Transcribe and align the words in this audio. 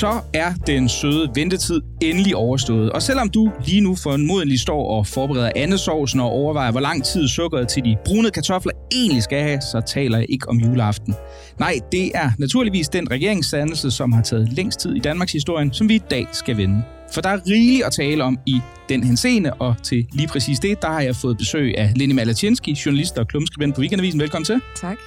så 0.00 0.20
er 0.34 0.52
den 0.66 0.88
søde 0.88 1.30
ventetid 1.34 1.80
endelig 2.02 2.36
overstået. 2.36 2.92
Og 2.92 3.02
selvom 3.02 3.28
du 3.28 3.52
lige 3.66 3.80
nu 3.80 3.96
formodentlig 3.96 4.60
står 4.60 4.90
og 4.90 5.06
forbereder 5.06 5.50
andesovsen 5.56 6.20
og 6.20 6.26
overvejer, 6.26 6.70
hvor 6.70 6.80
lang 6.80 7.04
tid 7.04 7.28
sukkeret 7.28 7.68
til 7.68 7.84
de 7.84 7.96
brune 8.04 8.30
kartofler 8.30 8.72
egentlig 8.92 9.22
skal 9.22 9.42
have, 9.42 9.60
så 9.60 9.82
taler 9.86 10.18
jeg 10.18 10.26
ikke 10.28 10.48
om 10.48 10.56
juleaften. 10.58 11.14
Nej, 11.58 11.74
det 11.92 12.10
er 12.14 12.30
naturligvis 12.38 12.88
den 12.88 13.10
regeringsdannelse, 13.10 13.90
som 13.90 14.12
har 14.12 14.22
taget 14.22 14.52
længst 14.52 14.80
tid 14.80 14.94
i 14.94 14.98
Danmarks 14.98 15.32
historie, 15.32 15.70
som 15.72 15.88
vi 15.88 15.94
i 15.94 16.02
dag 16.10 16.26
skal 16.32 16.56
vende. 16.56 16.82
For 17.14 17.20
der 17.20 17.28
er 17.28 17.38
rigeligt 17.46 17.84
at 17.84 17.92
tale 17.92 18.24
om 18.24 18.38
i 18.46 18.60
den 18.88 19.04
henseende, 19.04 19.52
og 19.52 19.74
til 19.82 20.06
lige 20.12 20.28
præcis 20.28 20.58
det, 20.58 20.82
der 20.82 20.88
har 20.88 21.00
jeg 21.00 21.16
fået 21.16 21.38
besøg 21.38 21.78
af 21.78 21.92
Lenny 21.96 22.14
Malatinski, 22.14 22.76
journalist 22.86 23.18
og 23.18 23.28
klumskribent 23.28 23.74
på 23.74 23.80
Weekendavisen. 23.80 24.20
Velkommen 24.20 24.44
til. 24.44 24.60
Tak. 24.76 24.98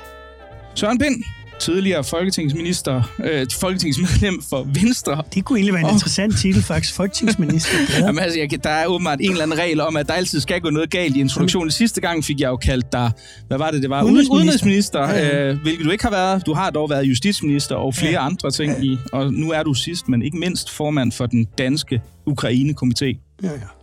Søren 0.75 0.97
Pind, 0.97 1.23
tidligere 1.63 2.03
folketingsminister, 2.03 3.03
øh, 3.23 3.47
folketingsmedlem 3.59 4.41
for 4.49 4.67
Venstre. 4.81 5.23
Det 5.33 5.45
kunne 5.45 5.59
egentlig 5.59 5.73
være 5.73 5.81
en 5.81 5.87
oh. 5.87 5.93
interessant 5.93 6.37
titel, 6.37 6.63
faktisk. 6.63 6.95
Folketingsminister. 6.95 7.77
Ja. 7.93 8.05
Jamen, 8.05 8.23
altså, 8.23 8.39
jeg, 8.39 8.63
der 8.63 8.69
er 8.69 8.87
åbenbart 8.87 9.19
en 9.21 9.31
eller 9.31 9.43
anden 9.43 9.59
regel 9.59 9.81
om, 9.81 9.95
at 9.97 10.07
der 10.07 10.13
altid 10.13 10.39
skal 10.39 10.61
gå 10.61 10.69
noget 10.69 10.89
galt 10.89 11.15
i 11.15 11.19
introduktionen. 11.19 11.71
Sidste 11.71 12.01
gang 12.01 12.25
fik 12.25 12.39
jeg 12.39 12.47
jo 12.47 12.55
kaldt 12.55 12.91
dig, 12.91 13.11
hvad 13.47 13.57
var 13.57 13.71
det, 13.71 13.81
det 13.81 13.89
var? 13.89 14.03
Udenrigsminister. 14.03 14.35
Udenrigsminister, 14.35 15.09
ja. 15.09 15.49
Øh, 15.49 15.61
hvilket 15.61 15.85
du 15.85 15.91
ikke 15.91 16.03
har 16.03 16.11
været. 16.11 16.45
Du 16.45 16.53
har 16.53 16.69
dog 16.69 16.89
været 16.89 17.03
justitsminister 17.03 17.75
og 17.75 17.95
flere 17.95 18.11
ja. 18.11 18.25
andre 18.25 18.51
ting 18.51 18.73
ja. 18.73 18.83
i. 18.83 18.97
Og 19.11 19.33
nu 19.33 19.51
er 19.51 19.63
du 19.63 19.73
sidst, 19.73 20.09
men 20.09 20.21
ikke 20.21 20.37
mindst 20.37 20.69
formand 20.69 21.11
for 21.11 21.25
den 21.25 21.45
danske 21.57 22.01
Ukraine-komité. 22.29 23.37
Ja, 23.43 23.51
ja. 23.51 23.82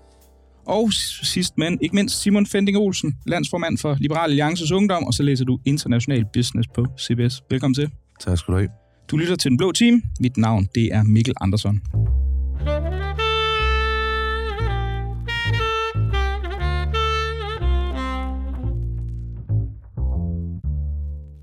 Og 0.66 0.92
sidst, 1.22 1.58
men 1.58 1.78
ikke 1.80 1.94
mindst, 1.94 2.22
Simon 2.22 2.46
Fending 2.46 2.78
Olsen, 2.78 3.14
landsformand 3.26 3.78
for 3.78 3.96
Liberal 4.00 4.30
Alliances 4.30 4.72
Ungdom, 4.72 5.04
og 5.04 5.14
så 5.14 5.22
læser 5.22 5.44
du 5.44 5.58
International 5.64 6.24
Business 6.32 6.68
på 6.74 6.86
CBS. 7.00 7.42
Velkommen 7.50 7.74
til. 7.74 7.90
Tak 8.20 8.38
skal 8.38 8.52
du 8.52 8.58
have. 8.58 8.68
Du 9.10 9.16
lytter 9.16 9.36
til 9.36 9.50
Den 9.50 9.58
Blå 9.58 9.72
Team. 9.72 10.02
Mit 10.20 10.36
navn, 10.36 10.68
det 10.74 10.88
er 10.92 11.02
Mikkel 11.02 11.34
Andersson. 11.40 11.80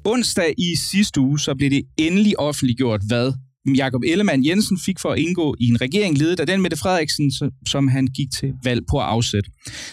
Onsdag 0.05 0.53
i 0.57 0.75
sidste 0.91 1.21
uge, 1.21 1.39
så 1.39 1.55
blev 1.55 1.69
det 1.69 1.83
endelig 1.97 2.39
offentliggjort, 2.39 3.01
hvad 3.07 3.33
Jakob 3.75 4.01
Ellemann 4.05 4.45
Jensen 4.45 4.79
fik 4.85 4.99
for 4.99 5.09
at 5.09 5.19
indgå 5.19 5.55
i 5.59 5.65
en 5.67 5.81
regering 5.81 6.17
ledet 6.17 6.39
af 6.39 6.47
den 6.47 6.61
Mette 6.61 6.77
Frederiksen, 6.77 7.31
som 7.67 7.87
han 7.87 8.07
gik 8.07 8.27
til 8.31 8.53
valg 8.63 8.81
på 8.89 8.97
at 8.97 9.05
afsætte. 9.05 9.49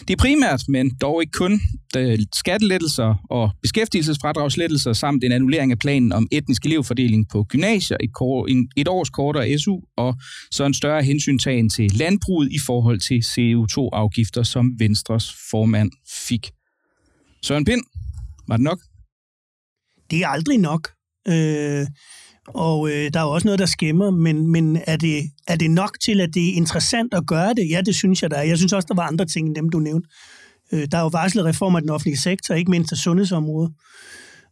Det 0.07 0.13
er 0.13 0.17
primært, 0.17 0.63
men 0.67 0.95
dog 1.01 1.21
ikke 1.21 1.31
kun, 1.31 1.61
skattelettelser 2.35 3.15
og 3.29 3.51
beskæftigelsesfradragslettelser 3.61 4.93
samt 4.93 5.23
en 5.23 5.31
annullering 5.31 5.71
af 5.71 5.79
planen 5.79 6.11
om 6.11 6.27
etnisk 6.31 6.65
elevfordeling 6.65 7.29
på 7.29 7.43
gymnasier, 7.43 7.97
et, 8.03 8.13
kor, 8.13 8.47
et 8.77 8.87
års 8.87 9.09
kortere 9.09 9.57
SU 9.57 9.79
og 9.97 10.15
så 10.51 10.65
en 10.65 10.73
større 10.73 11.03
hensyntagen 11.03 11.69
til 11.69 11.91
landbruget 11.91 12.51
i 12.51 12.59
forhold 12.65 12.99
til 12.99 13.19
CO2-afgifter, 13.19 14.43
som 14.43 14.71
Venstres 14.79 15.35
formand 15.51 15.91
fik. 16.27 16.51
Søren 17.43 17.65
Pind, 17.65 17.81
var 18.47 18.57
det 18.57 18.63
nok? 18.63 18.79
Det 20.11 20.19
er 20.23 20.27
aldrig 20.27 20.57
nok. 20.57 20.89
Øh, 21.27 21.87
og 22.47 22.89
øh, 22.89 23.13
der 23.13 23.19
er 23.19 23.23
jo 23.23 23.29
også 23.29 23.47
noget, 23.47 23.59
der 23.59 23.65
skæmmer, 23.65 24.11
men, 24.11 24.51
men 24.51 24.79
er, 24.87 24.97
det, 24.97 25.31
er 25.47 25.55
det 25.55 25.71
nok 25.71 25.99
til, 25.99 26.21
at 26.21 26.33
det 26.33 26.49
er 26.49 26.53
interessant 26.53 27.13
at 27.13 27.27
gøre 27.27 27.53
det? 27.53 27.69
Ja, 27.69 27.81
det 27.81 27.95
synes 27.95 28.21
jeg, 28.21 28.31
der 28.31 28.37
er. 28.37 28.43
Jeg 28.43 28.57
synes 28.57 28.73
også, 28.73 28.87
der 28.87 28.95
var 28.95 29.07
andre 29.07 29.25
ting 29.25 29.47
end 29.47 29.55
dem, 29.55 29.69
du 29.69 29.79
nævnte. 29.79 30.09
Øh, 30.71 30.87
der 30.91 30.97
er 30.97 31.01
jo 31.01 31.07
varslet 31.07 31.45
reformer 31.45 31.79
af 31.79 31.83
den 31.83 31.89
offentlige 31.89 32.17
sektor, 32.17 32.55
ikke 32.55 32.71
mindst 32.71 32.91
af 32.91 32.97
sundhedsområdet. 32.97 33.73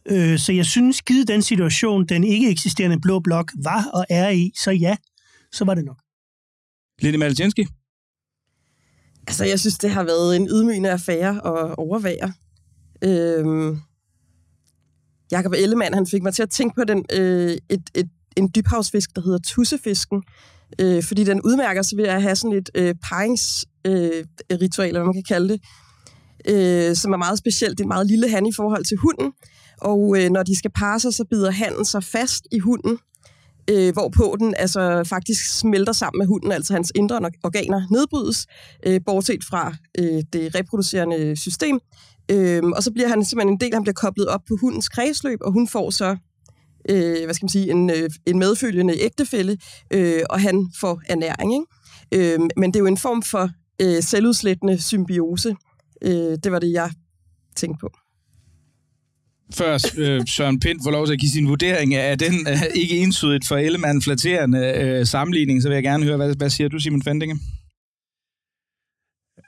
Øh, 0.06 0.40
så 0.40 0.53
jeg 0.53 0.66
synes, 0.66 1.02
givet 1.02 1.28
den 1.28 1.42
situation, 1.42 2.06
den 2.06 2.24
ikke 2.24 2.50
eksisterende 2.50 3.02
blå 3.02 3.20
blok 3.20 3.52
var 3.64 3.86
og 3.94 4.06
er 4.09 4.30
i, 4.30 4.52
så 4.64 4.72
ja, 4.72 4.96
så 5.52 5.66
var 5.66 5.76
det 5.76 5.86
nok. 5.86 5.98
Lene 7.02 7.18
Malczynski? 7.18 7.66
Altså, 9.28 9.46
jeg 9.46 9.59
synes, 9.59 9.78
det 9.78 9.90
har 9.90 10.03
været 10.03 10.36
en 10.36 10.48
ydmygende 10.48 10.92
affære 10.92 11.30
at 11.30 11.76
overvære. 11.76 12.34
Øh 13.03 13.78
Jakob 15.34 15.54
Ellemann, 15.58 15.94
han 15.94 16.08
fik 16.08 16.24
mig 16.24 16.34
til 16.34 16.44
at 16.44 16.50
tænke 16.50 16.76
på 16.76 16.84
den, 16.84 17.06
øh, 17.14 17.58
et, 17.70 17.82
et, 17.96 18.10
en 18.38 18.50
dybhavsfisk, 18.56 19.16
der 19.16 19.22
hedder 19.22 19.40
tussefisken, 19.46 20.24
øh, 20.80 21.04
fordi 21.04 21.24
den 21.24 21.42
udmærker 21.42 21.82
sig 21.82 21.98
ved 21.98 22.06
at 22.06 22.22
have 22.22 22.36
sådan 22.36 22.58
et 22.58 22.70
øh, 22.76 22.96
paringsritual, 23.04 24.86
øh, 24.86 24.88
eller 24.88 25.00
hvad 25.00 25.06
man 25.06 25.14
kan 25.14 25.24
kalde 25.24 25.50
det, 25.50 25.62
øh, 26.50 26.96
som 26.96 27.14
er 27.14 27.18
meget 27.18 27.38
specielt. 27.38 27.78
Det 27.78 27.84
er 27.84 27.86
en 27.86 27.88
meget 27.88 28.08
lille 28.08 28.30
han 28.30 28.46
i 28.46 28.54
forhold 28.54 28.86
til 28.86 28.98
hunden, 28.98 29.32
og 29.82 30.16
øh, 30.18 30.30
når 30.30 30.44
de 30.44 30.58
skal 30.58 30.72
parre 30.72 31.00
sig, 31.00 31.14
så 31.14 31.26
bider 31.30 31.52
handen 31.52 31.86
sig 31.86 32.04
fast 32.04 32.48
i 32.52 32.60
hunden, 32.60 32.98
øh, 33.70 33.94
hvorpå 33.94 34.36
den 34.40 34.54
altså 34.58 35.04
faktisk 35.04 35.60
smelter 35.60 35.94
sammen 35.94 36.20
med 36.20 36.28
hunden, 36.28 36.52
altså 36.52 36.74
hans 36.74 36.92
indre 36.96 37.20
organer 37.44 37.82
nedbrydes, 37.92 38.48
øh, 38.86 39.02
bortset 39.06 39.44
fra 39.44 39.76
øh, 40.00 40.24
det 40.34 40.56
reproducerende 40.56 41.36
system, 41.36 41.80
Øhm, 42.31 42.72
og 42.72 42.84
så 42.84 42.91
bliver 42.91 43.07
han 43.07 43.25
simpelthen 43.25 43.53
en 43.53 43.59
del, 43.59 43.73
han 43.73 43.84
bliver 43.84 43.94
koblet 43.94 44.28
op 44.28 44.41
på 44.47 44.57
hundens 44.61 44.89
kredsløb, 44.89 45.39
og 45.41 45.51
hun 45.51 45.67
får 45.67 45.89
så 45.89 46.17
øh, 46.89 47.23
hvad 47.25 47.34
skal 47.34 47.45
man 47.45 47.50
sige, 47.50 47.72
en, 47.72 47.89
øh, 47.89 48.09
en 48.25 48.39
medfølgende 48.39 49.00
ægtefælle, 49.00 49.57
øh, 49.94 50.22
og 50.29 50.41
han 50.41 50.72
får 50.79 51.01
ernæring. 51.09 51.53
Ikke? 51.53 52.34
Øh, 52.34 52.39
men 52.57 52.73
det 52.73 52.75
er 52.75 52.79
jo 52.79 52.85
en 52.85 52.97
form 52.97 53.22
for 53.23 53.50
øh, 53.81 54.03
selvudslættende 54.03 54.81
symbiose. 54.81 55.56
Øh, 56.01 56.38
det 56.44 56.51
var 56.51 56.59
det, 56.59 56.72
jeg 56.72 56.91
tænkte 57.56 57.81
på. 57.81 57.89
Før 59.53 59.73
øh, 59.97 60.22
Søren 60.28 60.59
Pind 60.59 60.79
får 60.84 60.91
lov 60.91 61.05
til 61.05 61.13
at 61.13 61.19
give 61.19 61.31
sin 61.31 61.47
vurdering 61.47 61.95
af 61.95 62.17
den 62.19 62.34
øh, 62.50 62.61
ikke 62.75 62.97
ensydigt 62.97 63.47
for 63.47 63.57
Ellemann 63.57 64.01
flatterende 64.01 64.73
øh, 64.78 65.05
sammenligning, 65.05 65.61
så 65.61 65.67
vil 65.67 65.75
jeg 65.75 65.84
gerne 65.84 66.03
høre, 66.03 66.17
hvad, 66.17 66.35
hvad 66.35 66.50
siger 66.50 66.67
du, 66.67 66.79
Simon 66.79 67.03
Fendinge? 67.03 67.40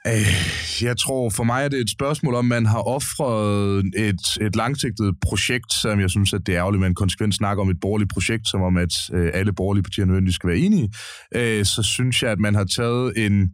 Øh, 0.06 0.82
jeg 0.82 0.96
tror, 0.96 1.30
for 1.30 1.44
mig 1.44 1.64
er 1.64 1.68
det 1.68 1.80
et 1.80 1.90
spørgsmål 1.90 2.34
om, 2.34 2.44
man 2.44 2.66
har 2.66 2.78
offret 2.78 3.84
et, 3.96 4.20
et 4.40 4.56
langsigtet 4.56 5.14
projekt, 5.22 5.72
som 5.72 6.00
jeg 6.00 6.10
synes, 6.10 6.32
at 6.32 6.40
det 6.46 6.54
er 6.54 6.58
ærgerligt, 6.58 6.80
med 6.80 6.88
man 6.88 6.94
konsekvent 6.94 7.34
snakker 7.34 7.62
om 7.62 7.70
et 7.70 7.80
borgerligt 7.80 8.12
projekt, 8.12 8.48
som 8.48 8.62
om, 8.62 8.76
at 8.76 8.94
øh, 9.12 9.30
alle 9.34 9.52
borgerlige 9.52 9.82
partier 9.82 10.04
nødvendigvis 10.04 10.34
skal 10.34 10.48
være 10.48 10.58
enige. 10.58 10.92
Øh, 11.34 11.64
så 11.64 11.82
synes 11.82 12.22
jeg, 12.22 12.30
at 12.30 12.38
man 12.38 12.54
har 12.54 12.64
taget 12.64 13.26
en... 13.26 13.48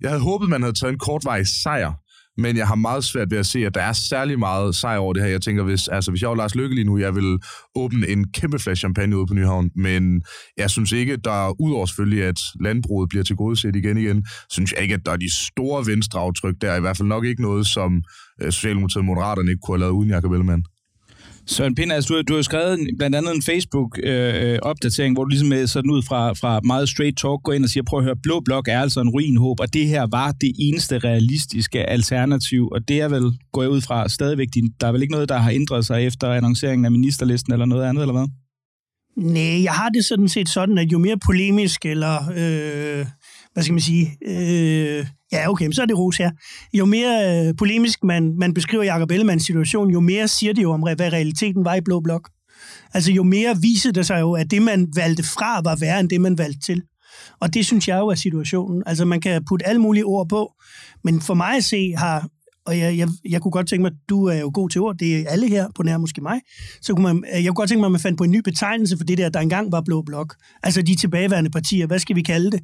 Jeg 0.00 0.10
havde 0.10 0.22
håbet, 0.22 0.48
man 0.48 0.62
havde 0.62 0.74
taget 0.74 0.92
en 0.92 0.98
kortvarig 0.98 1.46
sejr 1.46 1.92
men 2.38 2.56
jeg 2.56 2.68
har 2.68 2.74
meget 2.74 3.04
svært 3.04 3.30
ved 3.30 3.38
at 3.38 3.46
se, 3.46 3.66
at 3.66 3.74
der 3.74 3.82
er 3.82 3.92
særlig 3.92 4.38
meget 4.38 4.74
sejr 4.74 4.98
over 4.98 5.12
det 5.12 5.22
her. 5.22 5.30
Jeg 5.30 5.42
tænker, 5.42 5.62
hvis, 5.62 5.88
altså, 5.88 6.10
hvis 6.10 6.22
jeg 6.22 6.30
var 6.30 6.36
Lars 6.36 6.54
Lykke 6.54 6.74
lige 6.74 6.84
nu, 6.84 6.98
jeg 6.98 7.14
vil 7.14 7.38
åbne 7.74 8.08
en 8.08 8.32
kæmpe 8.32 8.58
flaske 8.58 8.80
champagne 8.80 9.18
ude 9.18 9.26
på 9.26 9.34
Nyhavn, 9.34 9.70
men 9.76 10.22
jeg 10.56 10.70
synes 10.70 10.92
ikke, 10.92 11.16
der 11.16 11.60
udover 11.60 11.86
selvfølgelig, 11.86 12.24
at 12.24 12.40
landbruget 12.60 13.08
bliver 13.08 13.24
til 13.24 13.36
gode 13.36 13.56
set 13.56 13.76
igen 13.76 13.96
igen, 13.96 14.26
synes 14.50 14.72
jeg 14.72 14.82
ikke, 14.82 14.94
at 14.94 15.06
der 15.06 15.12
er 15.12 15.16
de 15.16 15.36
store 15.46 15.86
venstreaftryk 15.86 16.54
der. 16.60 16.76
I 16.76 16.80
hvert 16.80 16.96
fald 16.96 17.08
nok 17.08 17.24
ikke 17.24 17.42
noget, 17.42 17.66
som 17.66 18.02
øh, 18.42 18.52
Socialdemokratiet 18.52 19.00
og 19.00 19.04
Moderaterne 19.04 19.50
ikke 19.50 19.60
kunne 19.64 19.74
have 19.74 19.80
lavet 19.80 19.92
uden 19.92 20.10
Jacob 20.10 20.32
Ellemann. 20.32 20.64
Søren 21.46 21.74
Pind, 21.74 21.92
altså, 21.92 22.14
du, 22.14 22.22
du 22.22 22.34
har 22.34 22.42
skrevet 22.42 22.80
en, 22.80 22.88
blandt 22.98 23.16
andet 23.16 23.34
en 23.34 23.42
Facebook-opdatering, 23.42 25.12
øh, 25.12 25.14
hvor 25.14 25.24
du 25.24 25.28
ligesom 25.28 25.48
med 25.48 25.66
sådan 25.66 25.90
ud 25.90 26.02
fra, 26.02 26.32
fra 26.32 26.60
meget 26.64 26.88
straight 26.88 27.18
talk 27.18 27.42
går 27.42 27.52
ind 27.52 27.64
og 27.64 27.70
siger, 27.70 27.84
prøv 27.84 27.98
at 27.98 28.04
høre, 28.04 28.16
Blå 28.22 28.40
Blok 28.40 28.68
er 28.68 28.80
altså 28.80 29.00
en 29.00 29.08
ruinhåb, 29.08 29.60
og 29.60 29.72
det 29.74 29.88
her 29.88 30.06
var 30.10 30.32
det 30.32 30.52
eneste 30.58 30.98
realistiske 30.98 31.78
alternativ, 31.90 32.68
og 32.72 32.88
det 32.88 33.00
er 33.00 33.08
vel, 33.08 33.32
går 33.52 33.62
jeg 33.62 33.70
ud 33.70 33.80
fra, 33.80 34.08
stadigvæk, 34.08 34.48
der 34.80 34.86
er 34.86 34.92
vel 34.92 35.02
ikke 35.02 35.12
noget, 35.12 35.28
der 35.28 35.38
har 35.38 35.50
ændret 35.50 35.86
sig 35.86 36.06
efter 36.06 36.32
annonceringen 36.32 36.84
af 36.84 36.90
ministerlisten 36.90 37.52
eller 37.52 37.66
noget 37.66 37.84
andet, 37.84 38.02
eller 38.02 38.12
hvad? 38.12 38.28
Nej, 39.16 39.62
jeg 39.62 39.72
har 39.72 39.88
det 39.88 40.04
sådan 40.04 40.28
set 40.28 40.48
sådan, 40.48 40.78
at 40.78 40.92
jo 40.92 40.98
mere 40.98 41.18
polemisk 41.26 41.86
eller, 41.86 42.16
øh, 42.36 43.06
hvad 43.52 43.62
skal 43.62 43.72
man 43.72 43.80
sige, 43.80 44.18
øh, 44.26 45.06
Ja, 45.32 45.50
okay, 45.50 45.70
så 45.70 45.82
er 45.82 45.86
det 45.86 45.98
ros 45.98 46.16
her. 46.16 46.30
Jo 46.72 46.84
mere 46.84 47.46
øh, 47.48 47.54
polemisk 47.58 48.04
man, 48.04 48.34
man 48.38 48.54
beskriver 48.54 48.84
Jacob 48.84 49.10
Ellemanns 49.10 49.44
situation, 49.44 49.90
jo 49.90 50.00
mere 50.00 50.28
siger 50.28 50.52
det 50.52 50.62
jo 50.62 50.72
om, 50.72 50.80
hvad 50.80 51.12
realiteten 51.12 51.64
var 51.64 51.74
i 51.74 51.80
Blå 51.80 52.00
Blok. 52.00 52.30
Altså 52.94 53.12
jo 53.12 53.22
mere 53.22 53.56
viser 53.60 53.92
det 53.92 54.06
sig 54.06 54.20
jo, 54.20 54.32
at 54.32 54.50
det, 54.50 54.62
man 54.62 54.88
valgte 54.96 55.22
fra, 55.22 55.60
var 55.64 55.76
værre 55.76 56.00
end 56.00 56.08
det, 56.08 56.20
man 56.20 56.38
valgte 56.38 56.60
til. 56.60 56.82
Og 57.40 57.54
det 57.54 57.66
synes 57.66 57.88
jeg 57.88 57.98
jo 57.98 58.06
er 58.06 58.14
situationen. 58.14 58.82
Altså 58.86 59.04
man 59.04 59.20
kan 59.20 59.44
putte 59.44 59.66
alle 59.66 59.80
mulige 59.80 60.04
ord 60.04 60.28
på, 60.28 60.52
men 61.04 61.20
for 61.20 61.34
mig 61.34 61.56
at 61.56 61.64
se 61.64 61.94
har 61.96 62.28
og 62.70 62.78
jeg, 62.78 62.98
jeg, 62.98 63.08
jeg 63.28 63.40
kunne 63.42 63.52
godt 63.52 63.68
tænke 63.68 63.82
mig, 63.82 63.92
du 64.08 64.24
er 64.24 64.34
jo 64.34 64.50
god 64.54 64.68
til 64.70 64.80
ord, 64.80 64.98
det 64.98 65.16
er 65.16 65.28
alle 65.28 65.48
her, 65.48 65.68
på 65.74 65.82
nær 65.82 65.98
måske 65.98 66.20
mig, 66.20 66.40
så 66.82 66.94
kunne 66.94 67.02
man, 67.02 67.24
øh, 67.34 67.44
jeg 67.44 67.48
kunne 67.48 67.54
godt 67.54 67.68
tænke 67.68 67.80
mig, 67.80 67.86
at 67.86 67.92
man 67.92 68.00
fandt 68.00 68.18
på 68.18 68.24
en 68.24 68.30
ny 68.30 68.40
betegnelse 68.44 68.96
for 68.96 69.04
det 69.04 69.18
der, 69.18 69.28
der 69.28 69.40
engang 69.40 69.72
var 69.72 69.80
Blå 69.80 70.02
Blok. 70.02 70.34
Altså 70.62 70.82
de 70.82 70.94
tilbageværende 70.96 71.50
partier, 71.50 71.86
hvad 71.86 71.98
skal 71.98 72.16
vi 72.16 72.22
kalde 72.22 72.50
det? 72.50 72.60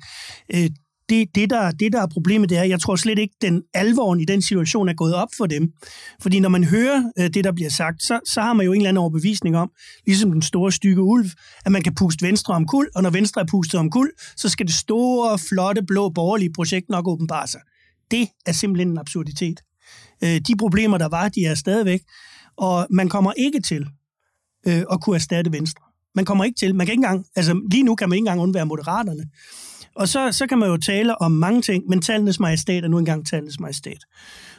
Øh, 0.55 0.71
det, 1.09 1.35
det, 1.35 1.51
der, 1.51 1.71
det, 1.71 1.93
der 1.93 2.03
er 2.03 2.07
problemet, 2.07 2.49
det 2.49 2.59
er, 2.59 2.63
jeg 2.63 2.81
tror 2.81 2.97
slet 2.97 3.19
ikke, 3.19 3.35
den 3.43 3.63
alvoren 3.75 4.21
i 4.21 4.25
den 4.25 4.43
situation 4.43 4.89
er 4.89 4.95
gået 4.95 5.15
op 5.15 5.29
for 5.39 5.47
dem. 5.47 5.69
Fordi 6.23 6.41
når 6.41 6.49
man 6.49 6.65
hører 6.65 7.03
øh, 7.19 7.31
det, 7.35 7.45
der 7.45 7.53
bliver 7.53 7.71
sagt, 7.71 8.03
så, 8.03 8.21
så 8.27 8.41
har 8.41 8.53
man 8.53 8.67
jo 8.67 8.73
en 8.73 8.77
eller 8.77 8.89
anden 8.89 9.01
overbevisning 9.01 9.57
om, 9.57 9.71
ligesom 10.07 10.33
den 10.33 10.43
store 10.43 10.73
stykke 10.73 11.03
ulv, 11.03 11.31
at 11.65 11.73
man 11.73 11.83
kan 11.83 11.95
puste 11.95 12.27
venstre 12.27 12.55
om 12.55 12.67
kul, 12.67 12.89
og 12.95 13.03
når 13.03 13.11
venstre 13.11 13.41
er 13.41 13.47
pustet 13.51 13.81
om 13.81 13.91
kul, 13.91 14.11
så 14.37 14.49
skal 14.49 14.67
det 14.67 14.75
store, 14.75 15.39
flotte, 15.39 15.83
blå, 15.87 16.09
borgerlige 16.09 16.53
projekt 16.53 16.89
nok 16.89 17.09
åbenbare 17.09 17.47
sig. 17.47 17.61
Det 18.11 18.29
er 18.47 18.53
simpelthen 18.53 18.89
en 18.89 18.99
absurditet. 18.99 19.61
Øh, 20.25 20.41
de 20.49 20.57
problemer, 20.59 20.99
der 20.99 21.09
var, 21.09 21.29
de 21.29 21.45
er 21.45 21.55
stadigvæk, 21.55 22.01
og 22.57 22.87
man 22.91 23.09
kommer 23.09 23.33
ikke 23.33 23.61
til 23.61 23.87
øh, 24.67 24.83
at 24.93 25.01
kunne 25.03 25.17
erstatte 25.17 25.53
venstre. 25.53 25.83
Man 26.15 26.25
kommer 26.25 26.45
ikke 26.45 26.59
til, 26.59 26.75
man 26.75 26.87
kan 26.87 26.93
ikke 26.93 27.05
engang, 27.05 27.27
altså 27.37 27.61
lige 27.71 27.83
nu 27.83 27.95
kan 27.95 28.09
man 28.09 28.17
ikke 28.17 28.23
engang 28.23 28.41
undvære 28.41 28.67
moderaterne. 28.67 29.25
Og 29.97 30.09
så, 30.09 30.33
så 30.33 30.47
kan 30.47 30.59
man 30.59 30.69
jo 30.69 30.77
tale 30.77 31.23
om 31.23 31.33
mange 31.33 31.63
ting, 31.63 31.85
men 31.89 32.03
tallenes 32.03 32.41
majestat 32.41 32.85
er 32.85 32.89
nu 32.89 32.99
engang 32.99 33.27
tallenes 33.27 33.61
majestat. 33.61 33.99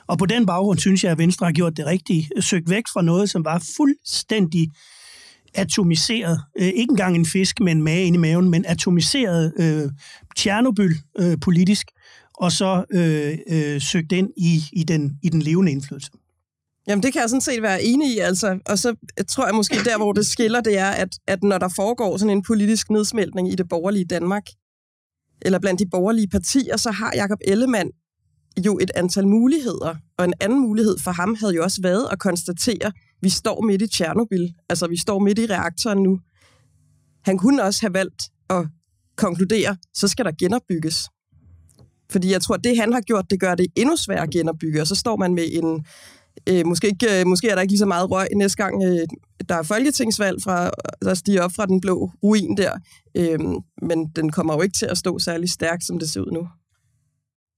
Og 0.08 0.18
på 0.18 0.26
den 0.26 0.46
baggrund 0.46 0.80
synes 0.80 1.04
jeg, 1.04 1.12
at 1.12 1.18
Venstre 1.18 1.46
har 1.46 1.54
gjort 1.54 1.78
det 1.78 1.86
rigtige. 1.86 2.30
Søgt 2.40 2.70
væk 2.70 2.84
fra 2.94 3.02
noget, 3.02 3.30
som 3.30 3.46
var 3.46 3.64
fuldstændig 3.78 4.72
atomiseret. 5.54 6.42
Øh, 6.60 6.68
ikke 6.68 6.92
engang 6.92 7.16
en 7.16 7.26
fisk 7.26 7.60
med 7.60 7.72
en 7.72 7.84
mage 7.84 8.06
ind 8.06 8.16
i 8.16 8.20
maven, 8.20 8.50
men 8.50 8.66
atomiseret 8.68 9.54
øh, 9.60 9.90
Tjernobyl 10.38 10.94
øh, 11.20 11.38
politisk, 11.42 11.88
og 12.38 12.52
så 12.52 12.86
øh, 12.92 13.38
øh, 13.48 13.82
søgt 13.82 14.12
ind 14.12 14.30
i, 14.38 14.64
i, 14.74 14.84
den, 14.84 15.20
i 15.24 15.30
den 15.30 15.42
levende 15.42 15.72
indflydelse. 15.72 16.12
Jamen, 16.88 17.04
det 17.04 17.14
kan 17.14 17.22
jeg 17.22 17.30
sådan 17.30 17.42
set 17.42 17.62
være 17.62 17.84
enig 17.84 18.16
i, 18.16 18.18
altså. 18.20 18.60
Og 18.66 18.80
så 18.80 18.96
tror 19.30 19.46
jeg 19.46 19.56
måske, 19.56 19.76
der 19.86 19.98
hvor 19.98 20.14
det 20.14 20.28
skiller, 20.28 20.62
det 20.62 20.78
er, 20.78 20.90
at, 20.90 21.10
at 21.28 21.44
når 21.44 21.58
der 21.58 21.68
foregår 21.76 22.18
sådan 22.18 22.38
en 22.38 22.44
politisk 22.44 22.90
nedsmeltning 22.90 23.52
i 23.52 23.56
det 23.56 23.70
borgerlige 23.70 24.06
Danmark, 24.06 24.44
eller 25.42 25.60
blandt 25.60 25.80
de 25.80 25.90
borgerlige 25.92 26.28
partier, 26.28 26.78
så 26.78 26.92
har 26.92 27.12
Jakob 27.16 27.40
Ellemann 27.48 27.90
jo 28.66 28.80
et 28.82 28.92
antal 28.96 29.28
muligheder. 29.28 29.96
Og 30.18 30.26
en 30.26 30.34
anden 30.40 30.60
mulighed 30.60 30.98
for 31.00 31.12
ham 31.12 31.36
havde 31.40 31.56
jo 31.56 31.64
også 31.64 31.82
været 31.82 32.08
at 32.12 32.20
konstatere, 32.20 32.86
at 32.86 32.94
vi 33.22 33.30
står 33.30 33.62
midt 33.62 33.82
i 33.82 33.88
Tjernobyl. 33.88 34.48
Altså, 34.70 34.88
vi 34.88 34.98
står 34.98 35.20
midt 35.20 35.40
i 35.40 35.46
reaktoren 35.46 36.04
nu. 36.04 36.20
Han 37.26 37.38
kunne 37.38 37.64
også 37.64 37.82
have 37.82 37.94
valgt 37.94 38.24
at 38.50 38.68
konkludere, 39.16 39.78
så 39.94 40.08
skal 40.08 40.26
der 40.26 40.32
genopbygges. 40.40 41.10
Fordi 42.12 42.32
jeg 42.32 42.42
tror, 42.42 42.56
at 42.56 42.64
det 42.64 42.78
han 42.80 42.94
har 42.94 43.02
gjort, 43.02 43.26
det 43.30 43.40
gør 43.40 43.56
det 43.56 43.68
endnu 43.76 43.96
sværere 43.96 44.24
at 44.24 44.30
genopbygge. 44.30 44.82
Og 44.82 44.88
så 44.88 44.96
står 44.96 45.16
man 45.16 45.34
med 45.34 45.46
en... 45.52 45.86
Øh, 46.50 46.66
måske, 46.66 46.88
ikke, 46.88 47.20
øh, 47.20 47.28
måske 47.28 47.50
er 47.50 47.56
der 47.56 47.62
ikke 47.62 47.72
lige 47.72 47.80
så 47.80 47.86
meget 47.86 48.12
røg 48.12 48.28
næste 48.36 48.64
gang, 48.64 48.84
øh, 48.84 49.08
der 49.50 49.56
er 49.56 49.64
folketingsvalg, 49.64 50.44
fra, 50.44 50.72
der 51.02 51.14
stiger 51.14 51.42
op 51.42 51.52
fra 51.56 51.66
den 51.66 51.82
blå 51.82 52.12
ruin 52.24 52.58
der. 52.58 52.72
Øh, 53.18 53.40
men 53.82 54.08
den 54.16 54.32
kommer 54.32 54.54
jo 54.54 54.62
ikke 54.62 54.78
til 54.78 54.86
at 54.86 54.98
stå 54.98 55.20
særlig 55.20 55.50
stærkt, 55.50 55.84
som 55.84 56.00
det 56.00 56.10
ser 56.10 56.22
ud 56.22 56.32
nu. 56.32 56.48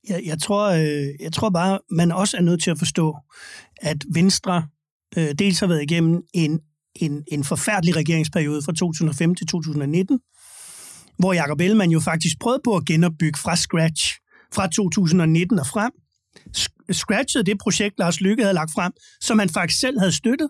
Jeg, 0.10 0.22
jeg, 0.26 0.40
tror, 0.40 0.70
øh, 0.70 1.08
jeg 1.20 1.34
tror 1.34 1.50
bare, 1.50 1.80
man 1.92 2.12
også 2.12 2.38
er 2.38 2.42
nødt 2.42 2.64
til 2.64 2.72
at 2.72 2.78
forstå, 2.78 3.18
at 3.82 3.98
Venstre 4.14 4.68
øh, 5.18 5.34
dels 5.40 5.60
har 5.60 5.68
været 5.68 5.84
igennem 5.84 6.22
en, 6.34 6.60
en, 6.96 7.24
en 7.32 7.44
forfærdelig 7.44 7.96
regeringsperiode 7.96 8.62
fra 8.62 8.74
2005 8.74 9.36
til 9.36 9.48
2019, 9.48 10.20
hvor 11.18 11.34
Jacob 11.34 11.62
Ellemann 11.62 11.92
jo 11.92 12.00
faktisk 12.00 12.40
prøvede 12.40 12.62
på 12.64 12.76
at 12.76 12.86
genopbygge 12.86 13.40
fra 13.40 13.56
scratch 13.56 14.19
fra 14.54 14.68
2019 14.68 15.60
og 15.60 15.68
frem, 15.68 15.92
scratchede 16.92 17.44
det 17.44 17.58
projekt, 17.60 18.00
Lars 18.00 18.22
Lykke 18.22 18.44
havde 18.44 18.54
lagt 18.54 18.72
frem, 18.72 18.92
som 19.22 19.40
han 19.40 19.50
faktisk 19.50 19.80
selv 19.80 20.00
havde 20.00 20.12
støttet, 20.12 20.50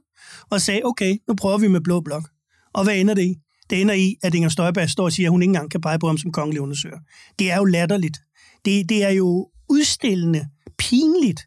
og 0.50 0.62
sagde, 0.62 0.82
okay, 0.84 1.18
nu 1.28 1.36
prøver 1.36 1.58
vi 1.58 1.68
med 1.68 1.82
Blå 1.82 2.02
Blok. 2.02 2.30
Og 2.74 2.84
hvad 2.84 2.96
ender 2.96 3.14
det 3.14 3.24
i? 3.24 3.36
Det 3.70 3.82
ender 3.82 3.94
i, 3.94 4.16
at 4.24 4.36
Inger 4.36 4.50
Støjberg 4.50 4.90
står 4.90 5.04
og 5.04 5.12
siger, 5.12 5.28
at 5.28 5.32
hun 5.32 5.42
ikke 5.42 5.50
engang 5.50 5.72
kan 5.72 5.82
pege 5.82 6.00
på 6.00 6.08
ham 6.08 6.18
som 6.18 6.32
kongelig 6.32 6.62
undersøger. 6.62 7.00
Det 7.40 7.52
er 7.52 7.58
jo 7.58 7.66
latterligt. 7.66 8.18
Det, 8.66 8.90
det 8.90 9.04
er 9.04 9.10
jo 9.10 9.50
udstillende, 9.70 10.48
pinligt. 10.78 11.42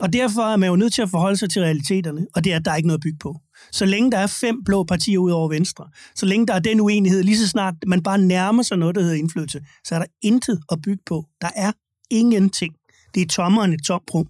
Og 0.00 0.12
derfor 0.12 0.42
er 0.42 0.56
man 0.56 0.68
jo 0.68 0.76
nødt 0.76 0.92
til 0.92 1.02
at 1.02 1.10
forholde 1.10 1.36
sig 1.36 1.50
til 1.50 1.62
realiteterne, 1.62 2.26
og 2.34 2.44
det 2.44 2.52
er, 2.52 2.56
at 2.56 2.64
der 2.64 2.70
er 2.70 2.76
ikke 2.76 2.86
noget 2.86 2.98
at 2.98 3.02
bygge 3.02 3.18
på. 3.18 3.36
Så 3.72 3.84
længe 3.84 4.10
der 4.10 4.18
er 4.18 4.26
fem 4.26 4.64
blå 4.64 4.84
partier 4.84 5.18
ud 5.18 5.30
over 5.30 5.48
venstre, 5.48 5.88
så 6.14 6.26
længe 6.26 6.46
der 6.46 6.54
er 6.54 6.58
den 6.58 6.80
uenighed, 6.80 7.22
lige 7.22 7.38
så 7.38 7.48
snart 7.48 7.74
man 7.86 8.02
bare 8.02 8.18
nærmer 8.18 8.62
sig 8.62 8.78
noget, 8.78 8.94
der 8.94 9.00
hedder 9.00 9.16
indflydelse, 9.16 9.60
så 9.84 9.94
er 9.94 9.98
der 9.98 10.06
intet 10.22 10.60
at 10.72 10.78
bygge 10.82 11.02
på. 11.06 11.26
Der 11.40 11.50
er 11.56 11.72
ingenting. 12.10 12.74
Det 13.14 13.22
er 13.22 13.26
tommeren 13.26 13.72
et 13.72 13.80
tomt 13.86 14.14
rum. 14.14 14.28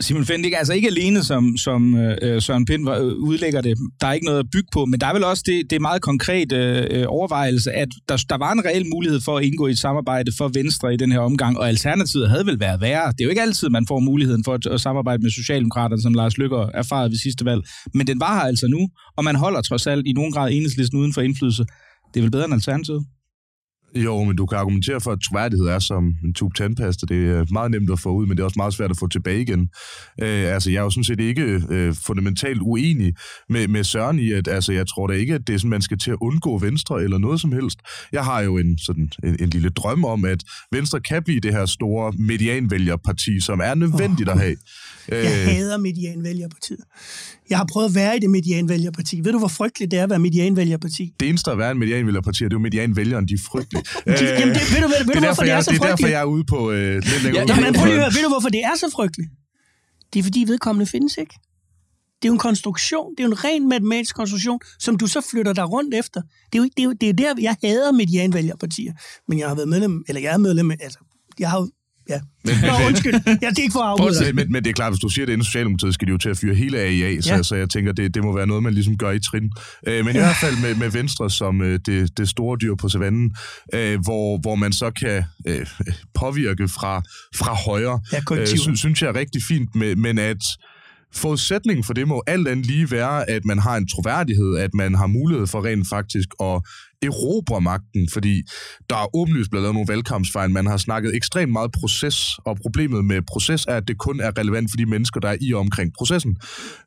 Simon 0.00 0.24
Fendik, 0.24 0.52
altså 0.56 0.72
ikke 0.72 0.88
alene 0.88 1.24
som, 1.24 1.56
som 1.56 1.96
øh, 1.96 2.16
øh 2.22 2.42
Søren 2.42 2.64
Pind 2.64 2.90
øh, 2.90 3.02
udlægger 3.02 3.60
det, 3.60 3.78
der 4.00 4.06
er 4.06 4.12
ikke 4.12 4.26
noget 4.26 4.38
at 4.38 4.46
bygge 4.52 4.68
på, 4.72 4.84
men 4.84 5.00
der 5.00 5.06
er 5.06 5.12
vel 5.12 5.24
også 5.24 5.42
det, 5.46 5.70
det 5.70 5.80
meget 5.80 6.02
konkret 6.02 6.52
øh, 6.52 6.86
øh, 6.90 7.04
overvejelse, 7.08 7.72
at 7.72 7.88
der, 8.08 8.16
der 8.28 8.38
var 8.38 8.52
en 8.52 8.64
reel 8.64 8.86
mulighed 8.86 9.20
for 9.20 9.38
at 9.38 9.44
indgå 9.44 9.66
i 9.66 9.70
et 9.70 9.78
samarbejde 9.78 10.32
for 10.38 10.48
Venstre 10.54 10.94
i 10.94 10.96
den 10.96 11.12
her 11.12 11.18
omgang, 11.18 11.58
og 11.58 11.68
alternativet 11.68 12.30
havde 12.30 12.46
vel 12.46 12.60
været 12.60 12.80
værre. 12.80 13.12
Det 13.12 13.20
er 13.20 13.24
jo 13.24 13.30
ikke 13.30 13.42
altid, 13.42 13.68
man 13.68 13.86
får 13.86 14.00
muligheden 14.00 14.44
for 14.44 14.54
at, 14.54 14.66
at 14.66 14.80
samarbejde 14.80 15.22
med 15.22 15.30
Socialdemokraterne, 15.30 16.02
som 16.02 16.14
Lars 16.14 16.38
Lykker 16.38 16.70
erfarede 16.74 17.10
ved 17.10 17.16
sidste 17.16 17.44
valg, 17.44 17.62
men 17.94 18.06
den 18.06 18.20
var 18.20 18.34
her 18.34 18.42
altså 18.42 18.66
nu, 18.66 18.88
og 19.16 19.24
man 19.24 19.36
holder 19.36 19.62
trods 19.62 19.86
alt 19.86 20.06
i 20.06 20.12
nogen 20.12 20.32
grad 20.32 20.52
enhedslisten 20.52 20.98
uden 20.98 21.12
for 21.12 21.20
indflydelse. 21.20 21.64
Det 22.14 22.20
er 22.20 22.22
vel 22.22 22.30
bedre 22.30 22.44
end 22.44 22.54
alternativet? 22.54 23.04
Jo, 23.96 24.24
men 24.24 24.36
du 24.36 24.46
kan 24.46 24.58
argumentere 24.58 25.00
for, 25.00 25.12
at 25.12 25.18
troværdighed 25.28 25.66
er 25.66 25.78
som 25.78 26.14
en 26.24 26.34
tube 26.34 26.54
tandpasta. 26.54 27.06
Det 27.06 27.30
er 27.30 27.44
meget 27.52 27.70
nemt 27.70 27.90
at 27.90 28.00
få 28.00 28.12
ud, 28.12 28.26
men 28.26 28.36
det 28.36 28.40
er 28.40 28.44
også 28.44 28.58
meget 28.58 28.74
svært 28.74 28.90
at 28.90 28.96
få 28.96 29.06
tilbage 29.06 29.40
igen. 29.40 29.60
Øh, 30.22 30.54
altså, 30.54 30.70
jeg 30.70 30.78
er 30.78 30.82
jo 30.82 30.90
sådan 30.90 31.04
set 31.04 31.20
ikke 31.20 31.62
øh, 31.70 31.94
fundamentalt 32.06 32.60
uenig 32.62 33.14
med, 33.48 33.68
med 33.68 33.84
Søren 33.84 34.18
i, 34.18 34.32
at 34.32 34.48
altså, 34.48 34.72
jeg 34.72 34.86
tror 34.88 35.06
da 35.06 35.14
ikke, 35.14 35.34
at 35.34 35.46
det 35.46 35.54
er 35.54 35.58
sådan, 35.58 35.70
man 35.70 35.82
skal 35.82 35.98
til 35.98 36.10
at 36.10 36.16
undgå 36.20 36.58
Venstre 36.58 37.02
eller 37.02 37.18
noget 37.18 37.40
som 37.40 37.52
helst. 37.52 37.78
Jeg 38.12 38.24
har 38.24 38.40
jo 38.40 38.58
en, 38.58 38.78
sådan, 38.78 39.10
en, 39.24 39.36
en 39.40 39.48
lille 39.48 39.68
drøm 39.68 40.04
om, 40.04 40.24
at 40.24 40.44
Venstre 40.72 41.00
kan 41.00 41.22
blive 41.22 41.40
det 41.40 41.52
her 41.52 41.66
store 41.66 42.12
medianvælgerparti, 42.18 43.40
som 43.40 43.60
er 43.64 43.74
nødvendigt 43.74 44.28
oh. 44.28 44.34
at 44.34 44.40
have. 44.40 44.56
Jeg 45.08 45.18
øh, 45.18 45.54
hader 45.54 45.78
medianvælgerpartiet. 45.78 46.80
Jeg 47.50 47.58
har 47.58 47.66
prøvet 47.72 47.88
at 47.88 47.94
være 47.94 48.16
i 48.16 48.20
det 48.20 48.30
medianvælgerparti. 48.30 49.20
Ved 49.24 49.32
du, 49.32 49.38
hvor 49.38 49.48
frygteligt 49.48 49.90
det 49.90 49.98
er 49.98 50.02
at 50.02 50.10
være 50.10 50.18
medianvælgerparti? 50.18 51.14
Det 51.20 51.28
eneste 51.28 51.50
at 51.50 51.58
være 51.58 51.70
en 51.70 51.78
medianvælgerparti, 51.78 52.44
det 52.44 52.52
er 52.52 52.56
jo 52.56 52.58
medianvælgeren, 52.58 53.28
de 53.28 53.34
er 53.34 53.38
frygtelige. 53.50 53.84
det, 54.18 54.22
jamen, 54.40 54.54
det, 54.54 54.62
ved 54.74 54.82
du, 54.82 54.88
ved, 54.88 55.06
ved 55.06 55.14
du 55.14 55.20
hvorfor 55.20 55.44
jeg, 55.44 55.56
det 55.56 55.58
er 55.58 55.60
så 55.60 55.70
frygteligt? 55.70 55.82
Det 55.82 55.90
er 55.90 55.96
derfor, 55.96 56.06
jeg 56.06 56.20
er 56.20 56.24
ude 56.24 56.44
på 56.44 56.72
øh, 56.72 56.94
lidt 56.94 57.22
længere 57.22 57.44
ja, 57.48 57.54
jamen, 57.54 57.74
prøv 57.74 57.86
lige 57.86 57.98
ved 57.98 58.22
du, 58.22 58.28
hvorfor 58.28 58.48
det 58.48 58.60
er 58.64 58.76
så 58.76 58.90
frygteligt? 58.92 59.30
Det 60.12 60.18
er, 60.18 60.22
fordi 60.22 60.44
vedkommende 60.46 60.86
findes 60.86 61.16
ikke. 61.16 61.34
Det 62.22 62.28
er 62.28 62.30
jo 62.30 62.32
en 62.32 62.38
konstruktion. 62.38 63.10
Det 63.10 63.20
er 63.20 63.24
jo 63.24 63.30
en 63.30 63.44
ren 63.44 63.68
matematisk 63.68 64.16
konstruktion, 64.16 64.60
som 64.78 64.96
du 64.98 65.06
så 65.06 65.20
flytter 65.30 65.52
dig 65.52 65.72
rundt 65.72 65.94
efter. 65.94 66.20
Det 66.52 66.58
er 66.58 66.62
jo, 66.62 66.64
det 66.64 66.82
er 66.82 66.84
jo 66.84 66.92
det 66.92 67.08
er 67.08 67.12
der, 67.12 67.34
jeg 67.40 67.56
hader 67.64 67.92
medianvælgerpartier. 67.92 68.92
Men 69.28 69.38
jeg 69.38 69.48
har 69.48 69.54
været 69.54 69.68
medlem, 69.68 70.04
eller 70.08 70.20
jeg 70.20 70.34
er 70.34 70.38
medlem, 70.38 70.70
altså, 70.70 70.98
jeg 71.38 71.50
har 71.50 71.68
Ja. 72.08 72.20
Men, 72.44 72.54
Nå, 72.62 72.86
undskyld. 72.86 73.14
Ja, 73.42 73.50
det 73.50 73.58
er 73.58 73.62
ikke 73.62 73.72
for 73.72 73.80
at 73.80 73.88
afbryde 73.88 74.32
men, 74.32 74.52
men 74.52 74.64
det 74.64 74.70
er 74.70 74.74
klart, 74.74 74.92
hvis 74.92 75.00
du 75.00 75.08
siger 75.08 75.26
det 75.26 75.32
inden 75.32 75.44
Socialdemokratiet, 75.44 75.94
skal 75.94 76.06
de 76.06 76.12
jo 76.12 76.18
til 76.18 76.28
at 76.28 76.38
fyre 76.38 76.54
hele 76.54 76.78
AIA, 76.78 77.20
så, 77.20 77.34
ja. 77.34 77.42
så 77.42 77.54
jeg 77.56 77.70
tænker, 77.70 77.92
det, 77.92 78.14
det 78.14 78.24
må 78.24 78.36
være 78.36 78.46
noget, 78.46 78.62
man 78.62 78.74
ligesom 78.74 78.98
gør 78.98 79.10
i 79.10 79.20
trin. 79.20 79.50
Øh, 79.86 80.04
men 80.04 80.16
i 80.16 80.18
hvert 80.18 80.36
fald 80.40 80.56
med, 80.62 80.74
med 80.74 80.90
Venstre 80.90 81.30
som 81.30 81.62
øh, 81.62 81.80
det, 81.86 82.18
det 82.18 82.28
store 82.28 82.58
dyr 82.62 82.74
på 82.74 82.88
savannen, 82.88 83.36
øh, 83.74 84.00
hvor, 84.00 84.40
hvor 84.40 84.54
man 84.54 84.72
så 84.72 84.90
kan 84.90 85.24
øh, 85.46 85.66
påvirke 86.14 86.68
fra, 86.68 87.02
fra 87.36 87.54
højre, 87.54 88.00
ja, 88.12 88.20
øh, 88.32 88.46
sy, 88.46 88.68
synes 88.74 89.02
jeg 89.02 89.08
er 89.08 89.14
rigtig 89.14 89.42
fint, 89.48 89.74
med, 89.74 89.96
men 89.96 90.18
at 90.18 90.42
forudsætningen 91.14 91.84
for 91.84 91.92
det 91.92 92.08
må 92.08 92.22
alt 92.26 92.48
andet 92.48 92.66
lige 92.66 92.90
være, 92.90 93.30
at 93.30 93.44
man 93.44 93.58
har 93.58 93.76
en 93.76 93.88
troværdighed, 93.88 94.56
at 94.56 94.74
man 94.74 94.94
har 94.94 95.06
mulighed 95.06 95.46
for 95.46 95.64
rent 95.64 95.88
faktisk 95.88 96.28
at 96.40 96.62
erobre 97.02 97.60
magten, 97.60 98.08
fordi 98.12 98.42
der 98.90 98.96
er 98.96 99.16
åbenlyst 99.16 99.50
blevet 99.50 99.62
lavet 99.62 99.74
nogle 99.74 99.88
valgkampsfejl. 99.88 100.50
Man 100.50 100.66
har 100.66 100.76
snakket 100.76 101.16
ekstremt 101.16 101.52
meget 101.52 101.72
proces, 101.72 102.38
og 102.44 102.56
problemet 102.62 103.04
med 103.04 103.22
proces 103.22 103.64
er, 103.68 103.76
at 103.76 103.88
det 103.88 103.98
kun 103.98 104.20
er 104.20 104.38
relevant 104.38 104.70
for 104.70 104.76
de 104.76 104.86
mennesker, 104.86 105.20
der 105.20 105.28
er 105.28 105.36
i 105.40 105.52
og 105.52 105.60
omkring 105.60 105.92
processen. 105.98 106.36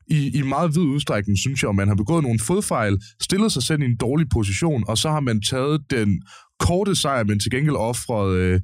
I, 0.07 0.31
i 0.38 0.41
meget 0.41 0.75
vid 0.75 0.84
udstrækning, 0.84 1.38
synes 1.38 1.63
jeg, 1.63 1.69
at 1.69 1.75
man 1.75 1.88
har 1.88 1.95
begået 1.95 2.24
nogle 2.24 2.39
fodfejl, 2.39 2.98
stillet 3.22 3.51
sig 3.51 3.63
selv 3.63 3.81
i 3.81 3.86
en 3.86 3.98
dårlig 3.98 4.29
position, 4.29 4.84
og 4.88 4.98
så 4.98 5.10
har 5.10 5.19
man 5.19 5.41
taget 5.41 5.81
den 5.89 6.22
korte 6.59 6.95
sejr, 6.95 7.24
men 7.24 7.39
til 7.39 7.51
gengæld 7.51 7.75
offrede 7.75 8.39
øh, 8.39 8.59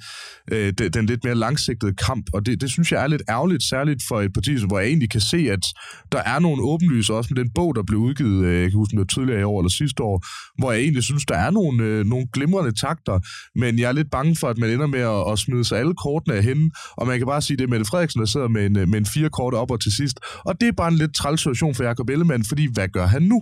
øh, 0.51 0.89
den 0.93 1.05
lidt 1.05 1.23
mere 1.23 1.35
langsigtede 1.35 1.93
kamp. 1.93 2.25
Og 2.33 2.45
det, 2.45 2.61
det 2.61 2.69
synes 2.71 2.91
jeg 2.91 3.03
er 3.03 3.07
lidt 3.07 3.21
ærgerligt, 3.29 3.63
særligt 3.63 4.03
for 4.07 4.21
et 4.21 4.33
parti, 4.33 4.65
hvor 4.67 4.79
jeg 4.79 4.87
egentlig 4.87 5.09
kan 5.09 5.21
se, 5.21 5.37
at 5.37 5.65
der 6.11 6.19
er 6.19 6.39
nogle 6.39 6.63
åbenlyse, 6.63 7.13
også 7.13 7.33
med 7.33 7.43
den 7.43 7.51
bog, 7.55 7.75
der 7.75 7.83
blev 7.83 7.99
udgivet, 7.99 8.45
øh, 8.45 8.61
jeg 8.61 8.69
kan 8.69 8.77
huske, 8.77 8.97
det 8.97 9.09
tidligere 9.09 9.39
i 9.39 9.43
år 9.43 9.61
eller 9.61 9.69
sidste 9.69 10.03
år, 10.03 10.25
hvor 10.59 10.71
jeg 10.71 10.81
egentlig 10.81 11.03
synes, 11.03 11.25
der 11.25 11.35
er 11.35 11.51
nogle, 11.51 11.83
øh, 11.83 12.05
nogle 12.05 12.27
glimrende 12.33 12.71
takter, 12.71 13.19
men 13.59 13.79
jeg 13.79 13.87
er 13.87 13.91
lidt 13.91 14.11
bange 14.11 14.35
for, 14.35 14.47
at 14.47 14.57
man 14.57 14.69
ender 14.69 14.87
med 14.87 14.99
at, 14.99 15.31
at 15.31 15.39
smide 15.39 15.65
sig 15.65 15.79
alle 15.79 15.93
kortene 16.03 16.35
af 16.35 16.43
hende, 16.43 16.71
og 16.97 17.07
man 17.07 17.17
kan 17.17 17.27
bare 17.27 17.41
sige, 17.41 17.57
det 17.57 17.63
er 17.63 17.67
Mette 17.67 17.85
Frederiksen, 17.85 18.19
der 18.19 18.25
sidder 18.25 18.47
med 18.47 18.65
en, 18.65 18.77
øh, 18.77 18.87
med 18.87 18.99
en 18.99 19.05
fire 19.05 19.29
kort 19.29 19.53
op 19.53 19.71
og 19.71 19.81
til 19.81 19.91
sidst. 19.91 20.19
Og 20.45 20.61
det 20.61 20.67
er 20.67 20.71
bare 20.71 20.91
en 20.91 20.97
lidt 20.97 21.15
træls 21.15 21.41
situation 21.41 21.75
for 21.75 21.83
Jacob 21.83 22.09
Ellemann, 22.09 22.45
fordi 22.45 22.67
hvad 22.73 22.87
gør 22.87 23.05
han 23.05 23.21
nu? 23.21 23.41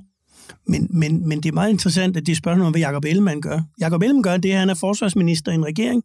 Men, 0.68 0.88
men, 0.89 1.27
men 1.27 1.44
det 1.44 1.50
er 1.50 1.53
meget 1.53 1.70
interessant, 1.70 2.18
at 2.18 2.25
det 2.25 2.32
er 2.32 2.36
spørgsmål 2.36 2.65
om, 2.65 2.72
hvad 2.72 2.82
Jacob 2.82 3.06
Ellemann 3.06 3.41
gør. 3.41 3.60
Jacob 3.82 4.01
Ellemann 4.01 4.24
gør 4.24 4.38
det, 4.38 4.51
at 4.51 4.60
han 4.60 4.70
er 4.70 4.74
forsvarsminister 4.74 5.51
i 5.51 5.56
en 5.56 5.65
regering. 5.65 6.03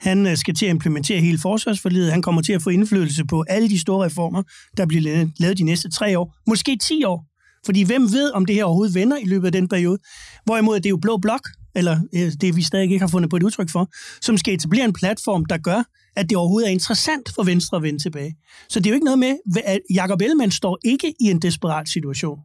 Han 0.00 0.26
øh, 0.26 0.36
skal 0.36 0.54
til 0.54 0.66
at 0.66 0.70
implementere 0.70 1.20
hele 1.20 1.38
forsvarsforledet. 1.38 2.12
Han 2.12 2.22
kommer 2.22 2.42
til 2.42 2.52
at 2.52 2.62
få 2.62 2.70
indflydelse 2.70 3.24
på 3.24 3.44
alle 3.48 3.68
de 3.68 3.78
store 3.78 4.06
reformer, 4.06 4.42
der 4.76 4.86
bliver 4.86 5.26
lavet 5.38 5.58
de 5.58 5.64
næste 5.64 5.90
tre 5.90 6.18
år. 6.18 6.34
Måske 6.46 6.78
ti 6.82 7.04
år. 7.04 7.24
Fordi 7.66 7.82
hvem 7.82 8.02
ved, 8.02 8.32
om 8.32 8.46
det 8.46 8.54
her 8.54 8.64
overhovedet 8.64 8.94
vender 8.94 9.16
i 9.16 9.24
løbet 9.24 9.46
af 9.46 9.52
den 9.52 9.68
periode? 9.68 9.98
Hvorimod 10.44 10.76
det 10.76 10.86
er 10.86 10.90
jo 10.90 10.96
Blå 10.96 11.16
Blok, 11.16 11.48
eller 11.74 12.00
øh, 12.14 12.32
det 12.40 12.56
vi 12.56 12.62
stadig 12.62 12.84
ikke 12.84 12.98
har 12.98 13.06
fundet 13.06 13.30
på 13.30 13.36
et 13.36 13.42
udtryk 13.42 13.70
for, 13.70 13.90
som 14.20 14.38
skal 14.38 14.54
etablere 14.54 14.84
en 14.84 14.92
platform, 14.92 15.44
der 15.44 15.58
gør, 15.58 15.82
at 16.16 16.30
det 16.30 16.38
overhovedet 16.38 16.68
er 16.68 16.72
interessant 16.72 17.28
for 17.34 17.42
Venstre 17.42 17.76
at 17.76 17.82
vende 17.82 18.02
tilbage. 18.02 18.36
Så 18.68 18.80
det 18.80 18.86
er 18.86 18.90
jo 18.90 18.94
ikke 18.94 19.04
noget 19.04 19.18
med, 19.18 19.36
at 19.64 19.80
Jacob 19.94 20.20
Ellemann 20.20 20.50
står 20.50 20.78
ikke 20.84 21.14
i 21.20 21.24
en 21.24 21.42
desperat 21.42 21.88
situation. 21.88 22.38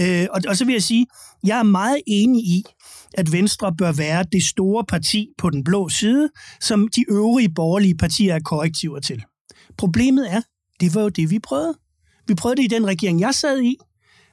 Øh, 0.00 0.26
og, 0.30 0.40
og 0.48 0.56
så 0.56 0.64
vil 0.64 0.72
jeg 0.72 0.82
sige, 0.82 1.06
jeg 1.44 1.58
er 1.58 1.62
meget 1.62 2.00
enig 2.06 2.44
i, 2.44 2.64
at 3.14 3.32
Venstre 3.32 3.74
bør 3.78 3.92
være 3.92 4.24
det 4.32 4.42
store 4.42 4.84
parti 4.84 5.28
på 5.38 5.50
den 5.50 5.64
blå 5.64 5.88
side, 5.88 6.30
som 6.60 6.88
de 6.88 7.04
øvrige 7.10 7.54
borgerlige 7.54 7.94
partier 7.94 8.34
er 8.34 8.40
korrektiver 8.40 9.00
til. 9.00 9.22
Problemet 9.78 10.32
er, 10.32 10.40
det 10.80 10.94
var 10.94 11.02
jo 11.02 11.08
det, 11.08 11.30
vi 11.30 11.38
prøvede. 11.38 11.74
Vi 12.26 12.34
prøvede 12.34 12.56
det 12.56 12.64
i 12.64 12.74
den 12.74 12.86
regering, 12.86 13.20
jeg 13.20 13.34
sad 13.34 13.62
i 13.62 13.76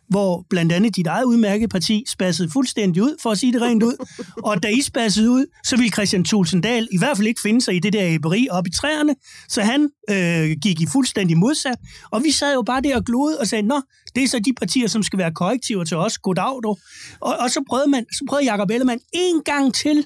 hvor 0.09 0.45
blandt 0.49 0.71
andet 0.71 0.95
dit 0.95 1.07
eget 1.07 1.23
udmærkede 1.23 1.67
parti 1.67 2.03
spassede 2.07 2.49
fuldstændig 2.49 3.03
ud, 3.03 3.15
for 3.21 3.31
at 3.31 3.37
sige 3.37 3.53
det 3.53 3.61
rent 3.61 3.83
ud. 3.83 4.05
Og 4.43 4.63
da 4.63 4.67
I 4.67 4.81
spassede 4.81 5.31
ud, 5.31 5.45
så 5.65 5.77
ville 5.77 5.91
Christian 5.91 6.23
Tulsendal 6.23 6.87
i 6.91 6.97
hvert 6.97 7.17
fald 7.17 7.27
ikke 7.27 7.41
finde 7.41 7.61
sig 7.61 7.75
i 7.75 7.79
det 7.79 7.93
der 7.93 8.03
æberi 8.03 8.47
op 8.51 8.67
i 8.67 8.71
træerne, 8.71 9.15
så 9.49 9.61
han 9.61 9.89
øh, 10.09 10.57
gik 10.61 10.81
i 10.81 10.85
fuldstændig 10.85 11.37
modsat. 11.37 11.77
Og 12.11 12.23
vi 12.23 12.31
sad 12.31 12.53
jo 12.53 12.61
bare 12.61 12.81
der 12.81 12.95
og 12.95 13.05
glodede 13.05 13.39
og 13.39 13.47
sagde, 13.47 13.67
nå, 13.67 13.81
det 14.15 14.23
er 14.23 14.27
så 14.27 14.39
de 14.39 14.53
partier, 14.53 14.87
som 14.87 15.03
skal 15.03 15.19
være 15.19 15.33
korrektiver 15.33 15.83
til 15.83 15.97
os. 15.97 16.17
Goddag, 16.17 16.59
du. 16.63 16.75
Og, 17.19 17.37
og 17.39 17.49
så 17.49 17.63
prøvede, 17.69 17.89
man, 17.89 18.05
så 18.11 18.25
prøvede 18.29 18.51
Jacob 18.51 18.69
Ellemann 18.69 19.01
en 19.13 19.41
gang 19.45 19.73
til 19.73 20.05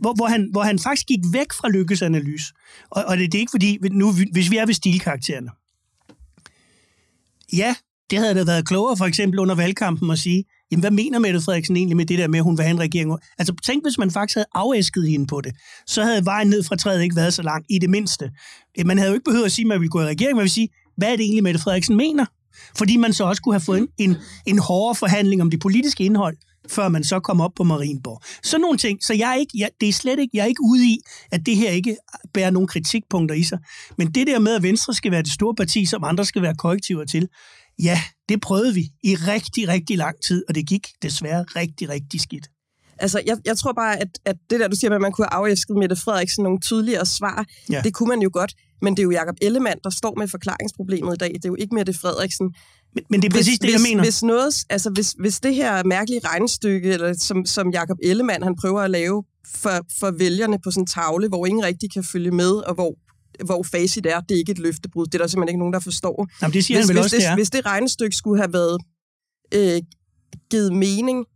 hvor, 0.00 0.14
hvor, 0.14 0.26
han, 0.26 0.48
hvor 0.52 0.62
han 0.62 0.78
faktisk 0.78 1.06
gik 1.06 1.20
væk 1.32 1.52
fra 1.52 1.68
lykkesanalyse. 1.68 2.46
Og, 2.90 3.04
og 3.04 3.16
det, 3.16 3.32
det 3.32 3.38
er 3.38 3.40
ikke 3.40 3.50
fordi, 3.50 3.78
nu, 3.92 4.12
hvis 4.32 4.50
vi 4.50 4.56
er 4.56 4.66
ved 4.66 4.74
stilkaraktererne. 4.74 5.50
Ja, 7.52 7.74
det 8.10 8.18
havde 8.18 8.34
da 8.34 8.44
været 8.44 8.66
klogere 8.66 8.96
for 8.96 9.04
eksempel 9.04 9.38
under 9.38 9.54
valgkampen 9.54 10.10
at 10.10 10.18
sige, 10.18 10.44
jamen 10.70 10.80
hvad 10.80 10.90
mener 10.90 11.18
Mette 11.18 11.40
Frederiksen 11.40 11.76
egentlig 11.76 11.96
med 11.96 12.06
det 12.06 12.18
der 12.18 12.28
med, 12.28 12.38
at 12.38 12.44
hun 12.44 12.58
vil 12.58 12.64
have 12.64 12.74
en 12.74 12.80
regering? 12.80 13.18
Altså 13.38 13.54
tænk, 13.64 13.84
hvis 13.84 13.98
man 13.98 14.10
faktisk 14.10 14.36
havde 14.36 14.46
afæsket 14.54 15.08
hende 15.08 15.26
på 15.26 15.40
det, 15.40 15.52
så 15.86 16.02
havde 16.02 16.24
vejen 16.24 16.48
ned 16.48 16.62
fra 16.62 16.76
træet 16.76 17.02
ikke 17.02 17.16
været 17.16 17.34
så 17.34 17.42
lang, 17.42 17.64
i 17.70 17.78
det 17.78 17.90
mindste. 17.90 18.30
Man 18.84 18.98
havde 18.98 19.10
jo 19.10 19.14
ikke 19.14 19.24
behøvet 19.24 19.44
at 19.44 19.52
sige, 19.52 19.64
at 19.64 19.68
man 19.68 19.80
ville 19.80 19.90
gå 19.90 20.00
i 20.00 20.06
regering, 20.06 20.36
man 20.36 20.42
ville 20.42 20.52
sige, 20.52 20.68
hvad 20.96 21.12
er 21.12 21.16
det 21.16 21.24
egentlig, 21.24 21.42
Mette 21.42 21.60
Frederiksen 21.60 21.96
mener? 21.96 22.26
Fordi 22.78 22.96
man 22.96 23.12
så 23.12 23.24
også 23.24 23.42
kunne 23.42 23.54
have 23.54 23.60
fået 23.60 23.78
en, 23.78 23.88
en, 23.98 24.16
en 24.46 24.58
hårdere 24.58 24.94
forhandling 24.94 25.42
om 25.42 25.50
det 25.50 25.60
politiske 25.60 26.04
indhold, 26.04 26.36
før 26.68 26.88
man 26.88 27.04
så 27.04 27.20
kom 27.20 27.40
op 27.40 27.50
på 27.56 27.64
Marienborg. 27.64 28.22
Så 28.42 28.58
nogle 28.58 28.78
ting. 28.78 29.04
Så 29.04 29.14
jeg 29.14 29.30
er 29.30 29.34
ikke, 29.34 29.52
jeg, 29.58 29.70
det 29.80 29.88
er 29.88 29.92
slet 29.92 30.18
ikke, 30.18 30.30
jeg 30.36 30.42
er 30.42 30.46
ikke 30.46 30.62
ude 30.62 30.86
i, 30.86 30.98
at 31.32 31.46
det 31.46 31.56
her 31.56 31.70
ikke 31.70 31.96
bærer 32.34 32.50
nogen 32.50 32.68
kritikpunkter 32.68 33.34
i 33.34 33.42
sig. 33.42 33.58
Men 33.98 34.10
det 34.10 34.26
der 34.26 34.38
med, 34.38 34.54
at 34.54 34.62
Venstre 34.62 34.94
skal 34.94 35.12
være 35.12 35.22
det 35.22 35.32
store 35.32 35.54
parti, 35.54 35.86
som 35.86 36.04
andre 36.04 36.24
skal 36.24 36.42
være 36.42 36.54
korrektiver 36.54 37.04
til, 37.04 37.28
Ja, 37.82 38.02
det 38.28 38.40
prøvede 38.40 38.74
vi 38.74 38.90
i 39.02 39.14
rigtig, 39.14 39.68
rigtig 39.68 39.96
lang 39.96 40.16
tid, 40.26 40.44
og 40.48 40.54
det 40.54 40.66
gik 40.66 40.88
desværre 41.02 41.42
rigtig, 41.56 41.88
rigtig 41.88 42.20
skidt. 42.20 42.48
Altså, 42.98 43.22
jeg, 43.26 43.38
jeg 43.44 43.56
tror 43.56 43.72
bare, 43.72 44.00
at, 44.00 44.08
at 44.24 44.36
det 44.50 44.60
der, 44.60 44.68
du 44.68 44.76
siger, 44.76 44.94
at 44.94 45.00
man 45.00 45.12
kunne 45.12 45.26
have 45.30 45.42
afæsket 45.42 45.76
Mette 45.76 45.96
Frederiksen 45.96 46.44
nogle 46.44 46.60
tydeligere 46.60 47.06
svar, 47.06 47.46
ja. 47.70 47.80
det 47.84 47.94
kunne 47.94 48.08
man 48.08 48.22
jo 48.22 48.30
godt. 48.32 48.54
Men 48.82 48.96
det 48.96 49.02
er 49.02 49.04
jo 49.04 49.10
Jacob 49.10 49.36
Ellemann, 49.42 49.80
der 49.84 49.90
står 49.90 50.14
med 50.18 50.28
forklaringsproblemet 50.28 51.14
i 51.14 51.18
dag. 51.18 51.30
Det 51.34 51.44
er 51.44 51.48
jo 51.48 51.56
ikke 51.58 51.74
Mette 51.74 51.92
Frederiksen. 51.92 52.54
Men, 52.94 53.04
men 53.10 53.22
det 53.22 53.28
er 53.28 53.36
præcis 53.36 53.46
hvis, 53.46 53.58
det, 53.58 53.68
jeg 53.68 53.78
hvis, 53.78 53.88
mener. 53.88 54.02
Hvis, 54.02 54.22
noget, 54.22 54.64
altså 54.70 54.90
hvis, 54.90 55.14
hvis 55.18 55.40
det 55.40 55.54
her 55.54 55.84
mærkelige 55.84 56.20
regnestykke, 56.24 56.92
eller 56.92 57.12
som, 57.12 57.46
som 57.46 57.70
Jacob 57.70 57.98
Ellemann 58.02 58.42
han 58.42 58.56
prøver 58.56 58.80
at 58.80 58.90
lave 58.90 59.24
for, 59.46 59.86
for 60.00 60.10
vælgerne 60.10 60.58
på 60.64 60.70
sådan 60.70 60.82
en 60.82 60.86
tavle, 60.86 61.28
hvor 61.28 61.46
ingen 61.46 61.64
rigtig 61.64 61.92
kan 61.92 62.04
følge 62.04 62.30
med, 62.30 62.50
og 62.50 62.74
hvor 62.74 62.94
hvor 63.44 63.62
facit 63.62 64.06
er, 64.06 64.20
det 64.20 64.34
er 64.34 64.38
ikke 64.38 64.52
et 64.52 64.58
løftebrud. 64.58 65.06
Det 65.06 65.14
er 65.14 65.18
der 65.18 65.26
simpelthen 65.26 65.48
ikke 65.48 65.58
nogen, 65.58 65.72
der 65.72 65.80
forstår. 65.80 66.28
Jamen, 66.42 66.54
det 66.54 66.64
siger 66.64 66.78
hvis, 66.78 66.86
han 66.86 66.94
vel 66.94 67.02
hvis 67.02 67.04
også, 67.04 67.16
det, 67.16 67.24
det. 67.24 67.34
Hvis 67.34 67.50
det 67.50 67.66
regnestykke 67.66 68.16
skulle 68.16 68.38
have 68.42 68.52
været 68.52 68.78
øh, 69.54 69.82
givet 70.50 70.72
mening, 70.72 71.26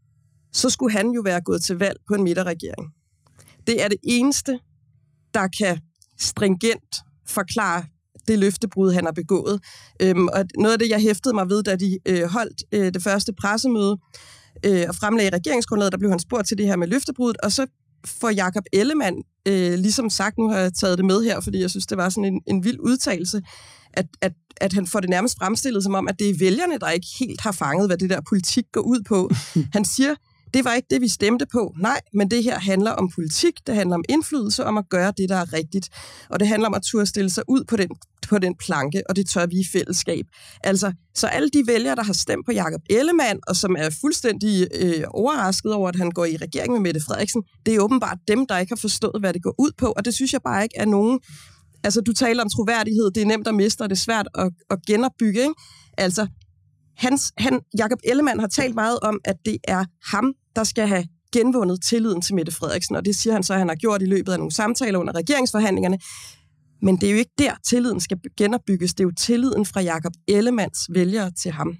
så 0.52 0.70
skulle 0.70 0.92
han 0.92 1.10
jo 1.10 1.20
være 1.24 1.40
gået 1.40 1.62
til 1.62 1.76
valg 1.76 1.98
på 2.08 2.14
en 2.14 2.22
midterregering. 2.22 2.92
Det 3.66 3.82
er 3.82 3.88
det 3.88 3.98
eneste, 4.02 4.58
der 5.34 5.48
kan 5.58 5.80
stringent 6.18 6.96
forklare 7.26 7.84
det 8.28 8.38
løftebrud, 8.38 8.92
han 8.92 9.04
har 9.04 9.12
begået. 9.12 9.60
Øhm, 10.02 10.28
og 10.28 10.44
noget 10.58 10.72
af 10.72 10.78
det, 10.78 10.88
jeg 10.88 11.00
hæftede 11.00 11.34
mig 11.34 11.48
ved, 11.48 11.62
da 11.62 11.76
de 11.76 11.98
øh, 12.06 12.22
holdt 12.22 12.62
øh, 12.72 12.94
det 12.94 13.02
første 13.02 13.32
pressemøde 13.32 13.96
øh, 14.66 14.84
og 14.88 14.94
fremlagde 14.94 15.36
regeringsgrundlaget, 15.36 15.92
der 15.92 15.98
blev 15.98 16.10
han 16.10 16.18
spurgt 16.18 16.48
til 16.48 16.58
det 16.58 16.66
her 16.66 16.76
med 16.76 16.88
løftebruddet, 16.88 17.36
og 17.42 17.52
så 17.52 17.66
får 18.06 18.30
Jakob 18.30 18.64
Ellemann 18.72 19.16
øh, 19.48 19.74
ligesom 19.74 20.10
sagt, 20.10 20.38
nu 20.38 20.48
har 20.48 20.58
jeg 20.58 20.74
taget 20.74 20.98
det 20.98 21.04
med 21.04 21.24
her, 21.24 21.40
fordi 21.40 21.60
jeg 21.60 21.70
synes, 21.70 21.86
det 21.86 21.98
var 21.98 22.08
sådan 22.08 22.24
en, 22.34 22.40
en 22.46 22.64
vild 22.64 22.80
udtalelse, 22.80 23.42
at, 23.92 24.06
at, 24.20 24.32
at 24.56 24.72
han 24.72 24.86
får 24.86 25.00
det 25.00 25.10
nærmest 25.10 25.38
fremstillet 25.38 25.82
som 25.82 25.94
om, 25.94 26.08
at 26.08 26.18
det 26.18 26.30
er 26.30 26.38
vælgerne, 26.38 26.78
der 26.78 26.90
ikke 26.90 27.06
helt 27.18 27.40
har 27.40 27.52
fanget, 27.52 27.88
hvad 27.88 27.98
det 27.98 28.10
der 28.10 28.20
politik 28.28 28.64
går 28.72 28.80
ud 28.80 29.02
på. 29.08 29.30
Han 29.76 29.84
siger, 29.84 30.14
det 30.54 30.64
var 30.64 30.74
ikke 30.74 30.88
det, 30.90 31.00
vi 31.00 31.08
stemte 31.08 31.46
på. 31.52 31.74
Nej, 31.80 32.00
men 32.12 32.30
det 32.30 32.44
her 32.44 32.58
handler 32.58 32.90
om 32.90 33.10
politik, 33.14 33.54
det 33.66 33.74
handler 33.74 33.96
om 33.96 34.04
indflydelse, 34.08 34.64
om 34.64 34.78
at 34.78 34.88
gøre 34.88 35.12
det, 35.16 35.28
der 35.28 35.36
er 35.36 35.52
rigtigt. 35.52 35.88
Og 36.30 36.40
det 36.40 36.48
handler 36.48 36.68
om 36.68 36.74
at 36.74 36.82
turde 36.82 37.06
stille 37.06 37.30
sig 37.30 37.44
ud 37.48 37.64
på 37.64 37.76
den, 37.76 37.88
på 38.28 38.38
den 38.38 38.54
planke, 38.56 39.02
og 39.08 39.16
det 39.16 39.30
tør 39.30 39.46
vi 39.46 39.56
i 39.56 39.64
fællesskab. 39.72 40.26
Altså, 40.64 40.92
så 41.14 41.26
alle 41.26 41.48
de 41.50 41.62
vælgere, 41.66 41.96
der 41.96 42.02
har 42.02 42.12
stemt 42.12 42.46
på 42.46 42.52
Jakob 42.52 42.80
Ellemann, 42.90 43.40
og 43.48 43.56
som 43.56 43.76
er 43.78 43.90
fuldstændig 44.00 44.68
øh, 44.74 45.04
overrasket 45.10 45.72
over, 45.72 45.88
at 45.88 45.96
han 45.96 46.10
går 46.10 46.24
i 46.24 46.36
regering 46.36 46.72
med 46.72 46.80
Mette 46.80 47.00
Frederiksen, 47.00 47.42
det 47.66 47.74
er 47.74 47.80
åbenbart 47.80 48.18
dem, 48.28 48.46
der 48.46 48.58
ikke 48.58 48.70
har 48.70 48.80
forstået, 48.80 49.20
hvad 49.20 49.32
det 49.32 49.42
går 49.42 49.54
ud 49.58 49.70
på, 49.78 49.86
og 49.96 50.04
det 50.04 50.14
synes 50.14 50.32
jeg 50.32 50.40
bare 50.44 50.62
ikke 50.62 50.78
er 50.78 50.86
nogen... 50.86 51.20
Altså, 51.84 52.00
du 52.00 52.12
taler 52.12 52.42
om 52.42 52.48
troværdighed, 52.48 53.10
det 53.10 53.22
er 53.22 53.26
nemt 53.26 53.48
at 53.48 53.54
miste, 53.54 53.82
og 53.82 53.90
det 53.90 53.96
er 53.96 54.00
svært 54.00 54.28
at, 54.34 54.50
at 54.70 54.78
genopbygge, 54.86 55.40
ikke? 55.40 55.54
Altså, 55.98 56.26
hans, 56.96 57.32
han, 57.38 57.60
Jacob 57.78 57.98
Ellemann 58.04 58.40
har 58.40 58.46
talt 58.46 58.74
meget 58.74 58.98
om, 59.02 59.20
at 59.24 59.36
det 59.44 59.58
er 59.64 59.84
ham, 60.10 60.34
der 60.56 60.64
skal 60.64 60.88
have 60.88 61.04
genvundet 61.32 61.82
tilliden 61.82 62.22
til 62.22 62.34
Mette 62.34 62.52
Frederiksen, 62.52 62.96
og 62.96 63.04
det 63.04 63.16
siger 63.16 63.34
han 63.34 63.42
så, 63.42 63.52
at 63.52 63.58
han 63.58 63.68
har 63.68 63.76
gjort 63.76 64.02
i 64.02 64.06
løbet 64.06 64.32
af 64.32 64.38
nogle 64.38 64.52
samtaler 64.52 64.98
under 64.98 65.14
regeringsforhandlingerne. 65.14 65.98
Men 66.82 66.96
det 66.96 67.06
er 67.06 67.10
jo 67.10 67.18
ikke 67.18 67.34
der, 67.38 67.52
tilliden 67.64 68.00
skal 68.00 68.18
genopbygges. 68.36 68.94
Det 68.94 69.00
er 69.00 69.04
jo 69.04 69.12
tilliden 69.18 69.66
fra 69.66 69.80
Jakob 69.80 70.12
Ellemanns 70.28 70.78
vælgere 70.90 71.30
til 71.30 71.50
ham. 71.50 71.76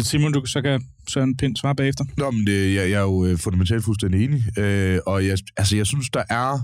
Simon, 0.00 0.32
du 0.32 0.46
så 0.46 0.62
kan 0.62 0.82
Søren 1.08 1.36
Pind 1.36 1.56
svare 1.56 1.74
bagefter. 1.74 2.04
Nå, 2.16 2.30
men 2.30 2.46
det, 2.46 2.74
jeg, 2.74 2.90
jeg 2.90 2.98
er 2.98 3.02
jo 3.02 3.26
øh, 3.26 3.38
fundamentalt 3.38 3.84
fuldstændig 3.84 4.24
enig. 4.24 4.58
Øh, 4.58 4.98
og 5.06 5.26
jeg, 5.26 5.38
altså, 5.56 5.76
jeg 5.76 5.86
synes, 5.86 6.10
der 6.10 6.22
er 6.30 6.58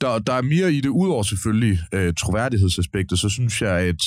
der, 0.00 0.18
der 0.18 0.32
er 0.32 0.42
mere 0.42 0.72
i 0.72 0.80
det, 0.80 0.88
udover 0.88 1.22
selvfølgelig 1.22 1.78
øh, 1.92 2.14
troværdighedsaspektet, 2.14 3.18
så 3.18 3.28
synes 3.28 3.62
jeg, 3.62 3.80
at 3.80 4.02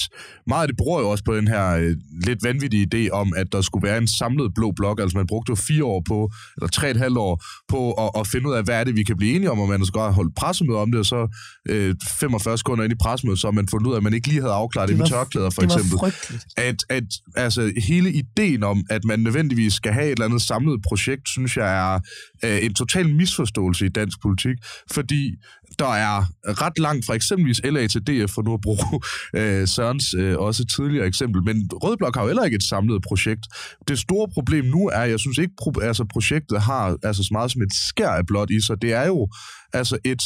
meget 0.48 0.62
af 0.62 0.68
det 0.68 0.78
bruger 0.78 1.00
jo 1.02 1.10
også 1.10 1.24
på 1.24 1.36
den 1.36 1.48
her 1.48 1.70
øh, 1.70 1.96
lidt 2.26 2.40
vanvittige 2.44 2.88
idé 2.94 3.10
om, 3.12 3.34
at 3.36 3.52
der 3.52 3.62
skulle 3.62 3.88
være 3.88 3.98
en 3.98 4.08
samlet 4.08 4.54
blå 4.56 4.72
blok. 4.72 5.00
Altså 5.00 5.18
man 5.18 5.28
brugte 5.28 5.50
jo 5.50 5.56
fire 5.56 5.84
år 5.84 6.04
på, 6.08 6.32
eller 6.58 6.68
tre 6.68 6.88
og 6.88 6.92
et 6.92 6.98
halvt 6.98 7.18
år 7.18 7.44
på 7.68 7.92
at, 7.92 8.10
at 8.20 8.28
finde 8.28 8.50
ud 8.50 8.54
af, 8.54 8.64
hvad 8.64 8.80
er 8.80 8.84
det, 8.84 8.96
vi 8.96 9.04
kan 9.04 9.18
blive 9.18 9.36
enige 9.36 9.52
om, 9.52 9.60
og 9.60 9.70
man 9.70 9.86
skal 9.86 10.02
holde 10.02 10.32
pressemøde 10.36 10.78
om 10.78 10.92
det, 10.92 11.00
og 11.00 11.06
så 11.06 11.38
øh, 11.70 11.96
45 12.20 12.58
sekunder 12.58 12.84
ind 12.84 12.94
i 12.94 12.96
pressemødet, 13.02 13.40
så 13.40 13.52
man 13.52 13.68
fundet 13.68 13.88
ud 13.88 13.94
af, 13.94 13.98
at 13.98 14.04
man 14.04 14.14
ikke 14.14 14.28
lige 14.28 14.42
havde 14.42 14.54
afklaret 14.54 14.90
det, 14.90 14.98
det 14.98 15.00
med 15.00 15.08
tørklæder, 15.08 15.50
for 15.50 15.62
det 15.62 15.74
eksempel. 15.74 16.00
Frygteligt. 16.00 16.46
At, 16.58 16.76
at 16.90 17.04
altså, 17.36 17.74
hele 17.88 18.12
ideen 18.12 18.64
om, 18.64 18.84
at 18.90 19.04
man 19.06 19.20
nødvendigvis 19.20 19.74
skal 19.74 19.94
have 19.94 20.06
et 20.06 20.12
eller 20.12 20.26
andet 20.26 20.42
samlet 20.42 20.82
projekt, 20.88 21.30
synes 21.30 21.58
jeg 21.58 21.96
er 21.96 22.00
øh, 22.46 22.66
en 22.66 22.74
total 22.74 23.16
misforståelse 23.16 23.86
i 23.86 23.90
dansk 23.90 24.22
politik, 24.22 24.56
fordi 24.92 25.36
der 25.80 25.94
er 25.94 26.26
ret 26.44 26.80
langt 26.80 27.06
fra 27.06 27.14
eksempelvis 27.14 27.62
LA 27.64 27.88
til 27.88 28.02
DF, 28.02 28.32
for 28.34 28.42
nu 28.42 28.54
at 28.54 28.62
bruge 28.62 29.02
øh, 29.40 29.68
Sørens 29.68 30.14
øh, 30.14 30.38
også 30.38 30.66
tidligere 30.66 31.08
eksempel. 31.08 31.44
Men 31.44 31.70
Rød 31.74 31.98
Blok 31.98 32.16
har 32.16 32.22
jo 32.22 32.28
heller 32.28 32.44
ikke 32.44 32.56
et 32.56 32.64
samlet 32.64 33.02
projekt. 33.08 33.48
Det 33.88 34.00
store 34.00 34.28
problem 34.34 34.66
nu 34.66 34.88
er, 34.88 35.04
jeg 35.04 35.20
synes 35.20 35.38
ikke, 35.38 35.54
pro- 35.62 35.84
altså, 35.84 36.06
projektet 36.14 36.62
har 36.62 36.98
altså, 37.04 37.24
så 37.24 37.30
meget 37.32 37.52
som 37.52 37.62
et 37.62 37.74
skær 37.74 38.10
af 38.10 38.26
blot 38.26 38.50
i 38.50 38.62
sig. 38.62 38.82
Det 38.82 38.94
er 38.94 39.06
jo 39.08 39.28
altså 39.74 39.98
et 40.06 40.22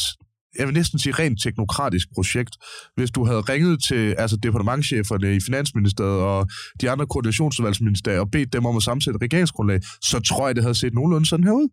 jeg 0.58 0.66
vil 0.66 0.74
næsten 0.74 0.98
sige 0.98 1.12
rent 1.12 1.42
teknokratisk 1.42 2.08
projekt. 2.14 2.56
Hvis 2.96 3.10
du 3.10 3.24
havde 3.24 3.40
ringet 3.40 3.84
til 3.88 4.14
altså 4.18 4.36
departementcheferne 4.36 5.36
i 5.36 5.40
Finansministeriet 5.40 6.20
og 6.20 6.48
de 6.80 6.90
andre 6.90 7.06
koordinationsudvalgsministerier 7.06 8.20
og 8.20 8.30
bedt 8.30 8.52
dem 8.52 8.66
om 8.66 8.76
at 8.76 8.82
sammensætte 8.82 9.18
regeringsgrundlag, 9.22 9.80
så 10.02 10.20
tror 10.20 10.46
jeg, 10.46 10.54
det 10.54 10.64
havde 10.64 10.74
set 10.74 10.94
nogenlunde 10.94 11.26
sådan 11.26 11.44
her 11.44 11.52
ud. 11.52 11.68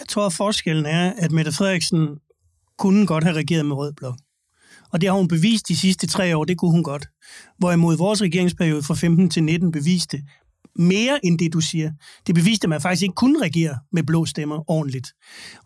Jeg 0.00 0.08
tror, 0.08 0.26
at 0.26 0.32
forskellen 0.32 0.86
er, 0.86 1.12
at 1.18 1.30
Mette 1.32 1.52
Frederiksen 1.52 2.08
kunne 2.80 3.06
godt 3.06 3.24
have 3.24 3.36
regeret 3.36 3.66
med 3.66 3.76
rød 3.76 3.92
blok. 3.92 4.18
Og 4.92 5.00
det 5.00 5.08
har 5.08 5.16
hun 5.16 5.28
bevist 5.28 5.68
de 5.68 5.76
sidste 5.76 6.06
tre 6.06 6.36
år, 6.36 6.44
det 6.44 6.58
kunne 6.58 6.70
hun 6.70 6.82
godt. 6.82 7.06
Hvorimod 7.58 7.96
vores 7.96 8.22
regeringsperiode 8.22 8.82
fra 8.82 8.94
15 8.94 9.30
til 9.30 9.44
19 9.44 9.72
beviste 9.72 10.22
mere 10.76 11.26
end 11.26 11.38
det, 11.38 11.52
du 11.52 11.60
siger. 11.60 11.92
Det 12.26 12.34
beviste, 12.34 12.64
at 12.64 12.68
man 12.68 12.80
faktisk 12.80 13.02
ikke 13.02 13.14
kunne 13.14 13.42
regere 13.42 13.78
med 13.92 14.02
blå 14.02 14.24
stemmer 14.24 14.70
ordentligt. 14.70 15.08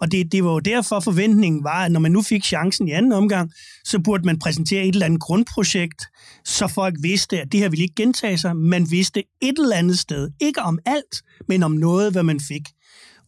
Og 0.01 0.13
det, 0.13 0.33
det 0.33 0.45
var 0.45 0.53
jo 0.53 0.59
derfor 0.59 1.01
forventningen 1.01 1.65
var, 1.65 1.85
at 1.85 1.93
når 1.93 2.01
man 2.01 2.13
nu 2.13 2.23
fik 2.23 2.45
chancen 2.45 2.89
i 2.89 2.91
anden 2.91 3.13
omgang, 3.13 3.53
så 3.85 3.99
burde 3.99 4.27
man 4.27 4.39
præsentere 4.39 4.83
et 4.83 4.95
eller 4.95 5.07
andet 5.07 5.21
grundprojekt, 5.21 6.03
så 6.45 6.69
folk 6.69 6.95
vidste, 7.03 7.41
at 7.41 7.53
det 7.53 7.61
her 7.61 7.69
ville 7.69 7.83
ikke 7.83 7.95
gentage 7.95 8.39
sig. 8.39 8.57
Man 8.57 8.91
vidste 8.91 9.23
et 9.43 9.59
eller 9.59 9.77
andet 9.77 9.99
sted, 9.99 10.31
ikke 10.41 10.63
om 10.63 10.79
alt, 10.87 11.23
men 11.49 11.63
om 11.63 11.73
noget, 11.73 12.13
hvad 12.13 12.23
man 12.23 12.41
fik. 12.41 12.63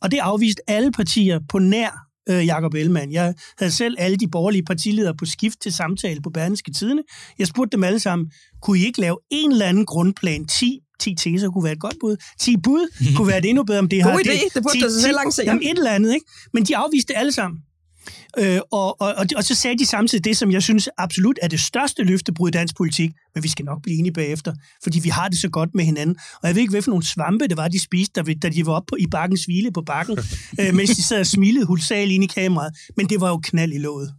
Og 0.00 0.10
det 0.10 0.18
afviste 0.18 0.62
alle 0.70 0.92
partier 0.92 1.40
på 1.48 1.58
nær 1.58 2.05
øh, 2.28 2.46
Jakob 2.46 2.74
Ellemann. 2.74 3.12
Jeg 3.12 3.34
havde 3.58 3.72
selv 3.72 3.96
alle 3.98 4.16
de 4.16 4.28
borgerlige 4.28 4.62
partiledere 4.62 5.14
på 5.14 5.26
skift 5.26 5.60
til 5.60 5.72
samtale 5.72 6.20
på 6.20 6.30
Berlingske 6.30 6.72
Tidene. 6.72 7.02
Jeg 7.38 7.46
spurgte 7.46 7.76
dem 7.76 7.84
alle 7.84 7.98
sammen, 7.98 8.30
kunne 8.62 8.78
I 8.78 8.84
ikke 8.84 9.00
lave 9.00 9.18
en 9.30 9.52
eller 9.52 9.66
anden 9.66 9.86
grundplan, 9.86 10.46
10 10.46 10.80
10 11.00 11.14
teser 11.14 11.50
kunne 11.50 11.64
være 11.64 11.72
et 11.72 11.80
godt 11.80 11.96
bud. 12.00 12.16
10 12.40 12.56
bud 12.56 13.14
kunne 13.16 13.28
være 13.28 13.40
det 13.40 13.48
endnu 13.50 13.64
bedre, 13.64 13.78
om 13.78 13.88
det 13.88 14.02
God 14.04 14.12
har... 14.12 14.18
idé, 14.18 14.54
det 14.54 14.62
burde 14.62 14.80
du 14.80 15.00
selv 15.00 15.16
lancere. 15.24 15.46
Jamen 15.46 15.62
et 15.62 15.78
eller 15.78 15.90
andet, 15.90 16.14
ikke? 16.14 16.26
Men 16.52 16.64
de 16.64 16.76
afviste 16.76 17.16
alle 17.16 17.32
sammen. 17.32 17.60
Øh, 18.38 18.60
og, 18.72 19.00
og, 19.00 19.14
og, 19.16 19.26
og 19.36 19.44
så 19.44 19.54
sagde 19.54 19.78
de 19.78 19.86
samtidig 19.86 20.24
det, 20.24 20.36
som 20.36 20.52
jeg 20.52 20.62
synes 20.62 20.88
absolut 20.98 21.38
er 21.42 21.48
det 21.48 21.60
største 21.60 22.02
løftebrud 22.02 22.48
i 22.48 22.52
dansk 22.52 22.76
politik, 22.76 23.10
men 23.34 23.42
vi 23.44 23.48
skal 23.48 23.64
nok 23.64 23.82
blive 23.82 23.98
enige 23.98 24.12
bagefter, 24.12 24.54
fordi 24.82 25.00
vi 25.00 25.08
har 25.08 25.28
det 25.28 25.38
så 25.38 25.48
godt 25.48 25.70
med 25.74 25.84
hinanden. 25.84 26.16
Og 26.42 26.48
jeg 26.48 26.54
ved 26.54 26.62
ikke, 26.62 26.70
hvad 26.70 26.82
for 26.82 26.90
nogle 26.90 27.04
svampe 27.06 27.48
det 27.48 27.56
var, 27.56 27.68
de 27.68 27.82
spiste, 27.82 28.22
da, 28.22 28.34
da 28.42 28.48
de 28.48 28.66
var 28.66 28.72
oppe 28.72 28.86
på, 28.90 28.96
i 28.98 29.06
bakkens 29.10 29.44
hvile 29.44 29.72
på 29.72 29.82
bakken, 29.82 30.18
øh, 30.60 30.74
mens 30.74 30.90
de 30.90 31.02
sad 31.02 31.20
og 31.20 31.26
smilede 31.26 31.66
hulsal 31.66 32.10
ind 32.10 32.24
i 32.24 32.26
kameraet. 32.26 32.72
Men 32.96 33.08
det 33.08 33.20
var 33.20 33.28
jo 33.28 33.40
knald 33.44 33.72
i 33.72 33.78
låget. 33.78 34.12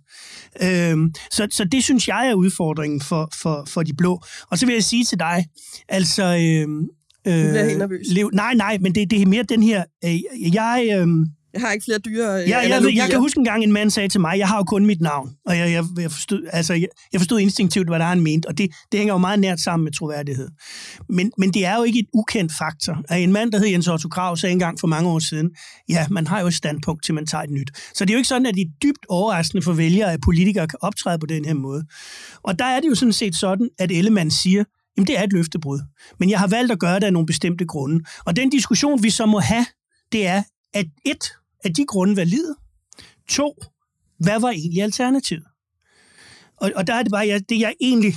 Øh, 0.62 0.98
så, 1.32 1.48
så 1.52 1.64
det 1.72 1.84
synes 1.84 2.08
jeg 2.08 2.28
er 2.28 2.34
udfordringen 2.34 3.02
for, 3.02 3.30
for, 3.42 3.64
for 3.68 3.84
de 3.84 3.94
blå. 3.94 4.24
Og 4.52 4.58
så 4.58 4.66
vil 4.66 4.74
jeg 4.74 4.84
sige 4.84 5.06
til 5.06 5.20
dig, 5.20 5.46
altså... 5.90 6.24
Øh, 6.24 6.68
Du 7.26 7.32
bliver 7.32 7.66
helt 7.66 7.78
nervøs. 7.78 8.08
lev, 8.10 8.30
nej, 8.34 8.54
nej, 8.54 8.78
men 8.82 8.96
det, 8.96 9.12
det 9.12 9.22
er 9.22 9.26
mere 9.26 9.44
den 9.44 9.64
her... 9.64 9.84
Øh, 10.06 10.20
jeg... 10.54 10.90
Øh, 10.92 11.08
Jeg 11.54 11.62
har 11.62 11.72
ikke 11.72 11.86
flere 11.86 11.98
dyre 11.98 12.42
øh, 12.42 12.50
Ja, 12.50 12.58
jeg, 12.58 12.66
analogier. 12.66 13.04
jeg 13.04 13.10
kan 13.12 13.20
huske 13.20 13.38
en 13.38 13.46
gang, 13.46 13.64
en 13.64 13.72
mand 13.72 13.90
sagde 13.90 14.10
til 14.10 14.22
mig, 14.22 14.40
jeg 14.40 14.48
har 14.48 14.58
jo 14.58 14.64
kun 14.64 14.86
mit 14.86 15.02
navn. 15.02 15.30
Og 15.46 15.58
jeg, 15.58 15.72
jeg, 15.72 15.84
jeg, 16.00 16.12
forstod, 16.12 16.48
altså, 16.54 16.74
jeg, 16.74 16.88
jeg 17.14 17.22
forstod 17.22 17.40
instinktivt, 17.40 17.88
hvad 17.88 18.00
der 18.00 18.06
han 18.06 18.22
mente. 18.22 18.48
Og 18.48 18.58
det, 18.58 18.70
det 18.92 18.98
hænger 18.98 19.14
jo 19.14 19.18
meget 19.18 19.40
nært 19.40 19.60
sammen 19.60 19.84
med 19.84 19.92
troværdighed. 19.92 20.50
Men, 21.10 21.32
men 21.38 21.54
det 21.54 21.66
er 21.66 21.76
jo 21.78 21.84
ikke 21.84 22.00
et 22.00 22.08
ukendt 22.14 22.54
faktor. 22.58 23.04
At 23.10 23.22
en 23.24 23.32
mand, 23.32 23.52
der 23.52 23.60
hed 23.60 23.68
Jens 23.68 23.88
Otto 23.88 24.10
Krav, 24.10 24.38
sagde 24.38 24.54
engang 24.54 24.80
for 24.80 24.88
mange 24.88 25.10
år 25.10 25.20
siden, 25.20 25.50
ja, 25.90 26.08
man 26.10 26.28
har 26.28 26.42
jo 26.42 26.48
et 26.48 26.54
standpunkt, 26.54 27.06
til 27.06 27.14
man 27.14 27.26
tager 27.26 27.44
et 27.44 27.50
nyt. 27.50 27.72
Så 27.96 28.06
det 28.06 28.10
er 28.10 28.14
jo 28.14 28.18
ikke 28.18 28.28
sådan, 28.28 28.46
at 28.46 28.56
det 28.56 28.62
er 28.62 28.72
dybt 28.84 29.06
overraskende 29.10 29.62
for 29.62 29.74
vælgere, 29.74 30.14
at 30.14 30.20
politikere 30.22 30.68
kan 30.68 30.80
optræde 30.82 31.20
på 31.20 31.26
den 31.26 31.46
her 31.46 31.54
måde. 31.54 31.84
Og 32.44 32.60
der 32.60 32.66
er 32.66 32.80
det 32.80 32.90
jo 32.90 32.96
sådan 32.96 33.14
set 33.14 33.36
sådan, 33.36 33.70
at 33.80 33.92
Ellemann 33.92 34.32
siger, 34.32 34.64
jamen 34.98 35.08
det 35.08 35.20
er 35.20 35.24
et 35.24 35.34
løftebrud. 35.34 35.80
Men 36.20 36.30
jeg 36.30 36.40
har 36.40 36.48
valgt 36.48 36.72
at 36.72 36.80
gøre 36.80 36.96
det 37.00 37.04
af 37.04 37.14
nogle 37.14 37.26
bestemte 37.26 37.66
grunde. 37.66 38.04
Og 38.26 38.36
den 38.36 38.50
diskussion, 38.50 39.04
vi 39.04 39.10
så 39.10 39.26
må 39.26 39.40
have, 39.40 39.66
det 40.12 40.28
er, 40.28 40.44
at 40.78 40.88
et, 41.06 41.24
er 41.64 41.70
de 41.70 41.86
grunde 41.86 42.16
valide? 42.16 42.56
To, 43.30 43.54
hvad 44.20 44.40
var 44.40 44.50
egentlig 44.50 44.84
alternativet? 44.84 45.44
Og, 46.58 46.72
og 46.76 46.88
der 46.88 46.94
er 46.94 47.04
det 47.04 47.12
bare, 47.12 47.28
jeg, 47.28 47.50
det 47.50 47.60
jeg 47.60 47.74
egentlig 47.82 48.14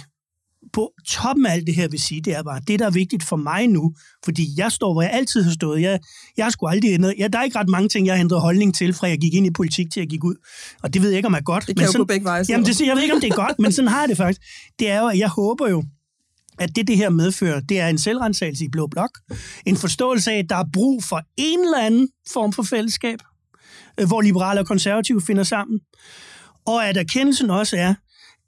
på 0.73 0.93
toppen 1.09 1.47
af 1.47 1.53
alt 1.53 1.67
det 1.67 1.75
her 1.75 1.89
vil 1.89 2.01
sige, 2.01 2.21
det 2.21 2.35
er 2.35 2.43
bare, 2.43 2.61
det 2.69 2.79
der 2.79 2.87
er 2.87 2.91
vigtigt 2.91 3.25
for 3.25 3.37
mig 3.37 3.69
nu, 3.69 3.95
fordi 4.25 4.47
jeg 4.57 4.73
står, 4.73 4.93
hvor 4.93 5.03
jeg 5.03 5.11
altid 5.11 5.43
har 5.43 5.53
stået. 5.53 5.83
Jeg, 5.83 6.01
jeg 6.37 6.45
har 6.45 6.51
sgu 6.51 6.67
aldrig 6.67 6.91
ændret. 6.93 7.15
Jeg, 7.19 7.33
der 7.33 7.39
er 7.39 7.43
ikke 7.43 7.59
ret 7.59 7.69
mange 7.69 7.89
ting, 7.89 8.07
jeg 8.07 8.15
har 8.15 8.21
ændret 8.21 8.41
holdning 8.41 8.75
til, 8.75 8.93
fra 8.93 9.07
jeg 9.07 9.19
gik 9.19 9.35
ind 9.35 9.47
i 9.47 9.51
politik 9.51 9.93
til 9.93 10.01
jeg 10.01 10.09
gik 10.09 10.25
ud. 10.25 10.35
Og 10.83 10.95
det 10.95 11.03
ved 11.03 11.09
jeg 11.11 11.17
ikke, 11.17 11.27
om 11.27 11.35
er 11.35 11.41
godt. 11.41 11.67
Det 11.67 11.77
kan 11.77 11.87
jo 11.87 11.93
gå 11.97 12.05
begge 12.05 12.25
veje. 12.25 12.45
Jamen, 12.49 12.67
det, 12.67 12.81
jeg 12.81 12.95
ved 12.97 13.03
ikke, 13.03 13.15
om 13.15 13.21
det 13.21 13.31
er 13.31 13.35
godt, 13.35 13.59
men 13.59 13.73
sådan 13.73 13.89
har 13.89 14.01
jeg 14.01 14.09
det 14.09 14.17
faktisk. 14.17 14.41
Det 14.79 14.91
er 14.91 15.01
jo, 15.01 15.09
at 15.09 15.19
jeg 15.19 15.29
håber 15.29 15.69
jo, 15.69 15.85
at 16.61 16.77
det, 16.77 16.89
det 16.89 16.97
her 16.97 17.11
medfører, 17.11 17.61
det 17.61 17.81
er 17.81 17.89
en 17.89 17.99
selvrensagelse 17.99 18.65
i 18.65 18.69
Blå 18.69 18.87
Blok. 18.87 19.19
En 19.67 19.77
forståelse 19.77 20.33
af, 20.33 20.39
at 20.39 20.47
der 20.49 20.57
er 20.57 20.65
brug 20.73 21.05
for 21.05 21.23
en 21.37 21.61
eller 21.61 21.79
anden 21.79 22.09
form 22.33 22.53
for 22.53 22.63
fællesskab, 22.63 23.19
øh, 24.01 24.07
hvor 24.07 24.21
liberale 24.21 24.61
og 24.61 24.67
konservative 24.67 25.21
finder 25.21 25.43
sammen. 25.43 25.81
Og 26.67 26.89
at 26.89 26.97
erkendelsen 26.97 27.51
også 27.51 27.77
er, 27.77 27.95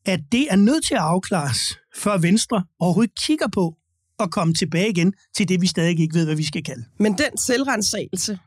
at 0.07 0.21
det 0.33 0.47
er 0.50 0.57
nødt 0.57 0.85
til 0.85 0.95
at 0.95 1.00
afklares, 1.00 1.78
før 1.97 2.19
Venstre 2.19 2.64
overhovedet 2.81 3.14
kigger 3.26 3.49
på 3.49 3.76
at 4.19 4.31
komme 4.31 4.54
tilbage 4.54 4.90
igen 4.90 5.12
til 5.37 5.49
det, 5.49 5.61
vi 5.61 5.66
stadig 5.66 6.00
ikke 6.00 6.14
ved, 6.14 6.25
hvad 6.25 6.37
vi 6.37 6.45
skal 6.45 6.64
kalde. 6.64 6.85
Men 6.99 7.12
den 7.12 7.38
selvrensagelse 7.38 8.38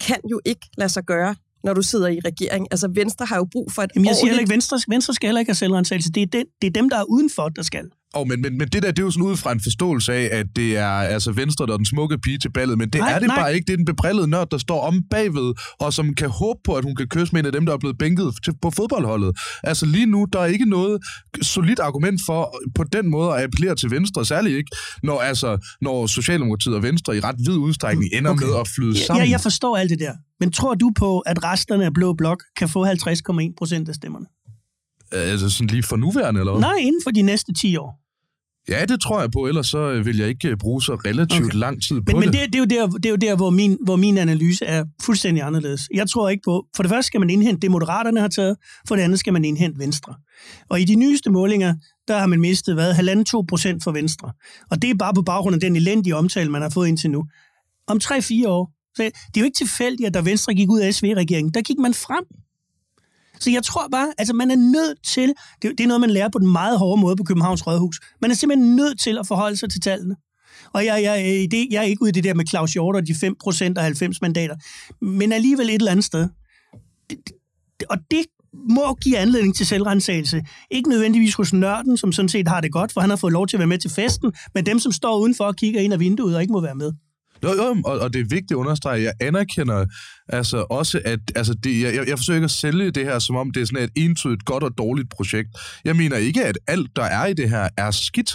kan 0.00 0.20
jo 0.30 0.40
ikke 0.44 0.66
lade 0.78 0.88
sig 0.88 1.04
gøre, 1.04 1.34
når 1.64 1.74
du 1.74 1.82
sidder 1.82 2.08
i 2.08 2.20
regering. 2.24 2.66
Altså, 2.70 2.88
Venstre 2.94 3.26
har 3.26 3.36
jo 3.36 3.44
brug 3.52 3.72
for 3.72 3.82
et 3.82 3.90
Jamen, 3.94 4.06
jeg 4.06 4.14
siger 4.14 4.24
ordentligt... 4.24 4.40
ikke, 4.40 4.52
Venstre, 4.52 4.80
Venstre 4.88 5.14
skal 5.14 5.26
heller 5.26 5.40
ikke 5.40 5.50
have 5.50 5.56
selvrensagelse. 5.56 6.10
Det 6.10 6.22
er, 6.22 6.26
den, 6.26 6.46
det 6.62 6.66
er 6.66 6.70
dem, 6.70 6.90
der 6.90 6.98
er 6.98 7.04
udenfor, 7.04 7.48
der 7.48 7.62
skal. 7.62 7.84
Oh, 8.14 8.28
men, 8.28 8.40
men, 8.40 8.58
men 8.58 8.68
det 8.68 8.82
der, 8.82 8.90
det 8.90 8.98
er 8.98 9.02
jo 9.02 9.10
sådan 9.10 9.26
ud 9.26 9.36
fra 9.36 9.52
en 9.52 9.60
forståelse 9.60 10.12
af, 10.12 10.28
at 10.32 10.46
det 10.56 10.76
er 10.76 10.88
altså 10.88 11.32
Venstre, 11.32 11.66
der 11.66 11.72
er 11.72 11.76
den 11.76 11.86
smukke 11.86 12.18
pige 12.18 12.38
til 12.38 12.52
ballet, 12.52 12.78
men 12.78 12.90
det 12.90 13.00
Nej, 13.00 13.12
er 13.12 13.18
det 13.18 13.26
nej. 13.28 13.36
bare 13.36 13.54
ikke. 13.54 13.66
Det 13.66 13.72
er 13.72 13.76
den 13.76 13.84
bebrillede 13.84 14.28
nørd, 14.28 14.48
der 14.50 14.58
står 14.58 14.80
om 14.86 15.02
bagved, 15.10 15.54
og 15.80 15.92
som 15.92 16.14
kan 16.14 16.28
håbe 16.28 16.60
på, 16.64 16.74
at 16.74 16.84
hun 16.84 16.96
kan 16.96 17.06
kysse 17.08 17.32
med 17.34 17.40
en 17.40 17.46
af 17.46 17.52
dem, 17.52 17.66
der 17.66 17.72
er 17.72 17.78
blevet 17.78 17.98
bænket 17.98 18.34
til, 18.44 18.52
på 18.62 18.70
fodboldholdet. 18.70 19.36
Altså 19.64 19.86
lige 19.86 20.06
nu, 20.06 20.26
der 20.32 20.40
er 20.40 20.46
ikke 20.46 20.64
noget 20.64 20.98
solidt 21.42 21.78
argument 21.80 22.20
for 22.26 22.56
på 22.74 22.84
den 22.92 23.10
måde 23.10 23.34
at 23.34 23.42
appellere 23.42 23.74
til 23.74 23.90
Venstre, 23.90 24.24
særligt 24.24 24.56
ikke, 24.56 24.70
når, 25.02 25.20
altså, 25.20 25.76
når 25.80 26.06
Socialdemokratiet 26.06 26.74
og 26.74 26.82
Venstre 26.82 27.16
i 27.16 27.20
ret 27.20 27.36
vid 27.46 27.56
udstrækning 27.56 28.10
ender 28.14 28.30
Okay. 28.30 28.46
med 28.46 28.54
at 28.60 28.68
flyde 28.68 28.98
sammen. 28.98 29.24
Ja, 29.26 29.30
jeg 29.30 29.40
forstår 29.40 29.76
alt 29.76 29.90
det 29.90 29.98
der. 30.00 30.12
Men 30.40 30.52
tror 30.52 30.74
du 30.74 30.92
på, 30.96 31.18
at 31.18 31.44
resterne 31.44 31.84
af 31.84 31.94
Blå 31.94 32.12
Blok 32.12 32.42
kan 32.58 32.68
få 32.68 32.86
50,1 32.86 33.54
procent 33.58 33.88
af 33.88 33.94
stemmerne? 33.94 34.26
Altså 35.12 35.50
sådan 35.50 35.66
lige 35.66 35.82
for 35.82 35.96
nuværende, 35.96 36.40
eller 36.40 36.52
hvad? 36.52 36.60
Nej, 36.60 36.76
inden 36.80 37.00
for 37.04 37.10
de 37.10 37.22
næste 37.22 37.54
10 37.54 37.76
år. 37.76 38.00
Ja, 38.68 38.84
det 38.84 39.00
tror 39.00 39.20
jeg 39.20 39.30
på, 39.30 39.46
ellers 39.46 39.66
så 39.66 39.78
øh, 39.78 40.06
vil 40.06 40.16
jeg 40.16 40.28
ikke 40.28 40.48
øh, 40.48 40.56
bruge 40.56 40.82
så 40.82 40.94
relativt 40.94 41.44
Okay. 41.44 41.58
lang 41.58 41.82
tid 41.82 41.96
på 41.96 42.02
Men, 42.06 42.20
men 42.20 42.28
det. 42.32 42.32
det, 42.32 42.52
det, 42.52 42.54
er 42.54 42.58
jo 42.58 42.86
der, 42.86 42.86
det 42.96 43.06
er 43.06 43.10
jo 43.10 43.16
der, 43.16 43.36
hvor 43.36 43.50
min, 43.50 43.78
hvor 43.84 43.96
min 43.96 44.18
analyse 44.18 44.64
er 44.64 44.84
fuldstændig 45.02 45.42
anderledes. 45.44 45.88
Jeg 45.94 46.08
tror 46.08 46.28
ikke 46.28 46.42
på, 46.44 46.66
for 46.76 46.82
det 46.82 46.90
første 46.90 47.06
skal 47.06 47.20
man 47.20 47.30
indhente 47.30 47.60
det, 47.60 47.70
Moderaterne 47.70 48.20
har 48.20 48.28
taget, 48.28 48.56
for 48.88 48.96
det 48.96 49.02
andet 49.02 49.18
skal 49.18 49.32
man 49.32 49.44
indhente 49.44 49.78
Venstre. 49.78 50.14
Og 50.70 50.80
i 50.80 50.84
de 50.84 50.94
nyeste 50.94 51.30
målinger, 51.30 51.74
der 52.08 52.18
har 52.18 52.26
man 52.26 52.40
mistet, 52.40 52.74
hvad, 52.74 52.92
1,5-2 52.94 53.44
procent 53.48 53.84
for 53.84 53.92
Venstre. 53.92 54.32
Og 54.70 54.82
det 54.82 54.90
er 54.90 54.94
bare 54.94 55.14
på 55.14 55.22
baggrund 55.22 55.54
af 55.54 55.60
den 55.60 55.76
elendige 55.76 56.16
omtale, 56.16 56.50
man 56.50 56.62
har 56.62 56.68
fået 56.70 56.88
indtil 56.88 57.10
nu. 57.10 57.24
Om 57.86 58.00
3-4 58.04 58.48
år. 58.48 58.70
Så 58.96 59.02
det 59.02 59.36
er 59.36 59.40
jo 59.40 59.44
ikke 59.44 59.58
tilfældigt, 59.58 60.06
at 60.06 60.14
da 60.14 60.20
Venstre 60.20 60.54
gik 60.54 60.70
ud 60.70 60.80
af 60.80 60.94
SV-regeringen, 60.94 61.54
der 61.54 61.62
gik 61.62 61.78
man 61.78 61.94
frem. 61.94 62.24
Så 63.40 63.50
jeg 63.50 63.62
tror 63.62 63.88
bare, 63.92 64.12
altså 64.18 64.34
man 64.34 64.50
er 64.50 64.56
nødt 64.56 64.98
til, 65.06 65.34
det, 65.62 65.70
det 65.78 65.80
er 65.80 65.88
noget, 65.88 66.00
man 66.00 66.10
lærer 66.10 66.28
på 66.28 66.38
den 66.38 66.52
meget 66.52 66.78
hårde 66.78 67.00
måde 67.00 67.16
på 67.16 67.24
Københavns 67.24 67.66
Rådhus, 67.66 68.00
man 68.22 68.30
er 68.30 68.34
simpelthen 68.34 68.76
nødt 68.76 69.00
til 69.00 69.18
at 69.18 69.26
forholde 69.26 69.56
sig 69.56 69.70
til 69.70 69.80
tallene. 69.80 70.16
Og 70.72 70.84
jeg, 70.84 71.02
jeg, 71.02 71.20
øh, 71.20 71.50
det, 71.50 71.68
jeg 71.70 71.78
er 71.78 71.82
ikke 71.82 72.02
ude 72.02 72.08
i 72.08 72.12
det 72.12 72.24
der 72.24 72.34
med 72.34 72.44
Claus 72.46 72.72
Hjort 72.72 72.96
og 72.96 73.06
de 73.06 73.12
5% 73.12 73.72
og 73.76 73.82
90 73.82 74.20
mandater, 74.20 74.56
men 75.04 75.32
alligevel 75.32 75.68
et 75.68 75.74
eller 75.74 75.90
andet 75.90 76.04
sted. 76.04 76.28
Det, 77.10 77.18
det, 77.80 77.86
og 77.90 77.98
det 78.10 78.24
må 78.70 78.94
give 78.94 79.18
anledning 79.18 79.56
til 79.56 79.66
selvrensagelse. 79.66 80.42
Ikke 80.70 80.88
nødvendigvis 80.88 81.34
hos 81.34 81.52
nørden, 81.52 81.96
som 81.96 82.12
sådan 82.12 82.28
set 82.28 82.48
har 82.48 82.60
det 82.60 82.72
godt, 82.72 82.92
for 82.92 83.00
han 83.00 83.10
har 83.10 83.16
fået 83.16 83.32
lov 83.32 83.46
til 83.46 83.56
at 83.56 83.58
være 83.58 83.66
med 83.66 83.78
til 83.78 83.90
festen, 83.90 84.32
men 84.54 84.66
dem, 84.66 84.78
som 84.78 84.92
står 84.92 85.18
udenfor 85.18 85.44
og 85.44 85.56
kigger 85.56 85.80
ind 85.80 85.92
af 85.92 86.00
vinduet 86.00 86.36
og 86.36 86.42
ikke 86.42 86.52
må 86.52 86.60
være 86.60 86.74
med. 86.74 86.92
Jo, 87.44 87.48
jo, 87.48 87.76
og, 87.84 87.98
og 87.98 88.12
det 88.12 88.20
er 88.20 88.24
vigtigt 88.24 88.50
at 88.50 88.56
understrege, 88.56 89.02
jeg 89.02 89.12
anerkender 89.20 89.86
altså 90.28 90.66
også, 90.70 91.00
at 91.04 91.20
altså 91.36 91.54
det, 91.54 91.82
jeg, 91.82 91.94
jeg 92.08 92.18
forsøger 92.18 92.36
ikke 92.36 92.44
at 92.44 92.50
sælge 92.50 92.90
det 92.90 93.04
her, 93.04 93.18
som 93.18 93.36
om 93.36 93.50
det 93.50 93.62
er 93.62 93.66
sådan 93.66 93.84
et 93.84 93.90
entydigt 93.94 94.44
godt 94.44 94.64
og 94.64 94.78
dårligt 94.78 95.10
projekt. 95.10 95.48
Jeg 95.84 95.96
mener 95.96 96.16
ikke, 96.16 96.44
at 96.44 96.58
alt, 96.66 96.96
der 96.96 97.02
er 97.02 97.26
i 97.26 97.34
det 97.34 97.50
her, 97.50 97.68
er 97.76 97.90
skidt, 97.90 98.30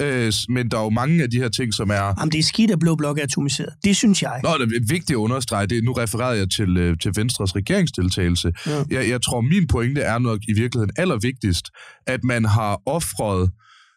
øh, 0.00 0.32
men 0.48 0.70
der 0.70 0.78
er 0.78 0.82
jo 0.82 0.90
mange 0.90 1.22
af 1.22 1.30
de 1.30 1.36
her 1.36 1.48
ting, 1.48 1.74
som 1.74 1.90
er... 1.90 2.14
Jamen, 2.18 2.32
det 2.32 2.38
er 2.38 2.42
skidt, 2.42 2.70
at 2.70 2.78
Blå 2.78 2.94
Blok 2.94 3.18
er 3.18 3.22
atomiseret. 3.22 3.72
Det 3.84 3.96
synes 3.96 4.22
jeg. 4.22 4.40
Nå, 4.42 4.50
det 4.58 4.76
er 4.76 4.80
vigtigt 4.88 5.10
at 5.10 5.16
understrege 5.16 5.66
det. 5.66 5.84
Nu 5.84 5.92
refererede 5.92 6.38
jeg 6.38 6.50
til, 6.50 6.76
øh, 6.76 6.96
til 7.02 7.12
Venstres 7.16 7.56
regeringsdeltagelse. 7.56 8.52
Ja. 8.66 8.82
Jeg, 8.90 9.08
jeg 9.08 9.22
tror, 9.22 9.40
min 9.40 9.66
pointe 9.66 10.00
er 10.00 10.18
nok 10.18 10.38
i 10.48 10.52
virkeligheden 10.52 10.90
allervigtigst, 10.96 11.70
at 12.06 12.24
man 12.24 12.44
har 12.44 12.80
offret 12.86 13.50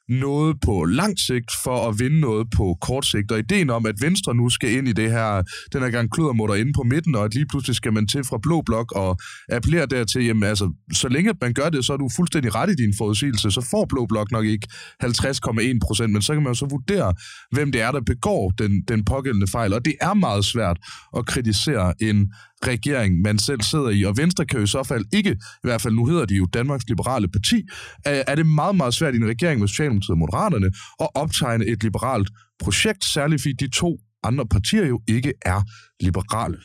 noget 0.10 0.56
på 0.66 0.86
lang 0.86 1.20
sigt 1.20 1.52
for 1.64 1.90
at 1.90 2.00
vinde 2.00 2.20
noget 2.20 2.48
på 2.56 2.78
kort 2.82 3.06
sigt. 3.06 3.32
Og 3.32 3.40
ideen 3.40 3.70
om, 3.70 3.86
at 3.86 3.96
Venstre 4.02 4.36
nu 4.36 4.50
skal 4.50 4.72
ind 4.72 4.88
i 4.88 4.94
det 4.94 5.12
her, 5.12 5.44
den 5.74 5.82
her 5.82 5.90
gang 5.90 6.12
kludermutter 6.12 6.56
inde 6.56 6.74
på 6.74 6.84
midten, 6.84 7.16
og 7.16 7.26
at 7.26 7.34
lige 7.34 7.46
pludselig 7.50 7.76
skal 7.76 7.94
man 7.94 8.08
til 8.08 8.24
fra 8.24 8.38
blå 8.44 8.62
blok 8.62 8.92
og 8.92 9.18
appellere 9.50 9.86
dertil, 9.86 10.26
jamen 10.26 10.44
altså, 10.44 10.74
så 10.94 11.08
længe 11.08 11.34
man 11.42 11.54
gør 11.54 11.70
det, 11.70 11.86
så 11.86 11.94
er 11.94 11.98
du 11.98 12.10
fuldstændig 12.16 12.56
ret 12.56 12.70
i 12.70 12.76
din 12.76 12.94
forudsigelse, 12.98 13.52
så 13.52 13.62
får 13.72 13.86
blå 13.86 14.06
blok 14.06 14.32
nok 14.32 14.46
ikke 14.46 14.68
50,1 15.04 15.80
procent, 15.88 16.14
men 16.14 16.22
så 16.22 16.34
kan 16.34 16.44
man 16.44 16.50
jo 16.50 16.56
så 16.56 16.66
vurdere, 16.66 17.14
hvem 17.52 17.72
det 17.72 17.82
er, 17.82 17.92
der 17.92 18.02
begår 18.02 18.50
den, 18.50 18.82
den 18.88 19.06
pågældende 19.06 19.48
fejl. 19.48 19.74
Og 19.74 19.86
det 19.86 19.94
er 20.02 20.14
meget 20.14 20.46
svært 20.46 20.78
at 21.18 21.26
kritisere 21.26 21.94
en 22.02 22.34
regering, 22.68 23.22
man 23.22 23.40
selv 23.40 23.62
sidder 23.62 23.90
i. 23.90 24.04
Og 24.04 24.18
Venstre 24.18 24.46
kan 24.46 24.58
jo 24.60 24.64
i 24.64 24.68
så 24.68 24.84
fald 24.84 25.06
ikke, 25.14 25.32
i 25.32 25.68
hvert 25.68 25.82
fald 25.82 25.94
nu 25.94 26.06
hedder 26.06 26.26
de 26.26 26.36
jo 26.36 26.46
Danmarks 26.46 26.84
Liberale 26.88 27.28
Parti, 27.28 27.64
er 28.06 28.36
det 28.36 28.46
meget, 28.46 28.76
meget 28.76 28.94
svært 28.94 29.14
i 29.14 29.18
en 29.18 29.28
regering 29.28 29.60
med 29.60 29.68
Socialdemokratiet 29.68 30.10
og 30.10 30.18
Moderaterne 30.18 30.72
at 31.00 31.08
optegne 31.16 31.66
et 31.66 31.84
liberalt 31.84 32.30
projekt, 32.60 33.06
særligt 33.06 33.42
fordi 33.42 33.54
de 33.54 33.70
to 33.70 33.98
andre 34.24 34.46
partier 34.46 34.86
jo 34.86 35.02
ikke 35.08 35.34
er 35.42 35.62
liberale. 36.00 36.58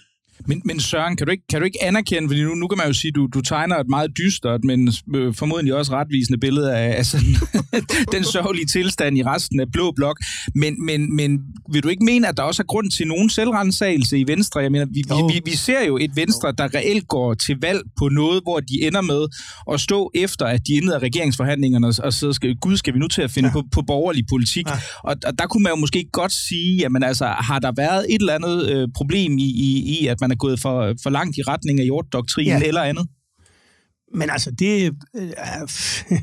Men, 0.47 0.63
men 0.65 0.81
Søren, 0.81 1.17
kan 1.17 1.27
du, 1.27 1.31
ikke, 1.31 1.45
kan 1.51 1.61
du 1.61 1.65
ikke 1.65 1.85
anerkende, 1.85 2.29
fordi 2.29 2.43
nu, 2.43 2.55
nu 2.55 2.67
kan 2.67 2.79
man 2.79 2.87
jo 2.87 2.93
sige, 2.93 3.13
du, 3.13 3.27
du 3.35 3.41
tegner 3.41 3.77
et 3.77 3.89
meget 3.89 4.11
dystert, 4.19 4.65
men 4.65 4.93
øh, 5.15 5.35
formodentlig 5.35 5.75
også 5.75 5.93
retvisende 5.93 6.39
billede 6.39 6.77
af, 6.77 6.99
af 6.99 7.07
sådan, 7.07 7.35
den 8.15 8.25
sørgelige 8.25 8.67
tilstand 8.67 9.19
i 9.19 9.23
resten 9.23 9.61
af 9.61 9.67
Blå 9.73 9.93
Blok. 9.97 10.19
Men, 10.55 10.85
men, 10.87 11.17
men 11.17 11.41
vil 11.73 11.83
du 11.83 11.89
ikke 11.89 12.05
mene, 12.05 12.29
at 12.29 12.37
der 12.37 12.43
også 12.43 12.63
er 12.63 12.67
grund 12.67 12.91
til 12.91 13.07
nogen 13.07 13.31
selvrensagelse 13.31 14.19
i 14.19 14.25
Venstre? 14.27 14.61
Jeg 14.61 14.73
mener, 14.73 14.87
vi, 14.87 15.05
vi, 15.09 15.35
vi, 15.35 15.41
vi 15.45 15.57
ser 15.57 15.87
jo 15.87 15.99
et 15.99 16.11
Venstre, 16.17 16.53
der 16.59 16.75
reelt 16.75 17.09
går 17.09 17.35
til 17.35 17.57
valg 17.61 17.81
på 17.99 18.09
noget, 18.09 18.43
hvor 18.43 18.61
de 18.61 18.83
ender 18.83 19.01
med 19.01 19.27
at 19.73 19.81
stå 19.81 20.11
efter, 20.15 20.47
at 20.47 20.61
de 20.67 20.73
indleder 20.73 21.03
regeringsforhandlingerne, 21.03 21.87
og 21.87 22.13
så 22.13 22.33
skal, 22.33 22.57
gud, 22.57 22.77
skal 22.77 22.95
vi 22.95 22.99
nu 22.99 23.09
til 23.09 23.23
at 23.23 23.31
finde 23.31 23.49
ja. 23.49 23.53
på, 23.53 23.63
på 23.73 23.83
borgerlig 23.83 24.25
politik? 24.31 24.69
Ja. 24.69 24.75
Og, 25.03 25.17
og 25.27 25.39
der 25.39 25.47
kunne 25.47 25.63
man 25.63 25.73
jo 25.73 25.77
måske 25.77 26.05
godt 26.13 26.33
sige, 26.33 26.77
jamen 26.77 27.03
altså, 27.03 27.27
har 27.27 27.59
der 27.59 27.73
været 27.77 28.07
et 28.09 28.21
eller 28.21 28.35
andet 28.35 28.71
øh, 28.71 28.89
problem 28.95 29.39
i, 29.39 29.45
i, 29.45 29.99
i, 30.01 30.07
at 30.07 30.21
man 30.25 30.31
er 30.31 30.37
gået 30.37 30.61
for, 30.61 30.95
for 31.03 31.11
langt 31.11 31.37
i 31.37 31.43
retning 31.43 31.81
af 31.81 31.85
jorddoktrinen 31.85 32.63
ja. 32.63 32.69
eller 32.69 32.83
andet? 32.83 33.07
Men 34.15 34.31
altså, 34.31 34.51
det... 34.51 34.95
Øh, 35.17 35.31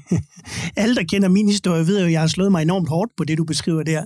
alle, 0.81 0.95
der 0.95 1.03
kender 1.03 1.29
min 1.29 1.47
historie, 1.47 1.87
ved 1.87 1.99
jo, 1.99 2.05
at 2.05 2.11
jeg 2.11 2.19
har 2.19 2.27
slået 2.27 2.51
mig 2.51 2.61
enormt 2.61 2.89
hårdt 2.89 3.11
på 3.17 3.23
det, 3.23 3.37
du 3.37 3.43
beskriver 3.43 3.83
der. 3.83 4.05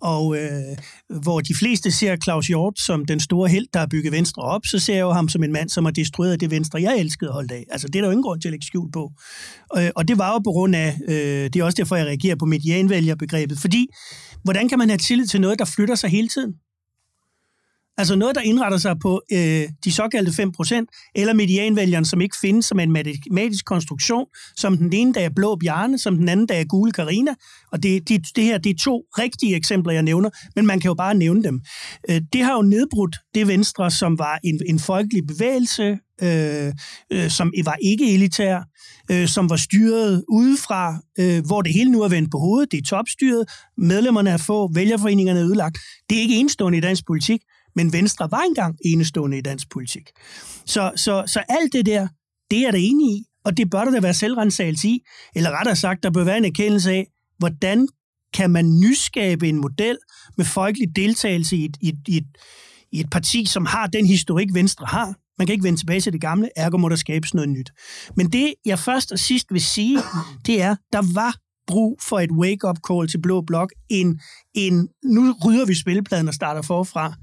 Og 0.00 0.36
øh, 0.36 0.76
hvor 1.22 1.40
de 1.40 1.54
fleste 1.54 1.90
ser 1.90 2.16
Claus 2.16 2.46
Hjort 2.46 2.80
som 2.80 3.04
den 3.04 3.20
store 3.20 3.48
held, 3.48 3.66
der 3.72 3.78
har 3.78 3.86
bygget 3.86 4.12
Venstre 4.12 4.42
op, 4.42 4.66
så 4.66 4.78
ser 4.78 4.94
jeg 4.94 5.00
jo 5.00 5.12
ham 5.12 5.28
som 5.28 5.44
en 5.44 5.52
mand, 5.52 5.68
som 5.68 5.84
har 5.84 5.92
destrueret 5.92 6.40
det 6.40 6.50
Venstre, 6.50 6.82
jeg 6.82 6.98
elskede 6.98 7.30
at 7.30 7.34
holde 7.34 7.54
af. 7.54 7.64
Altså, 7.70 7.88
det 7.88 7.96
er 7.96 8.00
der 8.00 8.08
jo 8.08 8.12
ingen 8.12 8.22
grund 8.22 8.40
til 8.40 8.48
at 8.48 8.52
lægge 8.52 8.66
skjul 8.66 8.90
på. 8.92 9.12
Øh, 9.78 9.90
og 9.96 10.08
det 10.08 10.18
var 10.18 10.32
jo 10.32 10.38
på 10.38 10.50
grund 10.50 10.76
af, 10.76 10.98
øh, 11.08 11.44
det 11.52 11.56
er 11.56 11.64
også 11.64 11.76
derfor, 11.76 11.96
jeg 11.96 12.06
reagerer 12.06 12.36
på 12.36 12.46
medianvælgerbegrebet, 12.46 13.58
fordi 13.58 13.86
hvordan 14.44 14.68
kan 14.68 14.78
man 14.78 14.88
have 14.88 14.98
tillid 14.98 15.26
til 15.26 15.40
noget, 15.40 15.58
der 15.58 15.64
flytter 15.64 15.94
sig 15.94 16.10
hele 16.10 16.28
tiden? 16.28 16.54
Altså 17.98 18.16
noget, 18.16 18.34
der 18.34 18.40
indretter 18.40 18.78
sig 18.78 18.98
på 18.98 19.22
øh, 19.32 19.68
de 19.84 19.92
såkaldte 19.92 20.42
5%, 20.42 21.12
eller 21.14 21.32
medianvælgeren, 21.32 22.04
som 22.04 22.20
ikke 22.20 22.36
findes 22.40 22.64
som 22.64 22.80
en 22.80 22.92
matematisk 22.92 23.64
konstruktion, 23.64 24.26
som 24.56 24.76
den 24.76 24.92
ene 24.92 25.12
dag 25.12 25.24
er 25.24 25.30
blå 25.36 25.56
bjarne, 25.56 25.98
som 25.98 26.16
den 26.16 26.28
anden 26.28 26.46
dag 26.46 26.60
er 26.60 26.64
gule 26.64 26.92
karina. 26.92 27.34
Og 27.72 27.82
det, 27.82 28.08
det, 28.08 28.26
det 28.36 28.44
her 28.44 28.58
det 28.58 28.70
er 28.70 28.78
to 28.84 29.04
rigtige 29.18 29.56
eksempler, 29.56 29.92
jeg 29.92 30.02
nævner, 30.02 30.30
men 30.56 30.66
man 30.66 30.80
kan 30.80 30.88
jo 30.88 30.94
bare 30.94 31.14
nævne 31.14 31.42
dem. 31.42 31.60
Øh, 32.10 32.20
det 32.32 32.42
har 32.42 32.54
jo 32.54 32.62
nedbrudt 32.62 33.16
det 33.34 33.48
Venstre, 33.48 33.90
som 33.90 34.18
var 34.18 34.38
en, 34.44 34.60
en 34.68 34.78
folkelig 34.78 35.26
bevægelse, 35.26 35.98
øh, 36.22 36.72
øh, 37.12 37.30
som 37.30 37.52
var 37.64 37.76
ikke 37.82 38.14
elitær, 38.14 38.60
øh, 39.10 39.28
som 39.28 39.50
var 39.50 39.56
styret 39.56 40.24
udefra, 40.28 40.98
øh, 41.18 41.46
hvor 41.46 41.62
det 41.62 41.72
hele 41.72 41.90
nu 41.90 42.02
er 42.02 42.08
vendt 42.08 42.30
på 42.30 42.38
hovedet. 42.38 42.72
Det 42.72 42.78
er 42.78 42.82
topstyret, 42.82 43.44
medlemmerne 43.78 44.30
er 44.30 44.36
få, 44.36 44.72
vælgerforeningerne 44.74 45.40
er 45.40 45.46
ødelagt. 45.46 45.78
Det 46.10 46.18
er 46.18 46.22
ikke 46.22 46.36
enestående 46.36 46.78
i 46.78 46.80
dansk 46.80 47.06
politik. 47.06 47.40
Men 47.78 47.92
Venstre 47.92 48.30
var 48.30 48.40
engang 48.40 48.76
enestående 48.84 49.38
i 49.38 49.40
dansk 49.40 49.70
politik. 49.70 50.10
Så, 50.66 50.92
så, 50.96 51.24
så 51.26 51.42
alt 51.48 51.72
det 51.72 51.86
der, 51.86 52.08
det 52.50 52.66
er 52.66 52.70
der 52.70 52.78
enig 52.78 53.16
i, 53.16 53.24
og 53.44 53.56
det 53.56 53.70
bør 53.70 53.84
der 53.84 53.90
da 53.90 54.00
være 54.00 54.14
selvrensagelse 54.14 54.88
i, 54.88 55.00
eller 55.34 55.50
rettere 55.50 55.76
sagt, 55.76 56.02
der 56.02 56.10
bør 56.10 56.24
være 56.24 56.38
en 56.38 56.44
erkendelse 56.44 56.90
af, 56.90 57.06
hvordan 57.38 57.88
kan 58.34 58.50
man 58.50 58.80
nyskabe 58.80 59.48
en 59.48 59.60
model 59.60 59.98
med 60.36 60.44
folkelig 60.44 60.96
deltagelse 60.96 61.56
i 61.56 61.64
et, 61.64 61.76
i, 61.80 61.88
et, 61.88 61.98
i, 62.08 62.16
et, 62.16 62.26
i 62.92 63.00
et 63.00 63.10
parti, 63.10 63.44
som 63.46 63.66
har 63.66 63.86
den 63.86 64.06
historik, 64.06 64.54
Venstre 64.54 64.86
har. 64.86 65.14
Man 65.38 65.46
kan 65.46 65.52
ikke 65.52 65.64
vende 65.64 65.80
tilbage 65.80 66.00
til 66.00 66.12
det 66.12 66.20
gamle, 66.20 66.48
ergo 66.56 66.76
må 66.76 66.88
der 66.88 66.96
skabes 66.96 67.34
noget 67.34 67.48
nyt. 67.48 67.70
Men 68.16 68.32
det, 68.32 68.54
jeg 68.64 68.78
først 68.78 69.12
og 69.12 69.18
sidst 69.18 69.46
vil 69.50 69.60
sige, 69.60 69.98
det 70.46 70.62
er, 70.62 70.76
der 70.92 71.14
var 71.14 71.34
brug 71.66 71.98
for 72.02 72.20
et 72.20 72.30
wake-up 72.30 72.78
call 72.90 73.08
til 73.08 73.22
Blå 73.22 73.40
Blok. 73.40 73.72
En, 73.88 74.20
en, 74.54 74.88
nu 75.04 75.34
rydder 75.44 75.66
vi 75.66 75.74
spillepladen 75.74 76.28
og 76.28 76.34
starter 76.34 76.62
forfra. 76.62 77.14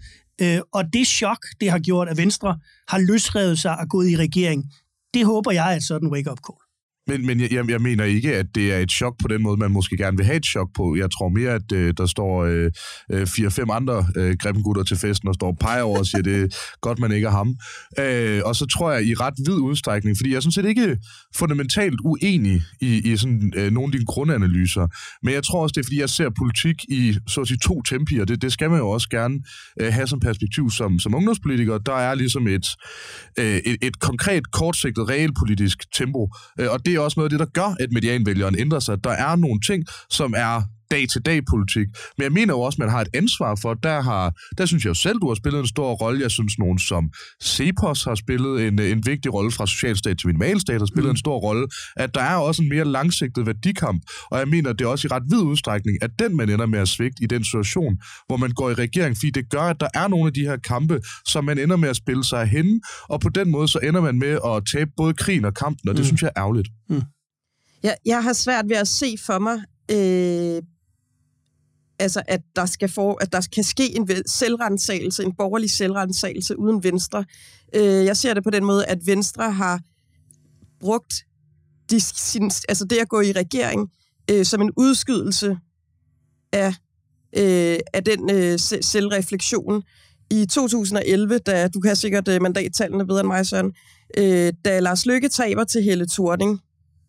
Øh, 0.42 0.60
og 0.72 0.84
det 0.94 1.08
chok, 1.08 1.46
det 1.60 1.72
har 1.72 1.80
gjort, 1.80 2.10
at 2.10 2.18
Venstre 2.18 2.60
har 2.88 2.98
løsrevet 2.98 3.60
sig 3.60 3.78
og 3.80 3.90
gået 3.90 4.10
i 4.10 4.18
regering, 4.18 4.74
det 5.14 5.26
håber 5.26 5.52
jeg 5.52 5.74
er 5.74 5.76
et 5.76 5.84
sådan 5.84 6.10
wake-up 6.10 6.40
call. 6.48 6.65
Men, 7.08 7.26
men 7.26 7.40
jeg, 7.40 7.70
jeg 7.70 7.82
mener 7.82 8.04
ikke, 8.04 8.36
at 8.36 8.46
det 8.56 8.74
er 8.74 8.78
et 8.80 8.92
chok 8.92 9.16
på 9.22 9.28
den 9.28 9.44
måde, 9.44 9.58
man 9.58 9.72
måske 9.72 9.98
gerne 9.98 10.18
vil 10.18 10.26
have 10.26 10.38
et 10.38 10.46
chok 10.46 10.70
på. 10.76 10.96
Jeg 10.96 11.12
tror 11.12 11.30
mere, 11.30 11.52
at 11.52 11.72
øh, 11.74 11.94
der 11.98 12.06
står 12.06 12.44
øh, 12.44 12.72
øh 13.12 13.28
fire-fem 13.28 13.70
andre 13.70 14.06
øh, 14.16 14.36
gutter 14.64 14.84
til 14.84 14.98
festen 14.98 15.28
og 15.30 15.36
står 15.36 15.48
og 15.48 15.58
peger 15.60 15.82
over 15.82 16.00
og 16.00 16.06
siger, 16.06 16.22
det 16.22 16.44
er 16.44 16.48
godt, 16.82 17.00
man 17.00 17.12
ikke 17.12 17.28
er 17.28 17.32
ham. 17.32 17.56
Øh, 18.00 18.42
og 18.46 18.56
så 18.56 18.66
tror 18.66 18.92
jeg 18.92 19.06
i 19.06 19.14
ret 19.14 19.34
vid 19.46 19.56
udstrækning, 19.56 20.18
fordi 20.18 20.30
jeg 20.30 20.36
er 20.36 20.40
sådan 20.40 20.52
set 20.52 20.66
ikke 20.66 20.98
fundamentalt 21.36 22.00
uenig 22.06 22.62
i, 22.82 23.12
i 23.12 23.18
sådan, 23.18 23.54
øh, 23.56 23.72
nogle 23.72 23.88
af 23.88 23.92
dine 23.92 24.06
grundanalyser, 24.06 24.88
men 25.24 25.34
jeg 25.34 25.44
tror 25.44 25.62
også, 25.62 25.74
det 25.74 25.80
er, 25.80 25.86
fordi 25.86 26.00
jeg 26.00 26.10
ser 26.10 26.30
politik 26.38 26.84
i 26.90 27.18
så 27.28 27.42
at 27.42 27.48
sige, 27.48 27.58
to 27.58 27.82
tempier. 27.82 28.26
Det, 28.26 28.42
det 28.42 28.54
skal 28.54 28.70
man 28.70 28.80
jo 28.80 28.90
også 28.90 29.10
gerne 29.10 29.40
øh, 29.82 29.94
have 29.94 30.08
som 30.08 30.20
perspektiv 30.20 30.72
som, 30.72 31.00
som 31.00 31.16
ungdomspolitiker. 31.16 31.78
Der 31.78 31.96
er 31.96 32.16
ligesom 32.16 32.48
et, 32.48 32.68
øh, 33.40 33.58
et, 33.66 33.78
et 33.82 34.00
konkret, 34.00 34.52
kortsigtet, 34.52 35.10
realpolitisk 35.10 35.78
tempo, 35.94 36.30
øh, 36.60 36.72
og 36.72 36.86
det 36.86 36.95
er 36.96 37.00
også 37.00 37.20
noget 37.20 37.34
af 37.34 37.40
det, 37.40 37.40
der 37.40 37.62
gør, 37.62 37.76
at 37.80 37.92
medianvælgeren 37.92 38.60
ændrer 38.60 38.80
sig. 38.80 39.04
Der 39.04 39.10
er 39.10 39.36
nogle 39.36 39.60
ting, 39.68 39.86
som 40.10 40.34
er 40.38 40.62
dag-til-dag-politik. 40.92 41.88
Men 42.18 42.24
jeg 42.24 42.32
mener 42.32 42.54
jo 42.54 42.62
også, 42.62 42.76
at 42.76 42.80
man 42.80 42.90
har 42.90 43.02
et 43.02 43.08
ansvar 43.14 43.56
for, 43.62 43.74
der, 43.74 44.02
har, 44.02 44.34
der 44.58 44.66
synes 44.66 44.84
jeg 44.84 44.90
jo 44.90 44.94
selv, 44.94 45.20
du 45.20 45.28
har 45.28 45.36
spillet 45.36 45.60
en 45.60 45.68
stor 45.68 45.94
rolle. 45.94 46.22
Jeg 46.22 46.32
synes, 46.32 46.58
nogen 46.60 46.80
som 46.80 47.10
Cepos 47.44 48.04
har 48.04 48.16
spillet 48.16 48.68
en, 48.68 48.80
en 48.80 49.06
vigtig 49.06 49.34
rolle 49.34 49.52
fra 49.52 49.68
socialstat 49.68 50.18
til 50.18 50.28
minimalstat 50.28 50.82
har 50.82 50.86
spillet 50.86 51.10
mm. 51.10 51.12
en 51.12 51.18
stor 51.18 51.38
rolle. 51.38 51.68
At 51.96 52.16
der 52.16 52.22
er 52.22 52.36
også 52.36 52.62
en 52.62 52.70
mere 52.70 52.86
langsigtet 52.86 53.46
værdikamp. 53.46 54.04
Og 54.32 54.40
jeg 54.40 54.48
mener, 54.48 54.74
det 54.74 54.86
er 54.86 54.90
også 54.90 55.08
i 55.08 55.12
ret 55.12 55.24
vid 55.30 55.42
udstrækning, 55.42 55.98
at 56.02 56.12
den 56.20 56.38
man 56.38 56.50
ender 56.50 56.66
med 56.66 56.80
at 56.80 56.88
svigte 56.88 57.24
i 57.24 57.26
den 57.28 57.44
situation, 57.44 57.98
hvor 58.28 58.38
man 58.38 58.52
går 58.52 58.70
i 58.70 58.74
regering, 58.74 59.18
fordi 59.18 59.30
det 59.30 59.50
gør, 59.50 59.62
at 59.62 59.80
der 59.80 59.88
er 59.94 60.08
nogle 60.08 60.28
af 60.28 60.34
de 60.34 60.42
her 60.42 60.58
kampe, 60.58 61.02
som 61.28 61.46
man 61.46 61.60
ender 61.60 61.76
med 61.76 61.90
at 61.90 61.96
spille 61.96 62.24
sig 62.24 62.46
hen, 62.46 62.82
og 63.10 63.22
på 63.22 63.30
den 63.30 63.52
måde 63.52 63.68
så 63.68 63.80
ender 63.84 64.02
man 64.02 64.20
med 64.20 64.40
at 64.46 64.64
tabe 64.74 64.92
både 64.98 65.14
krigen 65.14 65.46
og 65.46 65.54
kampen, 65.54 65.90
og 65.90 65.96
det 65.96 66.02
mm. 66.02 66.06
synes 66.06 66.22
jeg 66.22 66.32
er 66.36 66.42
ærgerligt. 66.42 66.68
Mm. 66.90 67.02
Ja, 67.84 67.94
jeg 68.06 68.24
har 68.24 68.34
svært 68.34 68.66
ved 68.70 68.78
at 68.78 68.88
se 68.88 69.16
for 69.26 69.40
mig, 69.40 69.58
øh, 69.92 70.62
altså 72.00 72.22
at 72.28 72.42
der 72.56 72.66
skal 72.66 72.90
for, 72.90 73.18
at 73.22 73.32
der 73.32 73.48
kan 73.54 73.64
ske 73.64 73.96
en 73.96 74.10
selvrensagelse, 74.28 75.24
en 75.24 75.36
borgerlig 75.38 75.72
selvrensagelse 75.72 76.60
uden 76.60 76.84
Venstre. 76.84 77.26
Øh, 77.76 77.84
jeg 77.84 78.18
ser 78.18 78.34
det 78.34 78.44
på 78.44 78.50
den 78.50 78.66
måde, 78.66 78.86
at 78.86 78.98
Venstre 79.06 79.52
har 79.52 79.80
brugt 80.80 81.14
de, 81.90 82.02
sin, 82.02 82.52
altså 82.70 82.86
det 82.86 82.98
at 82.98 83.10
gå 83.10 83.22
i 83.22 83.32
regering 83.32 83.92
øh, 84.32 84.46
som 84.46 84.62
en 84.62 84.72
udskydelse 84.78 85.58
af, 86.52 86.74
øh, 87.38 87.80
af 87.94 88.04
den 88.04 88.30
øh, 88.30 88.60
selvreflektion. 88.82 89.84
I 90.32 90.46
2011, 90.46 91.38
da 91.38 91.68
du 91.68 91.80
kan 91.80 91.96
sikkert 91.96 92.28
øh, 92.28 92.42
mandattallene 92.42 93.08
bedre 93.08 93.20
end 93.20 93.28
mig, 93.28 93.46
Søren, 93.46 93.74
øh, 94.18 94.54
da 94.66 94.80
Lars 94.80 95.06
Lykke 95.06 95.30
taber 95.30 95.64
til 95.64 95.84
Helle 95.84 96.08
Thorning, 96.08 96.60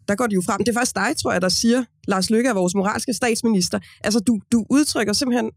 der 0.09 0.15
går 0.15 0.27
de 0.27 0.35
jo 0.35 0.43
frem. 0.47 0.59
Det 0.59 0.69
er 0.69 0.73
faktisk 0.73 0.95
dig, 0.95 1.17
tror 1.23 1.33
jeg, 1.33 1.43
der 1.43 1.49
siger, 1.49 1.85
Lars 2.09 2.31
Løkke 2.31 2.49
er 2.49 2.55
vores 2.55 2.75
moralske 2.75 3.15
statsminister. 3.15 3.79
Altså, 4.05 4.21
du, 4.21 4.41
du 4.53 4.67
udtrykker 4.71 5.13
simpelthen 5.13 5.51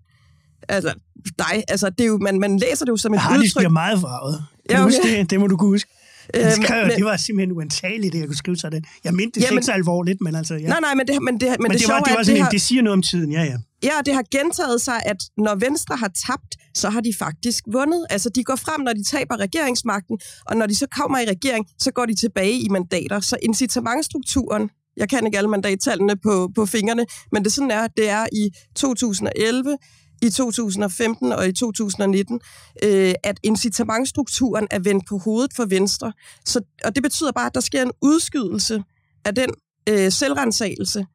altså, 0.69 0.93
dig. 1.37 1.63
Altså, 1.67 1.89
det 1.89 2.01
er 2.01 2.07
jo, 2.07 2.17
man, 2.17 2.39
man 2.39 2.59
læser 2.59 2.85
det 2.85 2.91
jo 2.91 2.97
som 2.97 3.13
et 3.13 3.19
Hardy 3.19 3.39
udtryk. 3.39 3.59
bliver 3.59 3.69
meget 3.69 4.01
farvet. 4.01 4.43
Ja, 4.69 4.85
okay. 4.85 4.95
det, 5.03 5.29
det 5.29 5.39
må 5.39 5.47
du 5.47 5.57
kunne 5.57 5.69
huske. 5.69 5.89
Øh, 6.33 6.51
skrev, 6.51 6.87
men, 6.87 6.97
det 6.97 7.05
var 7.05 7.17
simpelthen 7.17 7.57
uantageligt, 7.57 8.13
det 8.13 8.19
jeg 8.19 8.27
kunne 8.27 8.35
skrive 8.35 8.57
sådan. 8.57 8.83
Jeg 9.03 9.13
mente 9.13 9.39
det 9.39 9.45
ja, 9.45 9.51
ikke 9.51 9.63
så 9.63 9.71
alvorligt, 9.71 10.21
men 10.21 10.35
altså... 10.35 10.55
Ja. 10.55 10.67
Nej, 10.67 10.79
nej, 10.79 10.93
men 10.93 11.07
det, 11.07 11.21
men 11.21 11.39
det, 11.39 11.49
men 11.49 11.57
men 11.61 11.71
det, 11.71 11.79
det, 11.79 11.87
var, 11.87 11.99
det, 11.99 12.13
var 12.17 12.23
det, 12.23 12.41
har, 12.41 12.49
det 12.49 12.61
siger 12.61 12.81
noget 12.81 12.93
om 12.93 13.01
tiden, 13.01 13.31
ja, 13.31 13.43
ja. 13.43 13.57
Ja, 13.83 13.93
det 14.05 14.13
har 14.13 14.23
gentaget 14.31 14.81
sig, 14.81 15.01
at 15.05 15.17
når 15.37 15.55
Venstre 15.55 15.95
har 15.95 16.11
tabt, 16.27 16.55
så 16.75 16.89
har 16.89 17.01
de 17.01 17.13
faktisk 17.19 17.63
vundet. 17.71 18.05
Altså, 18.09 18.29
de 18.29 18.43
går 18.43 18.55
frem, 18.55 18.81
når 18.81 18.93
de 18.93 19.03
taber 19.03 19.37
regeringsmagten, 19.37 20.19
og 20.45 20.57
når 20.57 20.65
de 20.65 20.75
så 20.75 20.87
kommer 20.97 21.19
i 21.19 21.25
regering, 21.25 21.65
så 21.79 21.91
går 21.91 22.05
de 22.05 22.15
tilbage 22.15 22.59
i 22.59 22.69
mandater. 22.69 23.19
Så 23.19 23.37
incitamentstrukturen 23.41 24.69
jeg 24.97 25.09
kan 25.09 25.25
ikke 25.25 25.37
alle 25.37 25.49
mandattallene 25.49 26.15
på, 26.17 26.49
på 26.55 26.65
fingrene, 26.65 27.05
men 27.31 27.43
det 27.43 27.51
sådan 27.53 27.71
er, 27.71 27.87
det 27.87 28.09
er 28.09 28.27
i 28.31 28.49
2011, 28.75 29.77
i 30.21 30.29
2015 30.29 31.31
og 31.31 31.47
i 31.47 31.53
2019, 31.53 32.39
øh, 32.83 33.13
at 33.23 33.39
incitamentstrukturen 33.43 34.67
er 34.71 34.79
vendt 34.79 35.07
på 35.09 35.17
hovedet 35.17 35.53
for 35.55 35.65
Venstre. 35.65 36.13
Så, 36.45 36.61
og 36.85 36.95
det 36.95 37.03
betyder 37.03 37.31
bare, 37.31 37.45
at 37.45 37.55
der 37.55 37.59
sker 37.59 37.81
en 37.81 37.91
udskydelse 38.01 38.83
af 39.25 39.35
den 39.35 39.49
øh, 39.89 40.11
selvrensagelse. 40.11 41.05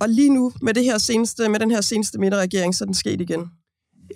Og 0.00 0.08
lige 0.08 0.34
nu, 0.34 0.52
med, 0.62 0.74
det 0.74 0.84
her 0.84 0.98
seneste, 0.98 1.48
med 1.48 1.60
den 1.60 1.70
her 1.70 1.80
seneste 1.80 2.18
midterregering, 2.18 2.74
så 2.74 2.84
er 2.84 2.86
den 2.86 2.94
sket 2.94 3.20
igen. 3.20 3.40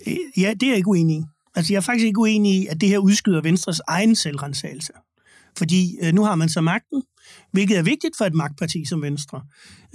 Øh, 0.07 0.17
ja, 0.37 0.53
det 0.53 0.63
er 0.63 0.67
jeg 0.67 0.77
ikke 0.77 0.89
uenig 0.89 1.17
i. 1.17 1.23
Altså, 1.55 1.73
jeg 1.73 1.77
er 1.77 1.81
faktisk 1.81 2.05
ikke 2.05 2.19
uenig 2.19 2.53
i, 2.61 2.67
at 2.67 2.81
det 2.81 2.89
her 2.89 2.97
udskyder 2.97 3.41
Venstres 3.41 3.81
egen 3.87 4.15
selvrensagelse. 4.15 4.93
Fordi 5.57 5.97
øh, 6.01 6.13
nu 6.13 6.23
har 6.23 6.35
man 6.35 6.49
så 6.49 6.61
magten, 6.61 7.03
hvilket 7.51 7.77
er 7.77 7.83
vigtigt 7.83 8.17
for 8.17 8.25
et 8.25 8.33
magtparti 8.33 8.85
som 8.85 9.01
Venstre. 9.01 9.41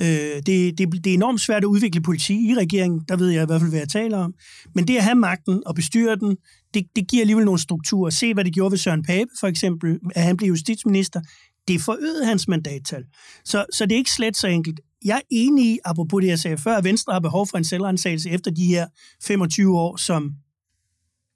Øh, 0.00 0.06
det, 0.46 0.78
det, 0.78 1.04
det 1.04 1.06
er 1.06 1.14
enormt 1.14 1.40
svært 1.40 1.62
at 1.62 1.66
udvikle 1.66 2.00
politik 2.00 2.40
i 2.40 2.54
regeringen, 2.54 3.00
der 3.08 3.16
ved 3.16 3.28
jeg 3.28 3.42
i 3.42 3.46
hvert 3.46 3.60
fald, 3.60 3.70
hvad 3.70 3.80
jeg 3.80 3.88
taler 3.88 4.18
om. 4.18 4.34
Men 4.74 4.88
det 4.88 4.96
at 4.96 5.04
have 5.04 5.14
magten 5.14 5.62
og 5.66 5.74
bestyre 5.74 6.16
den, 6.16 6.36
det, 6.74 6.86
det 6.96 7.08
giver 7.08 7.22
alligevel 7.22 7.44
nogle 7.44 7.60
strukturer. 7.60 8.10
Se, 8.10 8.34
hvad 8.34 8.44
det 8.44 8.54
gjorde 8.54 8.70
ved 8.72 8.78
Søren 8.78 9.02
Pape, 9.02 9.30
for 9.40 9.46
eksempel, 9.46 9.98
at 10.14 10.22
han 10.22 10.36
blev 10.36 10.48
justitsminister. 10.48 11.20
Det 11.68 11.80
forøgede 11.80 12.24
hans 12.26 12.48
mandattal. 12.48 13.04
Så, 13.44 13.64
så 13.72 13.86
det 13.86 13.92
er 13.92 13.96
ikke 13.96 14.10
slet 14.10 14.36
så 14.36 14.46
enkelt. 14.46 14.80
Jeg 15.04 15.16
er 15.16 15.20
enig 15.30 15.64
i, 15.64 15.78
apropos 15.84 16.22
det, 16.22 16.28
jeg 16.28 16.38
sagde 16.38 16.58
før, 16.58 16.76
at 16.76 16.84
Venstre 16.84 17.12
har 17.12 17.20
behov 17.20 17.46
for 17.46 17.58
en 17.58 17.64
selvrensagelse 17.64 18.30
efter 18.30 18.50
de 18.50 18.66
her 18.66 18.86
25 19.22 19.78
år 19.78 19.96
som 19.96 20.34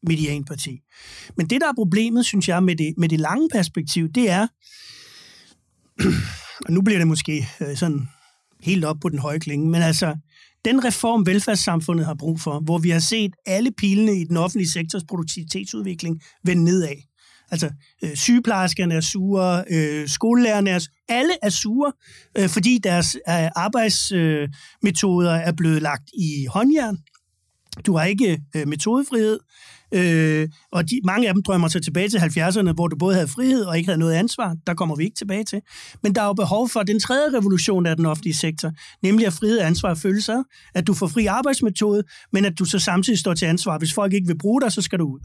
medianparti. 0.03 0.81
Men 1.37 1.51
det, 1.51 1.61
der 1.61 1.69
er 1.69 1.75
problemet, 1.75 2.27
synes 2.27 2.49
jeg, 2.49 2.63
med 2.63 2.77
det, 2.77 2.95
med 2.99 3.09
det 3.09 3.21
lange 3.21 3.49
perspektiv, 3.53 4.09
det 4.09 4.31
er, 4.31 4.47
og 6.67 6.73
nu 6.73 6.83
bliver 6.83 6.99
det 6.99 7.07
måske 7.07 7.49
øh, 7.61 7.77
sådan 7.77 8.09
helt 8.61 8.85
op 8.85 8.97
på 9.01 9.09
den 9.09 9.19
høje 9.19 9.39
klinge, 9.39 9.71
men 9.71 9.83
altså, 9.83 10.17
den 10.65 10.85
reform, 10.85 11.27
velfærdssamfundet 11.27 12.07
har 12.07 12.15
brug 12.15 12.41
for, 12.41 12.61
hvor 12.61 12.79
vi 12.79 12.91
har 12.91 12.99
set 12.99 13.35
alle 13.47 13.73
pilene 13.73 14.21
i 14.21 14.25
den 14.25 14.37
offentlige 14.37 14.71
sektors 14.71 15.05
produktivitetsudvikling 15.05 16.23
vende 16.45 16.65
nedad. 16.65 16.97
Altså, 17.51 17.71
øh, 18.05 18.15
sygeplejerskerne 18.15 18.95
er 18.95 19.01
sure, 19.01 19.65
øh, 19.71 20.09
skolelærerne 20.09 20.71
er 20.71 20.81
alle 21.09 21.33
er 21.43 21.51
sure, 21.51 21.93
øh, 22.39 22.49
fordi 22.49 22.79
deres 22.83 23.15
øh, 23.15 23.49
arbejdsmetoder 23.57 25.35
øh, 25.35 25.49
er 25.49 25.53
blevet 25.53 25.83
lagt 25.83 26.11
i 26.15 26.47
håndjern. 26.51 26.99
Du 27.87 27.97
har 27.97 28.05
ikke 28.05 28.41
øh, 28.57 28.69
metodefrihed, 28.69 29.39
øh, 29.95 30.49
og 30.73 30.91
de, 30.91 31.01
mange 31.05 31.29
af 31.29 31.35
dem 31.35 31.43
drømmer 31.43 31.69
sig 31.69 31.83
tilbage 31.83 32.09
til 32.09 32.19
70'erne, 32.19 32.73
hvor 32.73 32.89
du 32.89 32.97
både 32.97 33.15
havde 33.15 33.29
frihed 33.29 33.65
og 33.65 33.79
ikke 33.79 33.89
havde 33.89 33.99
noget 33.99 34.15
ansvar. 34.15 34.57
Der 34.67 34.75
kommer 34.75 34.97
vi 34.97 35.05
ikke 35.05 35.17
tilbage 35.17 35.45
til. 35.45 35.61
Men 36.03 36.15
der 36.15 36.23
er 36.23 36.27
jo 36.27 36.33
behov 36.33 36.69
for 36.69 36.83
den 36.83 37.01
tredje 37.01 37.39
revolution 37.39 37.87
af 37.87 37.97
den 37.97 38.07
offentlige 38.07 38.35
sektor, 38.35 38.73
nemlig 39.03 39.27
at 39.27 39.33
frihed 39.33 39.59
og 39.59 39.67
ansvar 39.67 39.95
føles 39.95 40.29
af, 40.29 40.43
at 40.75 40.87
du 40.87 40.95
får 40.95 41.07
fri 41.07 41.27
arbejdsmetode, 41.27 42.03
men 42.33 42.45
at 42.45 42.59
du 42.59 42.65
så 42.65 42.79
samtidig 42.79 43.19
står 43.19 43.35
til 43.35 43.47
ansvar. 43.47 43.79
Hvis 43.79 43.95
folk 43.95 44.13
ikke 44.13 44.27
vil 44.27 44.39
bruge 44.39 44.61
dig, 44.61 44.73
så 44.73 44.83
skal 44.83 44.99
du 44.99 45.05
ud. 45.05 45.21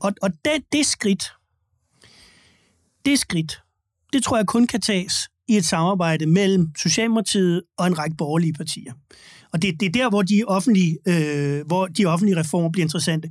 Og, 0.00 0.12
og 0.22 0.30
det, 0.44 0.64
det 0.72 0.86
skridt, 0.86 1.24
det 3.04 3.18
skridt, 3.18 3.62
det 4.12 4.22
tror 4.22 4.36
jeg 4.36 4.46
kun 4.46 4.66
kan 4.66 4.80
tages 4.80 5.12
i 5.48 5.56
et 5.56 5.64
samarbejde 5.64 6.26
mellem 6.26 6.68
Socialdemokratiet 6.78 7.62
og 7.78 7.86
en 7.86 7.98
række 7.98 8.16
borgerlige 8.16 8.52
partier. 8.52 8.92
Og 9.52 9.62
det, 9.62 9.80
det 9.80 9.86
er 9.86 9.92
der, 9.92 10.08
hvor 10.08 10.22
de, 10.22 10.42
offentlige, 10.46 10.98
øh, 11.08 11.66
hvor 11.66 11.86
de 11.86 12.06
offentlige 12.06 12.40
reformer 12.40 12.70
bliver 12.70 12.84
interessante. 12.84 13.28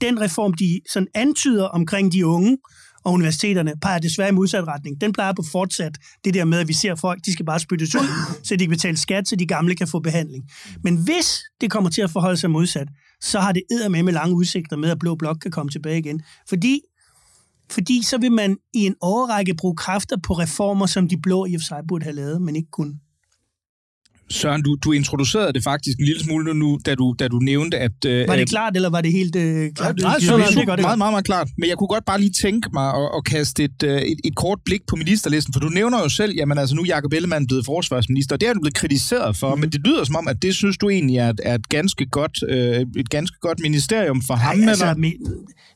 Den 0.00 0.20
reform, 0.20 0.52
de 0.52 0.80
sådan 0.90 1.08
antyder 1.14 1.64
omkring 1.64 2.12
de 2.12 2.26
unge 2.26 2.58
og 3.04 3.12
universiteterne, 3.12 3.72
peger 3.82 3.98
desværre 3.98 4.28
i 4.28 4.32
modsat 4.32 4.66
retning. 4.66 5.00
Den 5.00 5.12
plejer 5.12 5.32
på 5.32 5.42
fortsat 5.52 5.98
det 6.24 6.34
der 6.34 6.44
med, 6.44 6.58
at 6.58 6.68
vi 6.68 6.72
ser 6.72 6.94
folk, 6.94 7.24
de 7.26 7.32
skal 7.32 7.46
bare 7.46 7.60
spyttes 7.60 7.94
ud, 7.94 8.06
så 8.44 8.56
de 8.56 8.64
kan 8.64 8.70
betale 8.70 8.96
skat, 8.96 9.28
så 9.28 9.36
de 9.36 9.46
gamle 9.46 9.74
kan 9.74 9.88
få 9.88 9.98
behandling. 9.98 10.44
Men 10.82 11.04
hvis 11.04 11.42
det 11.60 11.70
kommer 11.70 11.90
til 11.90 12.02
at 12.02 12.10
forholde 12.10 12.36
sig 12.36 12.50
modsat, 12.50 12.88
så 13.22 13.40
har 13.40 13.52
det 13.52 13.62
med 13.90 14.02
med 14.02 14.12
lange 14.12 14.34
udsigter 14.34 14.76
med, 14.76 14.90
at 14.90 14.98
Blå 14.98 15.14
Blok 15.14 15.36
kan 15.42 15.50
komme 15.50 15.70
tilbage 15.70 15.98
igen. 15.98 16.22
Fordi 16.48 16.80
fordi 17.70 18.02
så 18.02 18.18
vil 18.18 18.32
man 18.32 18.56
i 18.74 18.86
en 18.86 18.94
årrække 19.00 19.54
bruge 19.54 19.76
kræfter 19.76 20.16
på 20.26 20.32
reformer, 20.32 20.86
som 20.86 21.08
de 21.08 21.20
blå 21.22 21.46
i 21.46 21.54
og 21.54 21.60
for 21.60 21.66
sig 21.66 21.82
burde 21.88 22.04
have 22.04 22.16
lavet, 22.16 22.42
men 22.42 22.56
ikke 22.56 22.70
kunne. 22.70 22.98
Søren, 24.32 24.62
du, 24.62 24.76
du 24.84 24.92
introducerede 24.92 25.52
det 25.52 25.62
faktisk 25.64 25.98
en 25.98 26.04
lille 26.04 26.22
smule 26.24 26.54
nu, 26.54 26.78
da 26.86 26.94
du, 26.94 27.14
da 27.18 27.28
du 27.28 27.38
nævnte, 27.38 27.78
at... 27.78 28.04
Øh, 28.06 28.28
var 28.28 28.36
det 28.36 28.48
klart, 28.48 28.76
eller 28.76 28.90
var 28.90 29.00
det 29.00 29.12
helt 29.12 29.36
øh, 29.36 29.72
klart? 29.72 29.98
Nej, 29.98 30.14
det, 30.20 30.28
det, 30.28 30.56
det, 30.56 30.66
meget, 30.66 30.98
meget, 30.98 30.98
meget 30.98 31.24
klart. 31.24 31.48
Men 31.58 31.68
jeg 31.68 31.76
kunne 31.76 31.88
godt 31.88 32.04
bare 32.04 32.20
lige 32.20 32.32
tænke 32.42 32.68
mig 32.72 32.88
at, 32.88 33.10
at 33.16 33.24
kaste 33.24 33.64
et, 33.64 33.82
øh, 33.84 34.02
et, 34.02 34.18
et 34.24 34.36
kort 34.36 34.58
blik 34.64 34.80
på 34.86 34.96
ministerlisten, 34.96 35.52
for 35.52 35.60
du 35.60 35.68
nævner 35.68 35.98
jo 36.02 36.08
selv, 36.08 36.34
jamen 36.36 36.58
altså 36.58 36.74
nu 36.74 36.82
er 36.82 36.86
Jacob 36.86 37.12
Ellemann 37.12 37.46
blevet 37.46 37.64
forsvarsminister, 37.64 38.36
og 38.36 38.40
det 38.40 38.48
er 38.48 38.52
du 38.52 38.60
blevet 38.60 38.74
kritiseret 38.74 39.36
for, 39.36 39.54
mm. 39.54 39.60
men 39.60 39.70
det 39.70 39.80
lyder 39.84 40.04
som 40.04 40.16
om, 40.16 40.28
at 40.28 40.42
det 40.42 40.54
synes 40.54 40.78
du 40.78 40.88
egentlig 40.90 41.16
er, 41.16 41.32
er 41.42 41.54
et, 41.54 41.68
ganske 41.68 42.06
godt, 42.06 42.38
øh, 42.48 42.86
et 42.96 43.10
ganske 43.10 43.36
godt 43.40 43.60
ministerium 43.60 44.22
for 44.22 44.34
ham, 44.34 44.68
altså, 44.68 44.84
eller? 44.84 45.10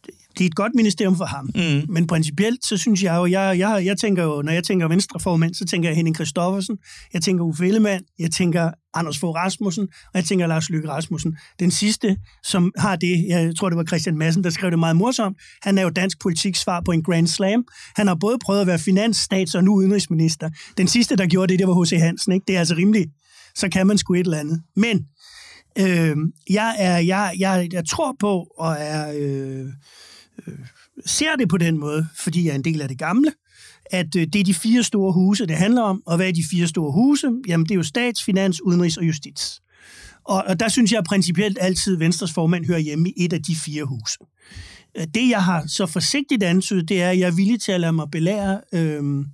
det 0.06 0.14
er 0.44 0.46
et 0.46 0.54
godt 0.54 0.72
ministerium 0.74 1.16
for 1.16 1.24
ham. 1.24 1.50
Mm. 1.54 1.92
Men 1.92 2.06
principielt, 2.06 2.64
så 2.64 2.76
synes 2.76 3.02
jeg 3.02 3.16
jo, 3.16 3.26
jeg, 3.26 3.58
jeg, 3.58 3.82
jeg 3.84 3.98
tænker 3.98 4.24
jo, 4.24 4.42
når 4.42 4.52
jeg 4.52 4.64
tænker 4.64 4.88
venstreformand, 4.88 5.54
så 5.54 5.64
tænker 5.64 5.88
jeg 5.88 5.96
Henning 5.96 6.16
Christoffersen, 6.16 6.76
jeg 7.12 7.22
tænker 7.22 7.44
Uffe 7.44 7.66
Ellemann, 7.66 8.02
jeg 8.18 8.30
tænker 8.30 8.70
Anders 8.94 9.18
Fogh 9.18 9.34
Rasmussen, 9.34 9.82
og 9.82 10.14
jeg 10.14 10.24
tænker 10.24 10.46
Lars 10.46 10.70
Løkke 10.70 10.88
Rasmussen. 10.88 11.36
Den 11.60 11.70
sidste, 11.70 12.16
som 12.42 12.72
har 12.78 12.96
det, 12.96 13.24
jeg 13.28 13.56
tror 13.56 13.68
det 13.68 13.76
var 13.76 13.84
Christian 13.84 14.18
Madsen, 14.18 14.44
der 14.44 14.50
skrev 14.50 14.70
det 14.70 14.78
meget 14.78 14.96
morsomt, 14.96 15.36
han 15.62 15.78
er 15.78 15.82
jo 15.82 15.90
dansk 15.90 16.20
politik 16.20 16.56
svar 16.56 16.82
på 16.84 16.92
en 16.92 17.02
Grand 17.02 17.26
Slam. 17.26 17.64
Han 17.96 18.06
har 18.06 18.14
både 18.14 18.38
prøvet 18.44 18.60
at 18.60 18.66
være 18.66 18.78
finansstats- 18.78 19.54
og 19.54 19.64
nu 19.64 19.74
udenrigsminister. 19.74 20.50
Den 20.76 20.88
sidste, 20.88 21.16
der 21.16 21.26
gjorde 21.26 21.52
det, 21.52 21.58
det 21.58 21.68
var 21.68 21.82
H.C. 21.82 21.90
Hansen. 21.90 22.32
Ikke? 22.32 22.44
Det 22.48 22.54
er 22.54 22.58
altså 22.58 22.74
rimeligt. 22.74 23.10
Så 23.54 23.68
kan 23.68 23.86
man 23.86 23.98
sgu 23.98 24.14
et 24.14 24.20
eller 24.20 24.38
andet. 24.38 24.62
Men 24.76 25.06
øh, 25.78 26.16
jeg, 26.50 26.76
er, 26.78 26.98
jeg, 26.98 27.34
jeg, 27.38 27.68
jeg 27.72 27.88
tror 27.88 28.16
på, 28.20 28.46
og 28.58 28.76
er... 28.78 29.12
Øh, 29.18 29.66
Øh, 30.48 30.58
ser 31.06 31.36
det 31.36 31.48
på 31.48 31.56
den 31.56 31.78
måde, 31.78 32.06
fordi 32.16 32.44
jeg 32.44 32.50
er 32.50 32.54
en 32.54 32.64
del 32.64 32.80
af 32.80 32.88
det 32.88 32.98
gamle, 32.98 33.32
at 33.90 34.16
øh, 34.16 34.26
det 34.26 34.40
er 34.40 34.44
de 34.44 34.54
fire 34.54 34.82
store 34.82 35.12
huse, 35.12 35.46
det 35.46 35.56
handler 35.56 35.82
om. 35.82 36.02
Og 36.06 36.16
hvad 36.16 36.28
er 36.28 36.32
de 36.32 36.44
fire 36.50 36.66
store 36.66 36.92
huse? 36.92 37.30
Jamen, 37.48 37.64
det 37.66 37.70
er 37.70 37.76
jo 37.76 37.82
stats, 37.82 38.24
finans, 38.24 38.62
udenrigs 38.62 38.96
og 38.96 39.06
justits. 39.06 39.60
Og, 40.24 40.44
og 40.46 40.60
der 40.60 40.68
synes 40.68 40.92
jeg 40.92 41.04
principielt 41.04 41.58
altid, 41.60 41.94
at 41.94 42.00
Venstres 42.00 42.32
formand 42.32 42.66
hører 42.66 42.78
hjemme 42.78 43.08
i 43.08 43.24
et 43.24 43.32
af 43.32 43.42
de 43.42 43.56
fire 43.56 43.84
huse. 43.84 44.18
Øh, 44.96 45.06
det, 45.14 45.28
jeg 45.28 45.44
har 45.44 45.64
så 45.66 45.86
forsigtigt 45.86 46.42
antydet, 46.42 46.88
det 46.88 47.02
er, 47.02 47.10
at 47.10 47.18
jeg 47.18 47.26
er 47.26 47.36
villig 47.36 47.60
til 47.60 47.72
at 47.72 47.80
lade 47.80 47.92
mig 47.92 48.10
belære. 48.12 48.60
Øh, 48.72 49.24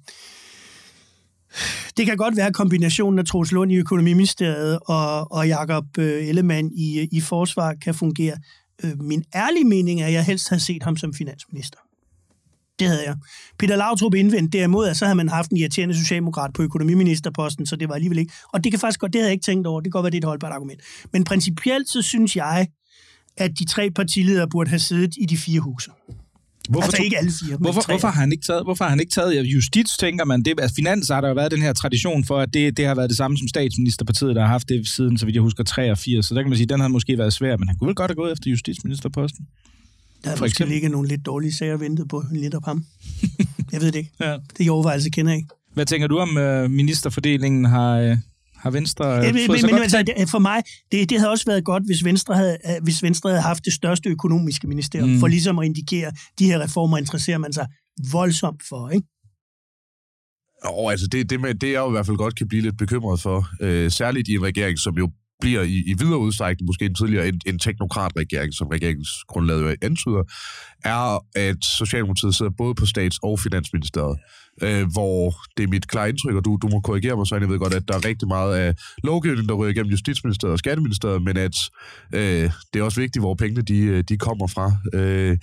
det 1.97 2.07
kan 2.07 2.17
godt 2.17 2.37
være, 2.37 2.53
kombinationen 2.53 3.19
af 3.19 3.25
Troels 3.25 3.53
Lund 3.53 3.73
i 3.73 3.77
Økonomiministeriet 3.77 4.79
og, 4.87 5.33
og 5.33 5.49
Jakob 5.49 5.99
øh, 5.99 6.29
Ellemann 6.29 6.71
i, 6.75 7.09
i 7.13 7.21
forsvar 7.21 7.75
kan 7.75 7.95
fungere. 7.95 8.37
Øh, 8.85 9.01
min 9.01 9.25
ærlige 9.35 9.65
mening 9.65 10.01
er, 10.01 10.07
at 10.07 10.13
jeg 10.13 10.25
helst 10.25 10.49
havde 10.49 10.63
set 10.63 10.83
ham 10.83 10.97
som 10.97 11.15
finansminister. 11.15 11.79
Det 12.79 12.89
havde 12.89 13.05
jeg. 13.07 13.17
Peter 13.59 13.77
Lautrup 13.77 14.15
indvendt 14.15 14.53
derimod, 14.53 14.89
at 14.89 14.97
så 14.97 15.05
havde 15.05 15.17
man 15.17 15.29
haft 15.29 15.51
en 15.51 15.57
irriterende 15.57 15.95
socialdemokrat 15.95 16.53
på 16.53 16.63
økonomiministerposten, 16.63 17.67
så 17.67 17.77
det 17.77 17.89
var 17.89 17.95
alligevel 17.95 18.19
ikke. 18.19 18.33
Og 18.53 18.65
det 18.65 18.73
kan 18.73 18.81
faktisk 18.81 19.01
godt, 19.01 19.13
det 19.13 19.21
havde 19.21 19.29
jeg 19.29 19.33
ikke 19.33 19.45
tænkt 19.45 19.67
over, 19.67 19.81
det 19.81 19.85
kan 19.85 19.91
godt 19.91 20.05
være, 20.05 20.11
det 20.11 20.17
er 20.17 20.21
et 20.21 20.25
holdbart 20.25 20.53
argument. 20.53 20.81
Men 21.13 21.25
principielt 21.25 21.89
så 21.89 22.03
synes 22.03 22.37
jeg, 22.37 22.67
at 23.37 23.59
de 23.59 23.65
tre 23.65 23.91
partiledere 23.91 24.49
burde 24.49 24.71
have 24.71 24.79
siddet 24.79 25.15
i 25.21 25.27
de 25.27 25.37
fire 25.37 25.61
huse. 25.61 25.91
Hvorfor 26.69 26.85
altså 26.85 27.03
ikke 27.03 27.19
alle 27.19 27.33
fire, 27.47 27.57
hvorfor, 27.57 27.83
hvorfor, 27.87 28.09
har 28.09 28.21
han 28.21 28.33
ikke 28.33 28.45
taget, 28.45 28.65
hvorfor 28.65 28.85
har 28.85 28.91
han 28.91 29.01
ikke 29.01 29.13
taget 29.13 29.45
justits, 29.45 29.97
tænker 29.97 30.25
man? 30.25 30.43
Det, 30.43 30.61
altså, 30.61 30.75
finans 30.75 31.09
har 31.09 31.21
der 31.21 31.29
jo 31.29 31.35
været 31.35 31.53
den 31.53 31.63
her 31.63 31.73
tradition 31.73 32.25
for, 32.25 32.39
at 32.39 32.55
det, 32.55 32.77
det 32.77 32.87
har 32.87 32.95
været 32.95 33.11
det 33.11 33.17
samme 33.17 33.39
som 33.39 33.49
statsministerpartiet, 33.49 34.37
der 34.37 34.41
har 34.41 34.49
haft 34.49 34.69
det 34.69 34.89
siden, 34.89 35.19
så 35.19 35.27
vidt 35.27 35.35
jeg 35.35 35.43
husker, 35.43 35.65
83. 35.65 36.27
Så 36.27 36.35
der 36.35 36.43
kan 36.43 36.49
man 36.49 36.57
sige, 36.57 36.65
at 36.65 36.69
den 36.69 36.81
har 36.81 36.89
måske 36.89 37.19
været 37.19 37.33
svær, 37.33 37.57
men 37.57 37.69
han 37.69 37.77
kunne 37.77 37.89
vel 37.89 37.95
godt 37.95 38.11
have 38.11 38.17
gået 38.17 38.33
efter 38.33 38.51
justitsministerposten. 38.51 39.47
Der 40.25 40.31
er 40.31 40.37
måske 40.41 40.65
ligge 40.65 40.89
nogle 40.89 41.09
lidt 41.09 41.27
dårlige 41.27 41.53
sager 41.53 41.77
ventet 41.77 42.09
på 42.09 42.25
lidt 42.33 42.55
op 42.55 42.65
ham. 42.65 42.85
Jeg 43.73 43.81
ved 43.81 43.93
det 43.93 43.99
ikke. 43.99 44.11
ja. 44.21 44.37
Det 44.59 44.71
overvejelse 44.71 45.11
kender 45.11 45.33
jeg 45.33 45.37
ikke. 45.37 45.49
Hvad 45.75 45.87
tænker 45.87 46.07
du 46.07 46.19
om 46.19 46.37
uh, 46.37 46.71
ministerfordelingen? 46.71 47.65
Har, 47.65 48.11
uh, 48.11 48.17
har 48.63 48.71
Venstre 48.71 49.07
ja, 49.07 49.33
men, 49.33 49.47
fået 49.47 49.63
men, 49.63 49.83
altså, 49.83 50.03
det, 50.03 50.31
For 50.31 50.39
mig, 50.39 50.63
det, 50.93 51.11
det 51.11 51.19
havde 51.19 51.31
også 51.31 51.45
været 51.47 51.65
godt, 51.65 51.83
hvis 51.87 52.05
Venstre 52.05 52.35
havde, 52.35 52.59
øh, 52.67 52.83
hvis 52.83 53.03
Venstre 53.03 53.31
havde 53.31 53.43
haft 53.43 53.65
det 53.65 53.73
største 53.73 54.09
økonomiske 54.09 54.67
ministerium, 54.67 55.09
mm. 55.09 55.21
for 55.21 55.27
ligesom 55.27 55.59
at 55.59 55.67
indikere, 55.67 56.07
at 56.07 56.15
de 56.39 56.47
her 56.47 56.61
reformer 56.61 56.99
interesserer 56.99 57.39
man 57.39 57.53
sig 57.53 57.67
voldsomt 58.13 58.63
for, 58.69 58.91
ikke? 58.91 59.07
Og 60.65 60.91
altså 60.91 61.07
det, 61.07 61.31
det, 61.31 61.41
med, 61.41 61.55
det 61.55 61.73
jeg 61.73 61.79
jo 61.79 61.89
i 61.89 61.91
hvert 61.91 62.07
fald 62.07 62.17
godt 62.17 62.37
kan 62.37 62.49
blive 62.49 62.63
lidt 62.63 62.79
bekymret 62.79 63.21
for, 63.21 63.49
øh, 63.61 63.91
særligt 63.91 64.29
i 64.29 64.35
en 64.35 64.43
regering, 64.43 64.79
som 64.79 64.95
jo 64.99 65.11
bliver 65.43 65.63
i, 65.63 65.77
i 65.87 65.95
videre 65.99 66.19
udstrækning 66.19 66.67
måske 66.67 66.85
en 66.85 66.95
tidligere 66.95 67.29
en, 67.29 67.41
en 67.47 67.59
teknokratregering, 67.59 68.55
som 68.55 68.67
regeringsgrundlaget 68.67 69.77
antyder, 69.83 70.23
er, 70.85 71.25
at 71.37 71.61
Socialdemokratiet 71.79 72.35
sidder 72.35 72.53
både 72.59 72.75
på 72.75 72.87
stats- 72.87 73.19
og 73.23 73.41
finansministeriet, 73.41 74.19
øh, 74.63 74.85
hvor 74.93 75.35
det 75.57 75.63
er 75.63 75.69
mit 75.69 75.89
klare 75.89 76.09
indtryk, 76.09 76.35
og 76.35 76.45
du, 76.45 76.59
du 76.63 76.69
må 76.69 76.81
korrigere 76.81 77.17
mig, 77.17 77.27
så 77.27 77.37
jeg 77.37 77.49
ved 77.49 77.59
godt, 77.59 77.75
at 77.75 77.89
der 77.89 77.95
er 77.95 78.05
rigtig 78.05 78.29
meget 78.29 78.57
af 78.57 78.75
lovgivningen, 79.05 79.49
der 79.49 79.55
ryger 79.55 79.73
igennem 79.73 79.91
Justitsministeriet 79.91 80.53
og 80.53 80.59
Skatteministeriet, 80.59 81.23
men 81.23 81.37
at 81.37 81.57
øh, 82.15 82.51
det 82.73 82.81
er 82.81 82.83
også 82.83 83.01
vigtigt, 83.01 83.23
hvor 83.23 83.35
pengene 83.35 83.63
de, 83.63 84.03
de 84.03 84.17
kommer 84.19 84.47
fra. 84.47 84.67
Øh, 84.95 85.39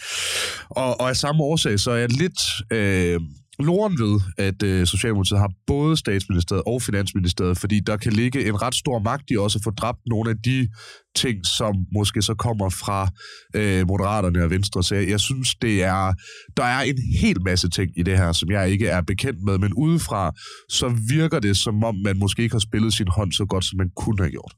og, 0.69 1.01
og 1.01 1.09
af 1.09 1.15
samme 1.15 1.43
årsag, 1.43 1.79
så 1.79 1.91
er 1.91 1.97
jeg 1.97 2.11
lidt... 2.11 2.39
Øh, 2.71 3.19
loren 3.59 3.99
ved, 3.99 4.21
at 4.37 4.63
øh, 4.63 4.87
Socialdemokratiet 4.87 5.39
har 5.39 5.51
både 5.67 5.97
statsministeriet 5.97 6.63
og 6.67 6.81
finansministeriet, 6.81 7.57
fordi 7.57 7.79
der 7.79 7.97
kan 7.97 8.13
ligge 8.13 8.47
en 8.47 8.61
ret 8.61 8.75
stor 8.75 8.99
magt 8.99 9.23
i 9.31 9.37
også 9.37 9.59
at 9.59 9.63
få 9.63 9.71
dræbt 9.71 9.99
nogle 10.05 10.29
af 10.29 10.37
de 10.45 10.67
ting, 11.15 11.45
som 11.45 11.75
måske 11.93 12.21
så 12.21 12.33
kommer 12.33 12.69
fra 12.69 13.09
øh, 13.55 13.87
Moderaterne 13.87 14.43
og 14.43 14.49
Venstre. 14.49 14.83
Så 14.83 14.95
jeg, 14.95 15.09
jeg 15.09 15.19
synes, 15.19 15.55
det 15.55 15.83
er, 15.83 16.13
der 16.57 16.63
er 16.63 16.81
en 16.81 16.97
hel 17.21 17.41
masse 17.45 17.69
ting 17.69 17.91
i 17.97 18.03
det 18.03 18.17
her, 18.17 18.31
som 18.31 18.51
jeg 18.51 18.69
ikke 18.69 18.87
er 18.87 19.01
bekendt 19.01 19.43
med, 19.43 19.57
men 19.57 19.73
udefra, 19.73 20.31
så 20.69 20.95
virker 21.09 21.39
det, 21.39 21.57
som 21.57 21.83
om 21.83 21.95
man 22.05 22.19
måske 22.19 22.43
ikke 22.43 22.55
har 22.55 22.59
spillet 22.59 22.93
sin 22.93 23.07
hånd 23.07 23.31
så 23.31 23.45
godt, 23.45 23.65
som 23.65 23.77
man 23.77 23.89
kunne 23.95 24.17
have 24.19 24.31
gjort. 24.31 24.53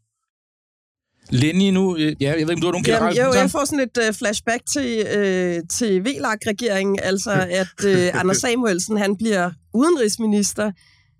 Lenny 1.31 1.69
nu, 1.69 1.97
ja, 1.97 2.13
jeg 2.19 2.33
ved 2.33 2.39
ikke, 2.39 2.53
om 2.53 2.61
du 2.61 2.67
har 2.67 2.71
nogle 2.71 2.85
generelle 2.85 3.23
Jo, 3.23 3.33
jeg 3.33 3.51
får 3.51 3.65
sådan 3.65 3.79
et 3.79 4.07
uh, 4.07 4.15
flashback 4.15 4.61
til, 4.73 5.05
uh, 5.05 5.67
til 5.77 6.03
VLAG-regeringen, 6.05 6.99
altså 7.03 7.31
at 7.61 7.85
uh, 7.85 8.19
Anders 8.19 8.37
Samuelsen, 8.37 8.97
han 8.97 9.17
bliver 9.17 9.51
udenrigsminister, 9.73 10.71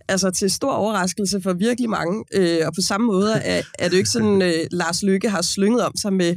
altså 0.07 0.29
til 0.29 0.51
stor 0.51 0.71
overraskelse 0.71 1.41
for 1.41 1.53
virkelig 1.53 1.89
mange, 1.89 2.23
uh, 2.37 2.67
og 2.67 2.73
på 2.75 2.81
samme 2.81 3.07
måde 3.07 3.33
er, 3.33 3.61
er 3.79 3.87
det 3.87 3.93
jo 3.93 3.97
ikke 3.97 4.09
sådan, 4.09 4.41
uh, 4.41 4.49
Lars 4.71 5.03
Lykke 5.03 5.29
har 5.29 5.41
slynget 5.41 5.81
om 5.81 5.97
sig 5.97 6.13
med 6.13 6.35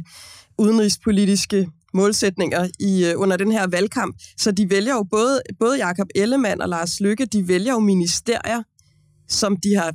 udenrigspolitiske 0.57 1.67
målsætninger 1.93 2.67
i 2.79 3.11
uh, 3.13 3.21
under 3.21 3.37
den 3.37 3.51
her 3.51 3.67
valgkamp. 3.67 4.15
Så 4.39 4.51
de 4.51 4.69
vælger 4.69 4.93
jo 4.93 5.03
både, 5.11 5.41
både 5.59 5.77
Jakob 5.77 6.07
Ellemann 6.15 6.61
og 6.61 6.69
Lars 6.69 6.99
Lykke, 6.99 7.25
de 7.25 7.47
vælger 7.47 7.71
jo 7.71 7.79
ministerier, 7.79 8.63
som 9.29 9.57
de 9.57 9.75
har 9.75 9.93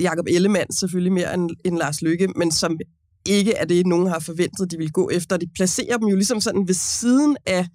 Jakob 0.00 0.26
Ellemann 0.28 0.72
selvfølgelig 0.72 1.12
mere 1.12 1.34
end, 1.34 1.50
end 1.64 1.78
Lars 1.78 2.02
Lykke, 2.02 2.28
men 2.36 2.50
som 2.52 2.78
ikke 3.26 3.52
er 3.52 3.64
det, 3.64 3.86
nogen 3.86 4.06
har 4.06 4.18
forventet, 4.18 4.70
de 4.70 4.76
vil 4.76 4.92
gå 4.92 5.10
efter. 5.12 5.36
De 5.36 5.46
placerer 5.54 5.96
dem 5.98 6.08
jo 6.08 6.16
ligesom 6.16 6.40
sådan 6.40 6.68
ved 6.68 6.74
siden 6.74 7.36
af 7.46 7.66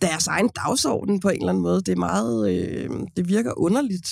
deres 0.00 0.26
egen 0.26 0.48
dagsorden 0.56 1.20
på 1.20 1.28
en 1.28 1.36
eller 1.36 1.48
anden 1.48 1.62
måde. 1.62 1.80
Det 1.80 1.88
er 1.92 1.96
meget, 1.96 2.50
øh, 2.54 2.90
det 3.16 3.28
virker 3.28 3.60
underligt. 3.60 4.06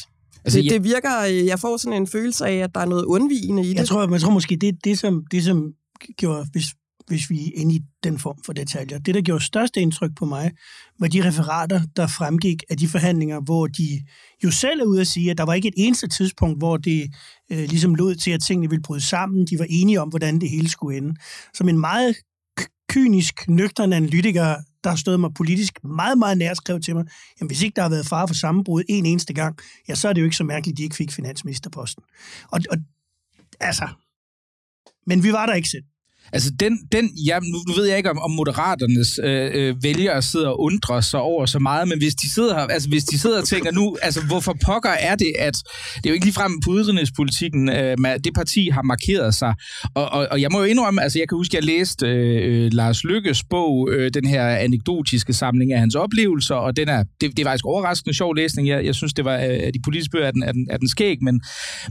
Altså, 0.44 0.58
det, 0.58 0.64
jeg- 0.64 0.72
det 0.72 0.84
virker, 0.84 1.20
øh, 1.28 1.46
jeg 1.46 1.60
får 1.60 1.76
sådan 1.76 2.02
en 2.02 2.06
følelse 2.06 2.46
af, 2.46 2.56
at 2.56 2.70
der 2.74 2.80
er 2.80 2.84
noget 2.86 3.04
undvigende 3.04 3.62
i 3.62 3.68
det. 3.68 3.74
Jeg 3.74 3.86
tror, 3.88 4.10
jeg 4.10 4.20
tror 4.20 4.30
måske, 4.30 4.56
det, 4.60 4.74
det, 4.84 4.98
som, 4.98 5.24
det 5.30 5.44
som 5.44 5.72
gjorde, 6.16 6.46
hvis, 6.52 6.64
hvis 7.10 7.30
vi 7.30 7.46
er 7.46 7.50
inde 7.54 7.74
i 7.74 7.80
den 8.04 8.18
form 8.18 8.36
for 8.46 8.52
detaljer, 8.52 8.98
det, 8.98 9.14
der 9.14 9.20
gjorde 9.20 9.44
største 9.44 9.80
indtryk 9.80 10.10
på 10.16 10.24
mig, 10.24 10.50
var 10.98 11.08
de 11.08 11.28
referater, 11.28 11.80
der 11.96 12.06
fremgik 12.06 12.62
af 12.70 12.76
de 12.76 12.88
forhandlinger, 12.88 13.40
hvor 13.40 13.66
de 13.66 14.02
jo 14.44 14.50
selv 14.50 14.80
er 14.80 14.84
ude 14.84 15.00
at 15.00 15.06
sige, 15.06 15.30
at 15.30 15.38
der 15.38 15.44
var 15.44 15.54
ikke 15.54 15.68
et 15.68 15.74
eneste 15.76 16.08
tidspunkt, 16.08 16.58
hvor 16.58 16.76
det 16.76 17.10
øh, 17.52 17.58
ligesom 17.58 17.94
lod 17.94 18.14
til, 18.14 18.30
at 18.30 18.42
tingene 18.42 18.70
ville 18.70 18.82
bryde 18.82 19.00
sammen. 19.00 19.46
De 19.46 19.58
var 19.58 19.66
enige 19.68 20.00
om, 20.00 20.08
hvordan 20.08 20.40
det 20.40 20.50
hele 20.50 20.68
skulle 20.68 20.96
ende. 20.96 21.14
Som 21.54 21.68
en 21.68 21.80
meget 21.80 22.16
kynisk, 22.88 23.48
nøgtern 23.48 23.92
analytiker, 23.92 24.56
der 24.84 24.90
har 24.90 24.96
stået 24.96 25.20
mig 25.20 25.34
politisk 25.34 25.84
meget, 25.84 26.18
meget 26.18 26.38
nær, 26.38 26.54
skrev 26.54 26.80
til 26.80 26.94
mig, 26.94 27.04
jamen 27.40 27.48
hvis 27.48 27.62
ikke 27.62 27.76
der 27.76 27.82
har 27.82 27.88
været 27.88 28.06
fare 28.06 28.28
for 28.28 28.34
sammenbrud 28.34 28.82
en 28.88 29.06
eneste 29.06 29.34
gang, 29.34 29.58
ja, 29.88 29.94
så 29.94 30.08
er 30.08 30.12
det 30.12 30.20
jo 30.20 30.24
ikke 30.24 30.36
så 30.36 30.44
mærkeligt, 30.44 30.74
at 30.74 30.78
de 30.78 30.82
ikke 30.82 30.96
fik 30.96 31.12
finansministerposten. 31.12 32.02
Og, 32.50 32.60
og 32.70 32.76
altså, 33.60 33.88
men 35.06 35.22
vi 35.22 35.32
var 35.32 35.46
der 35.46 35.54
ikke 35.54 35.68
selv. 35.68 35.84
Altså, 36.32 36.50
den, 36.60 36.78
den 36.92 37.10
ja, 37.26 37.38
nu, 37.38 37.58
nu 37.68 37.72
ved 37.76 37.86
jeg 37.88 37.96
ikke, 37.96 38.10
om, 38.10 38.18
om 38.18 38.30
moderaternes 38.30 39.20
øh, 39.24 39.50
øh, 39.54 39.82
vælgere 39.82 40.22
sidder 40.22 40.48
og 40.48 40.60
undrer 40.60 41.00
sig 41.00 41.20
over 41.20 41.46
så 41.46 41.58
meget, 41.58 41.88
men 41.88 41.98
hvis 41.98 42.14
de 42.14 42.30
sidder 42.30 42.54
her, 42.54 42.66
altså 42.66 42.88
hvis 42.88 43.04
de 43.04 43.18
sidder 43.18 43.38
og 43.38 43.44
tænker 43.44 43.72
nu, 43.72 43.96
altså 44.02 44.20
hvorfor 44.26 44.56
pokker 44.66 44.90
er 44.90 45.14
det, 45.14 45.32
at 45.38 45.54
det 45.96 46.06
er 46.06 46.10
jo 46.10 46.14
ikke 46.14 46.26
ligefrem 46.26 46.60
på 46.64 46.70
udenrigspolitikken, 46.70 47.68
øh, 47.68 47.96
det 48.24 48.34
parti 48.34 48.68
har 48.68 48.82
markeret 48.82 49.34
sig. 49.34 49.54
Og, 49.94 50.08
og, 50.12 50.28
og 50.30 50.40
jeg 50.40 50.48
må 50.52 50.58
jo 50.58 50.64
indrømme, 50.64 51.02
altså 51.02 51.18
jeg 51.18 51.28
kan 51.28 51.36
huske, 51.36 51.56
jeg 51.56 51.64
læste 51.64 52.06
øh, 52.06 52.64
øh 52.64 52.72
Lars 52.72 53.04
Lykkes 53.04 53.44
bog, 53.44 53.88
øh, 53.92 54.10
den 54.14 54.26
her 54.26 54.48
anekdotiske 54.48 55.32
samling 55.32 55.72
af 55.72 55.80
hans 55.80 55.94
oplevelser, 55.94 56.54
og 56.54 56.76
den 56.76 56.88
er, 56.88 57.04
det, 57.20 57.36
det 57.36 57.44
var 57.44 57.50
faktisk 57.50 57.66
overraskende 57.66 58.16
sjov 58.16 58.34
læsning. 58.34 58.68
Jeg, 58.68 58.84
jeg 58.84 58.94
synes, 58.94 59.12
det 59.12 59.24
var 59.24 59.36
øh, 59.36 59.60
af 59.66 59.70
de 59.72 59.80
politiske 59.84 60.10
bøger, 60.10 60.26
er 60.26 60.30
den, 60.30 60.42
er 60.42 60.52
den, 60.52 60.66
er 60.70 60.76
den 60.76 60.88
skæg, 60.88 61.22
men, 61.22 61.40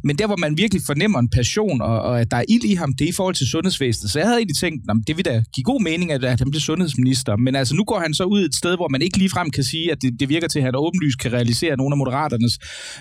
men 0.04 0.15
der, 0.17 0.28
hvor 0.28 0.38
man 0.38 0.58
virkelig 0.58 0.82
fornemmer 0.86 1.19
en 1.19 1.30
passion, 1.30 1.82
og, 1.82 2.02
og 2.02 2.21
at 2.21 2.32
der 2.32 2.38
er 2.38 2.43
ild 2.49 2.63
i 2.63 2.73
ham, 2.73 2.93
det 2.93 3.06
er 3.06 3.10
i 3.10 3.12
forhold 3.12 3.36
til 3.36 3.47
sundhedsvæsenet. 3.47 4.12
Så 4.12 4.19
jeg 4.19 4.29
havde 4.30 4.39
egentlig 4.39 4.58
tænkt, 4.58 4.80
at 4.89 4.96
det 5.08 5.18
vil 5.18 5.26
da 5.26 5.44
give 5.56 5.63
god 5.63 5.82
mening, 5.82 6.12
at, 6.12 6.24
at 6.24 6.39
han 6.39 6.50
bliver 6.50 6.62
sundhedsminister. 6.62 7.36
Men 7.36 7.56
altså, 7.56 7.76
nu 7.76 7.84
går 7.84 8.00
han 8.00 8.13
så 8.13 8.24
ud 8.24 8.42
et 8.46 8.56
sted, 8.56 8.76
hvor 8.76 8.88
man 8.88 9.02
ikke 9.02 9.18
ligefrem 9.18 9.50
kan 9.50 9.63
sige, 9.63 9.92
at 9.92 10.02
det, 10.02 10.20
det 10.20 10.30
virker 10.30 10.48
til, 10.48 10.60
at 10.60 10.65
han 10.65 10.76
åbenlyst 10.76 11.20
kan 11.20 11.34
realisere 11.34 11.78
nogle 11.78 11.94
af 11.94 11.98
moderaternes 11.98 12.60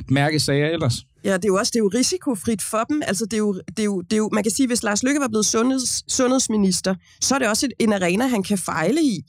mærkesager 0.08 0.66
ellers. 0.66 0.96
Ja, 1.24 1.32
det 1.36 1.44
er 1.44 1.48
jo 1.48 1.56
også 1.56 1.70
det 1.70 1.78
er 1.78 1.84
jo 1.84 1.90
risikofrit 1.94 2.62
for 2.62 2.84
dem. 2.88 3.02
Altså, 3.06 3.24
det 3.24 3.32
er 3.32 3.38
jo, 3.38 3.52
det 3.76 3.78
er 3.78 3.84
jo, 3.84 4.00
det 4.00 4.12
er 4.12 4.16
jo, 4.16 4.30
man 4.32 4.42
kan 4.42 4.52
sige, 4.52 4.66
hvis 4.66 4.82
Lars 4.82 5.02
Lykke 5.02 5.20
var 5.20 5.28
blevet 5.28 5.46
sundheds, 5.46 6.12
sundhedsminister, 6.12 6.94
så 7.20 7.34
er 7.34 7.38
det 7.38 7.48
også 7.48 7.66
et, 7.66 7.72
en 7.78 7.92
arena, 7.92 8.26
han 8.26 8.42
kan 8.42 8.58
fejle 8.58 9.02
i. 9.02 9.22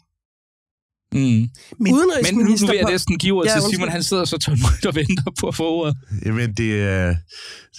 Mm. 1.13 1.19
Men- 1.19 1.49
Men 1.79 1.93
nu, 2.33 2.43
nu 2.43 2.67
vil 2.67 2.75
jeg 2.75 2.85
næsten 2.91 3.17
give 3.17 3.35
ordet 3.35 3.49
Ja, 3.49 3.59
til. 3.59 3.69
Simon. 3.75 3.89
Han 3.89 4.03
sidder 4.03 4.25
så 4.25 4.37
tålmodigt 4.37 4.85
og 4.85 4.95
venter 4.95 5.23
på 5.39 5.47
at 5.47 5.55
få 5.55 5.63
ordet. 5.73 5.97
Jamen, 6.25 6.53
det 6.53 6.81
er... 6.81 7.15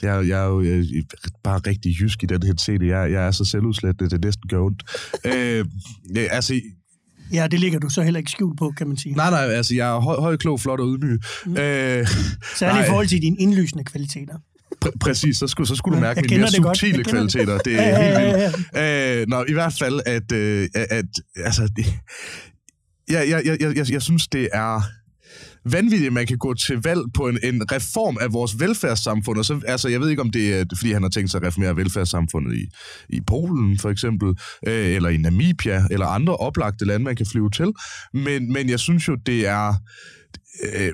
Jeg, 0.03 0.29
jeg 0.29 0.41
er 0.45 0.47
jo 0.47 0.63
jeg, 0.63 0.79
er 0.79 1.03
bare 1.45 1.59
rigtig 1.67 2.01
jysk 2.01 2.23
i 2.23 2.27
den 2.27 2.43
her 2.43 2.55
scene. 2.59 2.87
Jeg, 2.87 3.13
jeg 3.13 3.27
er 3.27 3.31
så 3.31 3.45
selvudslættende, 3.45 4.11
det 4.11 4.25
næsten 4.25 4.49
gør 4.49 4.61
ondt. 4.61 4.83
øh, 5.25 5.65
ja, 6.15 6.21
altså, 6.21 6.61
Ja, 7.33 7.47
det 7.51 7.61
ligger 7.61 7.79
du 7.79 7.89
så 7.89 8.03
heller 8.03 8.19
ikke 8.19 8.31
skjult 8.31 8.59
på, 8.59 8.73
kan 8.79 8.89
man 8.89 8.97
sige. 8.97 9.15
nej, 9.15 9.31
nej, 9.31 9.41
altså, 9.41 9.75
jeg 9.75 9.97
er 9.97 10.01
høj, 10.01 10.17
høj 10.21 10.37
klog, 10.37 10.61
flot 10.61 10.81
og 10.81 10.87
ydmyg. 10.87 11.21
Mm. 11.47 11.53
Øh, 11.53 11.57
Særligt 11.57 12.07
nej. 12.61 12.85
i 12.85 12.89
forhold 12.89 13.07
til 13.07 13.23
dine 13.23 13.37
indlysende 13.39 13.85
kvaliteter. 13.85 14.35
pr- 14.85 14.99
præcis, 15.01 15.37
så 15.37 15.47
skulle, 15.47 15.69
så 15.69 15.75
skulle 15.77 15.97
du 15.97 16.01
mærke 16.01 16.21
jeg 16.21 16.27
mine 16.31 16.41
mere 16.43 16.51
det 16.51 16.63
godt. 16.63 16.77
subtile 16.79 16.97
Jeg 16.99 17.07
kender 17.07 17.23
det. 17.23 17.33
kvaliteter. 17.33 17.59
Det 17.59 17.81
er 17.81 17.89
Ja, 17.89 18.03
helt 18.03 18.37
vildt. 18.53 18.67
ja, 18.75 19.17
ja. 19.17 19.21
Øh, 19.21 19.27
nå, 19.29 19.45
i 19.49 19.53
hvert 19.53 19.73
fald, 19.79 20.01
at, 20.07 20.33
øh, 20.33 20.69
at, 20.75 20.87
at 20.91 21.05
altså, 21.37 21.69
det, 21.77 21.87
jeg, 23.11 23.29
jeg, 23.29 23.43
jeg, 23.45 23.61
jeg, 23.61 23.77
jeg, 23.77 23.93
jeg 23.93 24.03
synes, 24.03 24.29
det 24.29 24.49
er 24.53 24.83
vanvittigt, 25.65 26.07
at 26.07 26.13
man 26.13 26.27
kan 26.27 26.39
gå 26.39 26.55
til 26.55 26.81
valg 26.85 27.01
på 27.15 27.29
en, 27.29 27.39
en 27.43 27.73
reform 27.73 28.19
af 28.21 28.33
vores 28.33 28.61
velfærdssamfund. 28.61 29.39
Og 29.39 29.45
så, 29.45 29.61
altså, 29.67 29.89
jeg 29.89 30.01
ved 30.01 30.09
ikke, 30.09 30.23
om 30.23 30.31
det 30.31 30.55
er, 30.55 30.65
fordi 30.79 30.93
han 30.93 31.03
har 31.03 31.11
tænkt 31.11 31.31
sig 31.31 31.41
at 31.41 31.47
reformere 31.47 31.77
velfærdssamfundet 31.77 32.57
i, 32.57 32.67
i 33.09 33.21
Polen, 33.27 33.79
for 33.79 33.91
eksempel, 33.91 34.29
øh, 34.67 34.87
eller 34.87 35.09
i 35.09 35.17
Namibia, 35.17 35.85
eller 35.91 36.07
andre 36.07 36.37
oplagte 36.37 36.85
lande, 36.85 37.05
man 37.05 37.17
kan 37.17 37.27
flyve 37.27 37.51
til. 37.51 37.73
Men, 38.15 38.53
men 38.53 38.69
jeg 38.69 38.81
synes 38.81 39.09
jo, 39.09 39.15
det 39.27 39.47
er... 39.47 39.75
Øh, 40.75 40.93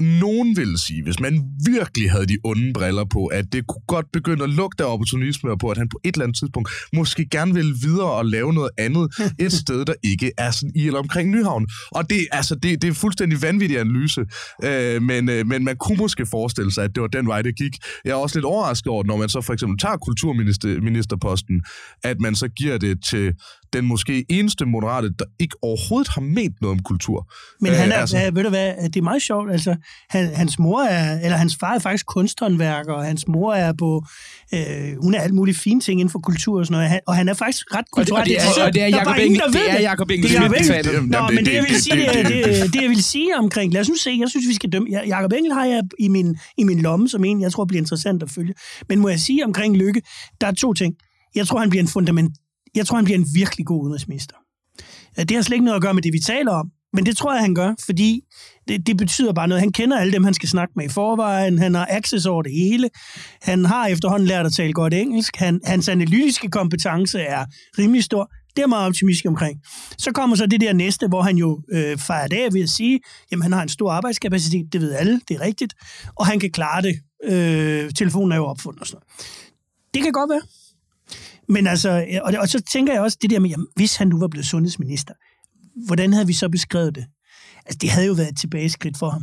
nogen 0.00 0.56
vil 0.56 0.78
sige, 0.78 1.02
hvis 1.02 1.20
man 1.20 1.44
virkelig 1.66 2.10
havde 2.10 2.26
de 2.26 2.38
onde 2.44 2.72
briller 2.72 3.04
på, 3.04 3.26
at 3.26 3.44
det 3.52 3.66
kunne 3.66 3.82
godt 3.86 4.06
begynde 4.12 4.44
at 4.44 4.50
lugte 4.50 4.84
af 4.84 4.92
opportunisme, 4.92 5.50
og 5.50 5.58
på 5.58 5.68
at 5.70 5.78
han 5.78 5.88
på 5.88 6.00
et 6.04 6.14
eller 6.14 6.24
andet 6.24 6.38
tidspunkt 6.38 6.70
måske 6.92 7.28
gerne 7.30 7.54
vil 7.54 7.74
videre 7.82 8.10
og 8.10 8.26
lave 8.26 8.52
noget 8.52 8.70
andet 8.78 9.14
et 9.44 9.52
sted, 9.52 9.84
der 9.84 9.94
ikke 10.02 10.32
er 10.38 10.50
sådan 10.50 10.72
i 10.74 10.86
eller 10.86 10.98
omkring 10.98 11.30
Nyhavn. 11.30 11.66
Og 11.90 12.10
det, 12.10 12.26
altså, 12.32 12.54
det, 12.54 12.82
det 12.82 12.90
er 12.90 12.94
fuldstændig 12.94 13.42
vanvittig 13.42 13.80
analyse, 13.80 14.20
øh, 14.64 15.02
men, 15.02 15.28
øh, 15.28 15.46
men 15.46 15.64
man 15.64 15.76
kunne 15.76 15.98
måske 15.98 16.26
forestille 16.26 16.72
sig, 16.72 16.84
at 16.84 16.90
det 16.94 17.00
var 17.00 17.08
den 17.08 17.26
vej, 17.26 17.42
det 17.42 17.56
gik. 17.56 17.72
Jeg 18.04 18.10
er 18.10 18.14
også 18.14 18.38
lidt 18.38 18.44
overrasket 18.44 18.86
over, 18.86 19.04
når 19.04 19.16
man 19.16 19.28
så 19.28 19.40
for 19.40 19.52
eksempel 19.52 19.78
tager 19.78 19.96
kulturministerposten, 19.96 21.62
at 22.04 22.20
man 22.20 22.34
så 22.34 22.48
giver 22.48 22.78
det 22.78 23.04
til 23.10 23.32
den 23.72 23.84
måske 23.86 24.24
eneste 24.28 24.64
moderate, 24.66 25.08
der 25.18 25.24
ikke 25.38 25.56
overhovedet 25.62 26.08
har 26.14 26.20
ment 26.20 26.60
noget 26.60 26.76
om 26.78 26.82
kultur. 26.82 27.32
Men 27.60 27.72
han 27.72 27.88
er, 27.90 27.94
Øh, 27.96 28.00
altså- 28.00 28.16
altså, 28.16 28.34
ved 28.34 28.42
du 28.42 28.48
hvad, 28.48 28.74
det 28.84 28.96
er 28.96 29.02
meget 29.02 29.22
sjovt, 29.22 29.52
altså, 29.52 29.76
han, 30.10 30.34
hans 30.34 30.58
mor 30.58 30.82
er, 30.82 31.20
eller 31.20 31.36
hans 31.36 31.56
far 31.60 31.74
er 31.74 31.78
faktisk 31.78 32.06
kunsthåndværker, 32.06 32.92
og 32.92 33.04
hans 33.04 33.28
mor 33.28 33.54
er 33.54 33.72
på, 33.78 34.04
øh, 34.54 34.60
hun 35.02 35.14
er 35.14 35.20
alt 35.20 35.34
muligt 35.34 35.58
fine 35.58 35.80
ting 35.80 36.00
inden 36.00 36.12
for 36.12 36.18
kultur 36.18 36.58
og 36.58 36.66
sådan 36.66 36.74
noget, 36.74 36.88
han, 36.90 37.00
og 37.06 37.16
han 37.16 37.28
er 37.28 37.34
faktisk 37.34 37.74
ret 37.74 37.84
Og 37.92 38.06
det, 38.06 38.12
og 38.14 38.24
det, 38.26 38.36
er, 38.36 38.66
og 38.66 38.74
det 38.74 38.82
er 38.82 38.86
Jacob 38.86 39.16
ingen, 39.18 39.40
Engel, 39.40 39.52
det 39.52 39.70
er 39.72 39.80
Jacob 39.80 40.10
Engel 40.10 40.28
Det 40.30 40.36
er 40.36 40.40
Jacob 40.42 40.56
Engel. 40.56 41.08
Nå, 41.08 41.18
men 41.34 41.44
det, 41.46 41.54
jeg 41.54 41.64
vil 41.68 41.82
sige, 41.82 41.96
det- 41.96 42.26
det, 42.26 42.72
det- 42.72 42.82
jeg 42.82 42.90
vil 42.90 43.02
sige 43.04 43.36
omkring, 43.38 43.72
lad 43.72 43.80
os 43.80 43.88
nu 43.88 43.94
se, 43.96 44.16
jeg 44.20 44.28
synes, 44.28 44.48
vi 44.48 44.54
skal 44.54 44.70
dømme, 44.72 44.88
Ja- 44.90 45.06
Jacob 45.16 45.32
Engel 45.32 45.52
har 45.52 45.64
jeg 45.64 45.82
i 45.98 46.08
min, 46.08 46.36
i 46.58 46.64
min 46.64 46.80
lomme, 46.80 47.08
som 47.08 47.24
en, 47.24 47.40
jeg 47.40 47.52
tror 47.52 47.64
bliver 47.64 47.80
interessant 47.80 48.22
at 48.22 48.30
følge. 48.30 48.54
Men 48.88 48.98
må 48.98 49.08
jeg 49.08 49.20
sige 49.20 49.44
omkring 49.44 49.76
Lykke, 49.76 50.02
der 50.40 50.46
er 50.46 50.52
to 50.52 50.72
ting. 50.72 50.94
Jeg 51.34 51.46
tror, 51.46 51.58
han 51.60 51.70
bliver 51.70 51.82
en 51.82 51.88
fundament, 51.88 52.32
jeg 52.74 52.86
tror, 52.86 52.96
han 52.96 53.04
bliver 53.04 53.18
en 53.18 53.26
virkelig 53.34 53.66
god 53.66 53.82
udenrigsminister. 53.82 54.36
Øh, 55.18 55.24
det 55.24 55.30
har 55.30 55.42
slet 55.42 55.54
ikke 55.54 55.64
noget 55.64 55.76
at 55.76 55.82
gøre 55.82 55.94
med 55.94 56.02
det, 56.02 56.12
vi 56.12 56.20
taler 56.20 56.52
om, 56.52 56.70
men 56.92 57.06
det 57.06 57.16
tror 57.16 57.32
jeg, 57.32 57.42
han 57.42 57.54
gør, 57.54 57.74
fordi 57.84 58.20
det, 58.68 58.86
det 58.86 58.96
betyder 58.96 59.32
bare 59.32 59.48
noget. 59.48 59.60
Han 59.60 59.72
kender 59.72 59.98
alle 59.98 60.12
dem, 60.12 60.24
han 60.24 60.34
skal 60.34 60.48
snakke 60.48 60.72
med 60.76 60.84
i 60.84 60.88
forvejen. 60.88 61.58
Han 61.58 61.74
har 61.74 61.86
access 61.90 62.26
over 62.26 62.42
det 62.42 62.52
hele. 62.52 62.90
Han 63.42 63.64
har 63.64 63.86
efterhånden 63.86 64.28
lært 64.28 64.46
at 64.46 64.52
tale 64.52 64.72
godt 64.72 64.94
engelsk. 64.94 65.36
Han, 65.36 65.60
hans 65.64 65.88
analytiske 65.88 66.48
kompetence 66.48 67.20
er 67.20 67.44
rimelig 67.78 68.04
stor. 68.04 68.32
Det 68.56 68.62
er 68.62 68.66
meget 68.66 68.86
optimistisk 68.86 69.26
omkring. 69.26 69.60
Så 69.98 70.12
kommer 70.12 70.36
så 70.36 70.46
det 70.46 70.60
der 70.60 70.72
næste, 70.72 71.08
hvor 71.08 71.22
han 71.22 71.36
jo 71.36 71.60
øh, 71.72 71.98
fejrer 71.98 72.26
det 72.26 72.36
af 72.36 72.52
ved 72.52 72.62
at 72.62 72.68
sige, 72.68 73.00
jamen 73.30 73.42
han 73.42 73.52
har 73.52 73.62
en 73.62 73.68
stor 73.68 73.90
arbejdskapacitet, 73.90 74.72
det 74.72 74.80
ved 74.80 74.92
alle, 74.92 75.20
det 75.28 75.36
er 75.36 75.40
rigtigt, 75.40 75.74
og 76.16 76.26
han 76.26 76.40
kan 76.40 76.50
klare 76.50 76.82
det. 76.82 77.00
Øh, 77.24 77.90
telefonen 77.90 78.32
er 78.32 78.36
jo 78.36 78.44
opfundet 78.44 78.80
og 78.80 78.86
sådan 78.86 78.96
noget. 78.96 79.28
Det 79.94 80.02
kan 80.02 80.12
godt 80.12 80.30
være. 80.30 80.42
Men 81.48 81.66
altså, 81.66 82.06
og, 82.24 82.32
og 82.40 82.48
så 82.48 82.62
tænker 82.72 82.92
jeg 82.92 83.02
også 83.02 83.18
det 83.22 83.30
der 83.30 83.38
med, 83.38 83.50
jamen, 83.50 83.66
hvis 83.76 83.96
han 83.96 84.08
nu 84.08 84.18
var 84.18 84.28
blevet 84.28 84.46
sundhedsminister, 84.46 85.14
hvordan 85.86 86.12
havde 86.12 86.26
vi 86.26 86.32
så 86.32 86.48
beskrevet 86.48 86.94
det? 86.94 87.04
Altså, 87.66 87.78
det 87.80 87.90
havde 87.90 88.06
jo 88.06 88.12
været 88.12 88.28
et 88.28 88.38
tilbageskridt 88.38 88.98
for 88.98 89.10
ham. 89.10 89.22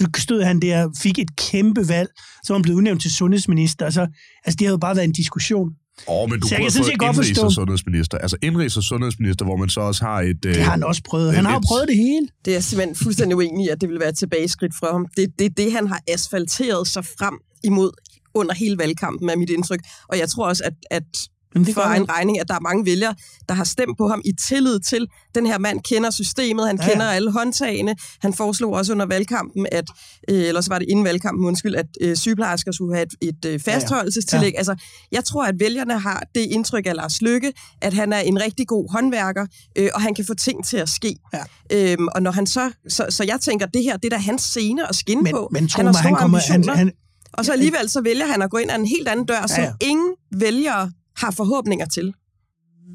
Nu 0.00 0.06
stod 0.16 0.42
han 0.42 0.60
der, 0.60 0.90
fik 1.02 1.18
et 1.18 1.36
kæmpe 1.36 1.88
valg, 1.88 2.08
så 2.44 2.52
var 2.52 2.58
han 2.58 2.62
blevet 2.62 2.76
udnævnt 2.76 3.02
til 3.02 3.10
sundhedsminister. 3.14 3.84
Altså, 3.84 4.00
altså 4.44 4.56
det 4.58 4.60
havde 4.60 4.70
jo 4.74 4.76
bare 4.78 4.96
været 4.96 5.04
en 5.06 5.12
diskussion. 5.12 5.70
Åh, 6.08 6.22
oh, 6.22 6.30
men 6.30 6.40
du 6.40 6.48
Så 6.48 6.56
set 6.56 6.76
fået 6.76 6.98
godt 6.98 7.16
indrigs- 7.16 7.28
forstå- 7.28 7.44
og 7.44 7.52
sundhedsminister. 7.52 8.18
Altså 8.18 8.36
indrigs- 8.44 8.76
og 8.76 8.82
sundhedsminister, 8.82 9.44
hvor 9.44 9.56
man 9.56 9.68
så 9.68 9.80
også 9.80 10.04
har 10.04 10.20
et... 10.20 10.36
Det 10.42 10.56
har 10.56 10.70
han 10.70 10.82
også 10.84 11.02
prøvet. 11.04 11.34
Han 11.34 11.44
har 11.44 11.52
jo 11.52 11.58
et- 11.58 11.64
prøvet 11.68 11.88
det 11.88 11.96
hele. 11.96 12.28
Det 12.44 12.50
er 12.50 12.54
jeg 12.54 12.64
simpelthen 12.64 12.96
fuldstændig 12.96 13.36
uenig 13.36 13.66
i, 13.66 13.68
at 13.68 13.80
det 13.80 13.88
vil 13.88 14.00
være 14.00 14.08
et 14.08 14.18
tilbageskridt 14.18 14.72
for 14.78 14.92
ham. 14.92 15.06
Det, 15.16 15.38
det 15.38 15.44
er 15.44 15.50
det, 15.50 15.72
han 15.72 15.86
har 15.86 16.00
asfalteret 16.08 16.88
sig 16.88 17.04
frem 17.04 17.34
imod 17.64 17.90
under 18.34 18.54
hele 18.54 18.78
valgkampen, 18.78 19.30
er 19.30 19.36
mit 19.36 19.50
indtryk. 19.50 19.80
Og 20.08 20.18
jeg 20.18 20.28
tror 20.28 20.46
også, 20.48 20.62
at, 20.64 20.74
at 20.90 21.02
det 21.12 21.28
for 21.74 21.80
han. 21.80 22.08
regning, 22.08 22.40
at 22.40 22.48
der 22.48 22.54
er 22.54 22.60
mange 22.60 22.84
vælgere, 22.86 23.14
der 23.48 23.54
har 23.54 23.64
stemt 23.64 23.98
på 23.98 24.08
ham 24.08 24.22
i 24.24 24.32
tillid 24.48 24.80
til, 24.80 25.06
den 25.34 25.46
her 25.46 25.58
mand 25.58 25.80
kender 25.80 26.10
systemet, 26.10 26.66
han 26.66 26.76
Ja, 26.76 26.82
ja, 26.82 26.88
ja. 26.88 26.92
kender 26.94 27.06
alle 27.06 27.32
håndtagene. 27.32 27.96
Han 28.20 28.34
foreslog 28.34 28.72
også 28.72 28.92
under 28.92 29.06
valgkampen, 29.06 29.66
at, 29.72 29.84
øh, 30.30 30.42
eller 30.48 30.60
så 30.60 30.68
var 30.70 30.78
det 30.78 30.88
inden 30.88 31.04
valgkampen, 31.04 31.46
undskyld, 31.46 31.74
at 31.74 31.86
øh, 32.00 32.16
sygeplejersker 32.16 32.72
skulle 32.72 32.94
have 32.94 33.06
et, 33.22 33.28
et 33.28 33.44
øh, 33.44 33.60
fastholdelsestillæg. 33.60 34.52
Ja. 34.52 34.58
Altså, 34.58 34.74
jeg 35.12 35.24
tror, 35.24 35.44
at 35.44 35.54
vælgerne 35.60 35.98
har 35.98 36.22
det 36.34 36.40
indtryk 36.40 36.86
af 36.86 36.94
Lars 36.94 37.22
Lykke, 37.22 37.52
at 37.82 37.92
han 37.94 38.12
er 38.12 38.18
en 38.18 38.40
rigtig 38.42 38.66
god 38.66 38.92
håndværker, 38.92 39.46
øh, 39.76 39.88
og 39.94 40.00
han 40.02 40.14
kan 40.14 40.24
få 40.26 40.34
ting 40.34 40.64
til 40.66 40.76
at 40.76 40.88
ske. 40.88 41.16
Ja. 41.32 41.92
Øhm, 41.92 42.08
og 42.14 42.22
når 42.22 42.30
han 42.30 42.46
så, 42.46 42.70
så, 42.88 43.06
så 43.10 43.24
jeg 43.24 43.40
tænker, 43.40 43.66
det 43.66 43.82
her, 43.82 43.96
det 43.96 44.04
er 44.12 44.16
da 44.16 44.22
hans 44.22 44.42
scene 44.42 44.88
at 44.88 44.94
skinne 44.96 45.22
Men, 45.22 45.32
på. 45.32 45.48
men 45.52 45.68
han 45.74 45.86
har 45.86 45.92
store 45.92 46.02
han 46.02 46.14
kommer... 46.14 46.38
Han, 46.38 46.54
ambitioner. 46.54 46.76
han, 46.76 46.92
Og 47.32 47.44
så 47.44 47.52
alligevel 47.52 47.88
så 47.90 48.00
vælger 48.00 48.26
han 48.26 48.42
at 48.42 48.50
gå 48.50 48.56
ind 48.56 48.70
ad 48.70 48.76
en 48.78 48.86
helt 48.86 49.08
anden 49.08 49.26
dør, 49.26 49.46
som 49.46 49.58
Ja, 49.58 49.64
ja. 49.64 49.72
ingen 49.80 50.10
vælgere 50.36 50.90
har 51.16 51.30
forhåbninger 51.30 51.86
til. 51.86 52.14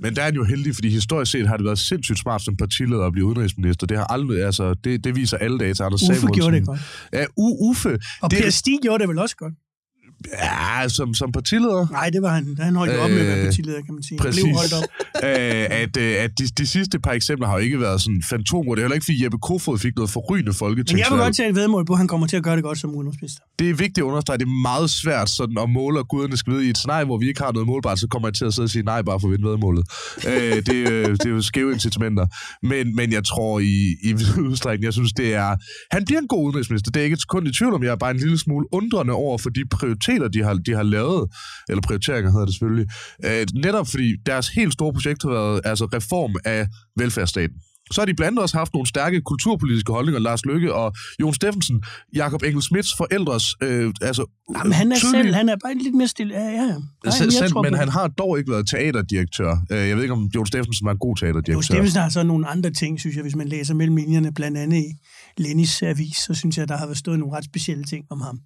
Men 0.02 0.16
der 0.16 0.22
er 0.24 0.32
jo 0.32 0.44
heldig, 0.44 0.76
fordi 0.76 0.90
historisk 0.90 1.32
set 1.32 1.48
har 1.48 1.58
det 1.58 1.66
været 1.66 1.80
sindssygt 1.80 2.20
smart 2.20 2.42
som 2.42 2.56
partileder 2.58 3.06
at 3.06 3.12
blive 3.14 3.26
udenrigsminister. 3.26 3.88
Det 3.88 3.98
har 3.98 4.06
aldrig, 4.06 4.44
altså, 4.46 4.74
det, 4.74 5.04
det 5.04 5.16
viser 5.16 5.38
alle 5.38 5.60
data. 5.60 5.84
Anders 5.84 6.02
Uffe 6.04 6.16
Samuelsen. 6.16 6.34
gjorde 6.34 6.56
det 6.56 6.66
godt. 6.68 6.80
Ja, 7.14 7.26
U- 7.26 7.70
Uffe. 7.70 8.00
Og 8.22 8.32
det, 8.32 8.40
Per 8.44 8.50
Stig 8.50 8.80
gjorde 8.82 9.02
det 9.02 9.10
vel 9.10 9.20
også 9.20 9.36
godt. 9.36 9.54
Ja, 10.28 10.88
som, 10.88 11.14
som 11.14 11.32
partileder. 11.32 11.88
Nej, 11.92 12.10
det 12.10 12.22
var 12.22 12.30
han. 12.30 12.58
Han 12.60 12.76
holdt 12.76 12.94
jo 12.94 13.00
op 13.00 13.10
med 13.10 13.20
at 13.20 13.28
være 13.28 13.46
partileder, 13.46 13.82
kan 13.82 13.94
man 13.94 14.04
sige. 14.04 14.18
Præcis. 14.18 14.44
Blev 14.44 14.56
holdt 14.56 14.74
op. 14.74 14.84
øh, 15.28 15.82
at, 15.82 15.98
øh, 15.98 16.24
at 16.24 16.32
de, 16.40 16.48
de 16.58 16.68
sidste 16.68 17.00
par 17.00 17.12
eksempler 17.12 17.48
har 17.48 17.54
jo 17.54 17.60
ikke 17.60 17.80
været 17.80 18.02
sådan 18.02 18.24
fantomer. 18.30 18.76
Det 18.76 18.82
er 18.82 18.86
heller 18.86 18.96
ikke, 18.96 19.06
fordi 19.06 19.24
Jeppe 19.24 19.38
Kofod 19.38 19.78
fik 19.78 19.96
noget 19.96 20.10
forrygende 20.10 20.50
Men 20.50 20.54
folketingsvalg. 20.54 21.06
jeg 21.10 21.18
vil 21.18 21.24
godt 21.24 21.36
tage 21.36 21.50
et 21.50 21.56
vedmål 21.56 21.86
på, 21.86 21.94
at 21.94 21.98
han 22.00 22.08
kommer 22.08 22.28
til 22.28 22.38
at 22.38 22.44
gøre 22.44 22.56
det 22.56 22.64
godt 22.64 22.78
som 22.78 22.96
udenrigsminister. 22.96 23.42
Det 23.60 23.70
er 23.70 23.74
vigtigt 23.74 23.98
at 23.98 24.04
understrege, 24.04 24.38
det 24.38 24.46
er 24.46 24.62
meget 24.62 24.90
svært 24.90 25.30
sådan 25.30 25.58
at 25.58 25.70
måle, 25.70 26.00
og 26.00 26.08
guderne 26.08 26.38
skal 26.38 26.54
vide, 26.54 26.66
i 26.66 26.70
et 26.70 26.78
scenarie, 26.78 27.06
hvor 27.06 27.18
vi 27.18 27.28
ikke 27.28 27.42
har 27.42 27.52
noget 27.52 27.68
målbart, 27.68 28.00
så 28.00 28.08
kommer 28.08 28.28
jeg 28.28 28.34
til 28.34 28.46
at 28.46 28.54
sidde 28.54 28.66
og 28.66 28.70
sige 28.70 28.84
nej, 28.84 29.02
bare 29.02 29.20
for 29.20 29.28
at 29.28 29.32
vinde 29.32 29.48
vedmålet. 29.50 29.86
øh, 30.28 30.56
det, 30.66 30.92
øh, 30.92 31.08
det 31.12 31.26
er 31.26 31.30
jo 31.30 31.42
skæve 31.42 31.72
incitamenter. 31.74 32.26
Men, 32.64 32.96
men 32.96 33.12
jeg 33.12 33.24
tror 33.24 33.60
i, 33.60 33.96
i 34.04 34.14
udstrækning, 34.50 34.84
jeg 34.84 34.94
synes, 34.94 35.14
det 35.14 35.34
er... 35.34 35.56
Han 35.92 36.06
bliver 36.06 36.20
en 36.22 36.28
god 36.28 36.46
udenrigsminister, 36.46 36.92
det 36.92 37.00
er 37.00 37.04
ikke 37.04 37.14
et 37.14 37.22
sekund 37.22 37.48
i 37.48 37.54
tvivl 37.54 37.74
om. 37.74 37.84
Jeg 37.84 37.92
er 37.92 37.96
bare 37.96 38.12
en 38.12 38.18
lille 38.18 38.40
smule 38.40 38.66
undrende 38.72 39.14
over 39.14 39.38
for 39.38 39.50
de 39.50 39.64
prioriteter, 39.72 40.09
de 40.34 40.44
har, 40.44 40.54
de 40.54 40.74
har 40.74 40.84
lavet, 40.84 41.30
eller 41.70 41.82
prioriteringer 41.82 42.32
hedder 42.32 42.46
det 42.46 42.54
selvfølgelig. 42.54 42.88
Øh, 43.26 43.48
netop 43.54 43.88
fordi 43.88 44.16
deres 44.26 44.48
helt 44.50 44.74
store 44.74 44.94
projekt 44.94 45.24
har 45.24 45.30
været 45.30 45.62
altså 45.66 45.86
reform 45.86 46.36
af 46.46 46.68
velfærdsstaten. 46.98 47.56
Så 47.92 48.02
har 48.02 48.06
de 48.06 48.14
blandt 48.14 48.28
andet 48.32 48.42
også 48.42 48.58
haft 48.58 48.74
nogle 48.74 48.88
stærke 48.88 49.22
kulturpolitiske 49.22 49.92
holdninger, 49.92 50.20
Lars 50.20 50.46
Lykke 50.46 50.74
og 50.74 50.94
Jon 51.22 51.34
Steffensen, 51.34 51.84
Jakob 52.16 52.44
Engel 52.44 52.62
Schmidts 52.62 52.96
forældres, 52.98 53.56
øh, 53.64 53.94
altså 54.02 54.26
Jamen, 54.58 54.74
han 54.74 54.92
er 54.92 54.96
tydelige- 54.96 55.24
selv, 55.24 55.34
han 55.36 55.50
er 55.50 55.56
bare 55.64 55.74
lidt 55.84 55.96
mere 55.96 56.08
stille. 56.08 56.34
Ja, 56.34 56.50
ja. 56.50 56.66
Nej, 57.06 57.14
Selv, 57.18 57.32
selv, 57.32 57.52
men 57.64 57.74
han 57.74 57.90
har 57.90 58.08
dog 58.08 58.40
ikke 58.40 58.52
været 58.52 58.68
teaterdirektør. 58.70 59.52
Øh, 59.72 59.78
Jeg 59.88 59.96
ved 59.96 60.04
ikke, 60.04 60.14
om 60.14 60.30
Jon 60.36 60.46
Steffensen 60.46 60.86
var 60.86 60.92
en 60.92 60.98
god 60.98 61.16
teaterdirektør. 61.18 61.62
Steffensen 61.62 62.02
har 62.02 62.10
så 62.10 62.24
nogle 62.24 62.48
andre 62.48 62.70
ting, 62.72 63.00
synes 63.00 63.16
jeg, 63.16 63.22
hvis 63.22 63.36
man 63.36 63.48
læser 63.48 63.74
mellem 63.74 63.96
linjerne, 63.96 64.34
blandt 64.34 64.58
andet 64.58 64.78
i 64.78 64.86
Lennys 65.38 65.82
avis, 65.82 66.18
så 66.18 66.34
synes 66.34 66.58
jeg, 66.58 66.68
der 66.68 66.78
har 66.78 66.94
stået 66.94 67.20
nogle 67.20 67.38
ret 67.38 67.46
specielle 67.46 67.84
ting 67.84 68.06
om 68.10 68.22
ham. 68.22 68.40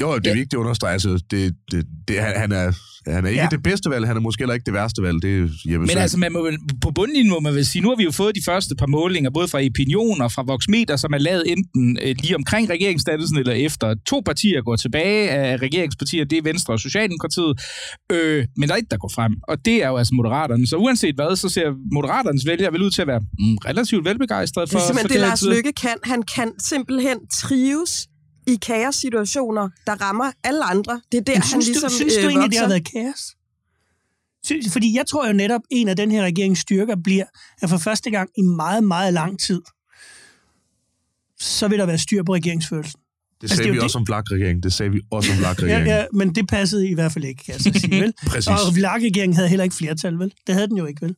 Jo, 0.00 0.18
det 0.18 0.26
er 0.26 0.34
vigtigt 0.34 0.54
at 0.54 0.58
understrege. 0.58 0.92
Altså, 0.92 1.08
det, 1.30 1.54
det, 1.70 1.86
det, 2.08 2.16
han, 2.20 2.52
er, 2.52 2.72
han 3.10 3.24
er 3.24 3.28
ikke 3.28 3.40
Ja. 3.40 3.42
ja. 3.42 3.48
det 3.50 3.62
bedste 3.62 3.90
valg, 3.90 4.06
han 4.06 4.16
er 4.16 4.20
måske 4.20 4.40
heller 4.40 4.54
ikke 4.54 4.64
det 4.64 4.74
værste 4.74 5.02
valg. 5.02 5.22
Det 5.22 5.30
er 5.30 5.40
Jeppe 5.40 5.78
Men 5.78 5.88
Søren. 5.88 5.98
altså, 6.02 6.18
man 6.18 6.32
må, 6.32 6.50
på 6.82 6.90
bundlinjen 6.90 7.30
må 7.30 7.40
man 7.40 7.54
vel 7.54 7.66
sige, 7.66 7.82
nu 7.82 7.88
har 7.88 7.96
vi 7.96 8.04
jo 8.04 8.10
fået 8.10 8.34
de 8.34 8.40
første 8.44 8.74
par 8.76 8.86
målinger, 8.86 9.30
både 9.30 9.48
fra 9.48 9.58
Opinion 9.70 10.20
og 10.20 10.32
fra 10.32 10.42
Voxmeter, 10.42 10.96
som 10.96 11.12
er 11.12 11.18
lavet 11.18 11.42
enten 11.52 11.98
øh, 12.02 12.14
lige 12.22 12.36
omkring 12.36 12.70
regeringsdannelsen 12.70 13.38
eller 13.38 13.52
efter. 13.52 13.94
To 14.06 14.22
partier 14.26 14.62
går 14.62 14.76
tilbage 14.76 15.30
af 15.30 15.56
regeringspartier, 15.56 16.24
det 16.24 16.38
er 16.38 16.42
Venstre 16.42 16.74
og 16.74 16.80
Socialdemokratiet, 16.80 17.52
øh, 18.12 18.44
men 18.56 18.68
der 18.68 18.74
er 18.74 18.78
et, 18.78 18.90
der 18.90 18.96
går 18.96 19.10
frem, 19.14 19.32
og 19.48 19.64
det 19.64 19.82
er 19.84 19.88
jo 19.88 19.96
altså 19.96 20.14
Moderaterne. 20.14 20.66
Så 20.66 20.76
uanset 20.76 21.14
hvad, 21.14 21.36
så 21.36 21.48
ser 21.48 21.68
Moderaternes 21.94 22.46
vælgere 22.46 22.72
vel 22.72 22.82
ud 22.82 22.90
til 22.90 23.02
at 23.02 23.08
være 23.08 23.20
mm, 23.20 23.56
relativt 23.56 24.04
velbegejstrede 24.04 24.66
Det 24.66 24.72
for, 24.72 24.78
er 24.78 24.82
for 24.82 24.86
simpelthen 24.86 25.20
det, 25.20 25.20
her 25.20 25.28
Lars. 25.28 25.56
Lykke 25.56 25.72
kan. 25.72 25.96
Han 26.04 26.22
kan 26.36 26.52
simpelthen 26.60 27.16
trives 27.32 28.08
i 28.46 28.56
kaos-situationer, 28.56 29.68
der 29.86 29.92
rammer 29.92 30.32
alle 30.44 30.64
andre. 30.64 31.00
Det 31.12 31.18
er 31.18 31.22
der, 31.22 31.32
Men 31.32 31.42
han 31.42 31.48
synes, 31.48 31.66
ligesom 31.66 31.90
du, 31.90 31.94
synes 31.94 32.14
du 32.14 32.20
øh, 32.20 32.26
egentlig, 32.26 32.50
det 32.50 32.58
har 32.58 32.68
været 32.68 32.88
kaos? 32.92 33.36
Synes, 34.44 34.72
fordi 34.72 34.96
jeg 34.96 35.06
tror 35.06 35.26
jo 35.26 35.32
netop, 35.32 35.60
en 35.70 35.88
af 35.88 35.96
den 35.96 36.10
her 36.10 36.22
regerings 36.22 36.60
styrker 36.60 36.96
bliver, 37.04 37.24
at 37.62 37.70
for 37.70 37.78
første 37.78 38.10
gang 38.10 38.30
i 38.38 38.42
meget, 38.42 38.84
meget 38.84 39.14
lang 39.14 39.40
tid, 39.40 39.62
så 41.40 41.68
vil 41.68 41.78
der 41.78 41.86
være 41.86 41.98
styr 41.98 42.22
på 42.22 42.34
regeringsførelsen. 42.34 43.00
det 43.00 43.42
altså, 43.42 43.56
sagde 43.56 43.68
det 43.68 43.76
er 43.76 43.80
vi 43.80 43.84
også 43.84 43.98
om 43.98 44.06
Vlak-regeringen. 44.06 44.62
Det 44.62 44.72
sagde 44.72 44.92
vi 44.92 45.00
også 45.10 45.32
om 45.32 45.36
Ja, 45.38 45.40
Vlak-regeringen. 45.40 45.86
ja, 45.86 46.04
men 46.12 46.34
det 46.34 46.48
passede 46.48 46.88
i 46.88 46.94
hvert 46.94 47.12
fald 47.12 47.24
ikke, 47.24 47.44
kan 47.44 47.52
jeg 47.52 47.60
så 47.60 47.80
sige, 47.80 48.00
vel? 48.00 48.14
Præcis. 48.26 48.48
Og 48.48 48.76
VLAG-regeringen 48.76 49.36
havde 49.36 49.48
heller 49.48 49.64
ikke 49.64 49.76
flertal, 49.76 50.18
vel? 50.18 50.32
Det 50.46 50.54
havde 50.54 50.68
den 50.68 50.76
jo 50.76 50.86
ikke, 50.86 51.02
vel? 51.02 51.16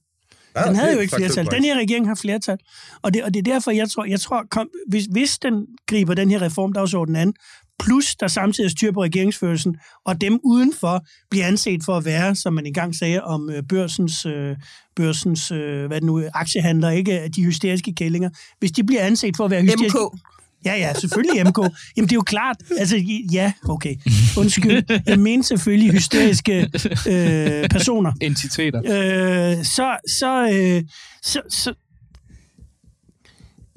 Den 0.64 0.76
havde 0.76 0.94
jo 0.94 1.00
ikke 1.00 1.16
flertal. 1.16 1.46
Den 1.50 1.64
her 1.64 1.78
regering 1.78 2.06
har 2.08 2.14
flertal. 2.14 2.58
Og 3.02 3.14
det, 3.14 3.22
og 3.22 3.34
det 3.34 3.38
er 3.38 3.52
derfor, 3.52 3.70
jeg 3.70 3.90
tror, 3.90 4.04
jeg 4.04 4.20
tror 4.20 4.46
kom, 4.50 4.68
hvis, 4.88 5.04
hvis 5.10 5.38
den 5.38 5.66
griber 5.86 6.14
den 6.14 6.30
her 6.30 6.42
reformdagsorden 6.42 7.16
an, 7.16 7.34
plus 7.78 8.14
der 8.14 8.28
samtidig 8.28 8.68
er 8.68 8.70
styr 8.70 8.92
på 8.92 9.02
regeringsførelsen, 9.02 9.76
og 10.04 10.20
dem 10.20 10.40
udenfor 10.44 11.04
bliver 11.30 11.46
anset 11.46 11.84
for 11.84 11.96
at 11.96 12.04
være, 12.04 12.34
som 12.34 12.54
man 12.54 12.66
engang 12.66 12.94
sagde 12.94 13.24
om 13.24 13.50
øh, 13.50 13.62
børsens, 13.68 14.26
øh, 14.26 14.56
børsens 14.96 15.50
øh, 15.50 15.86
hvad 15.86 16.00
det 16.00 16.06
nu, 16.06 16.22
aktiehandler, 16.34 16.90
ikke 16.90 17.30
de 17.36 17.44
hysteriske 17.44 17.94
kællinger. 17.94 18.30
Hvis 18.58 18.72
de 18.72 18.84
bliver 18.84 19.02
anset 19.02 19.36
for 19.36 19.44
at 19.44 19.50
være 19.50 19.62
hysteriske... 19.62 19.98
MK. 20.14 20.20
Ja, 20.64 20.76
ja, 20.76 20.94
selvfølgelig 20.94 21.46
MK. 21.46 21.58
Jamen, 21.96 22.08
det 22.08 22.12
er 22.12 22.16
jo 22.16 22.22
klart. 22.22 22.56
Altså, 22.78 22.96
ja, 23.32 23.52
okay. 23.68 23.96
Undskyld. 24.38 25.00
Jeg 25.06 25.18
mener 25.18 25.42
selvfølgelig 25.42 25.92
hysteriske 25.92 26.70
øh, 27.08 27.68
personer 27.68 28.12
Entiteter. 28.20 28.78
øh, 28.78 29.64
så, 29.64 29.96
så, 30.08 30.50
øh, 30.52 30.82
så, 31.22 31.40
så, 31.48 31.74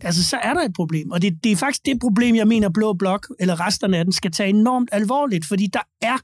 altså, 0.02 0.24
så 0.24 0.38
er 0.38 0.54
der 0.54 0.62
et 0.62 0.74
problem. 0.74 1.12
Og 1.12 1.22
det, 1.22 1.44
det 1.44 1.52
er 1.52 1.56
faktisk 1.56 1.86
det 1.86 2.00
problem, 2.00 2.36
jeg 2.36 2.48
mener, 2.48 2.70
Blå 2.70 2.94
Blok, 2.94 3.28
eller 3.40 3.60
resterne 3.68 3.98
af 3.98 4.04
den, 4.06 4.14
skal 4.14 4.32
tage 4.32 4.50
enormt 4.50 4.90
alvorligt, 4.92 5.46
fordi 5.46 5.68
der 5.74 5.88
er 6.02 6.18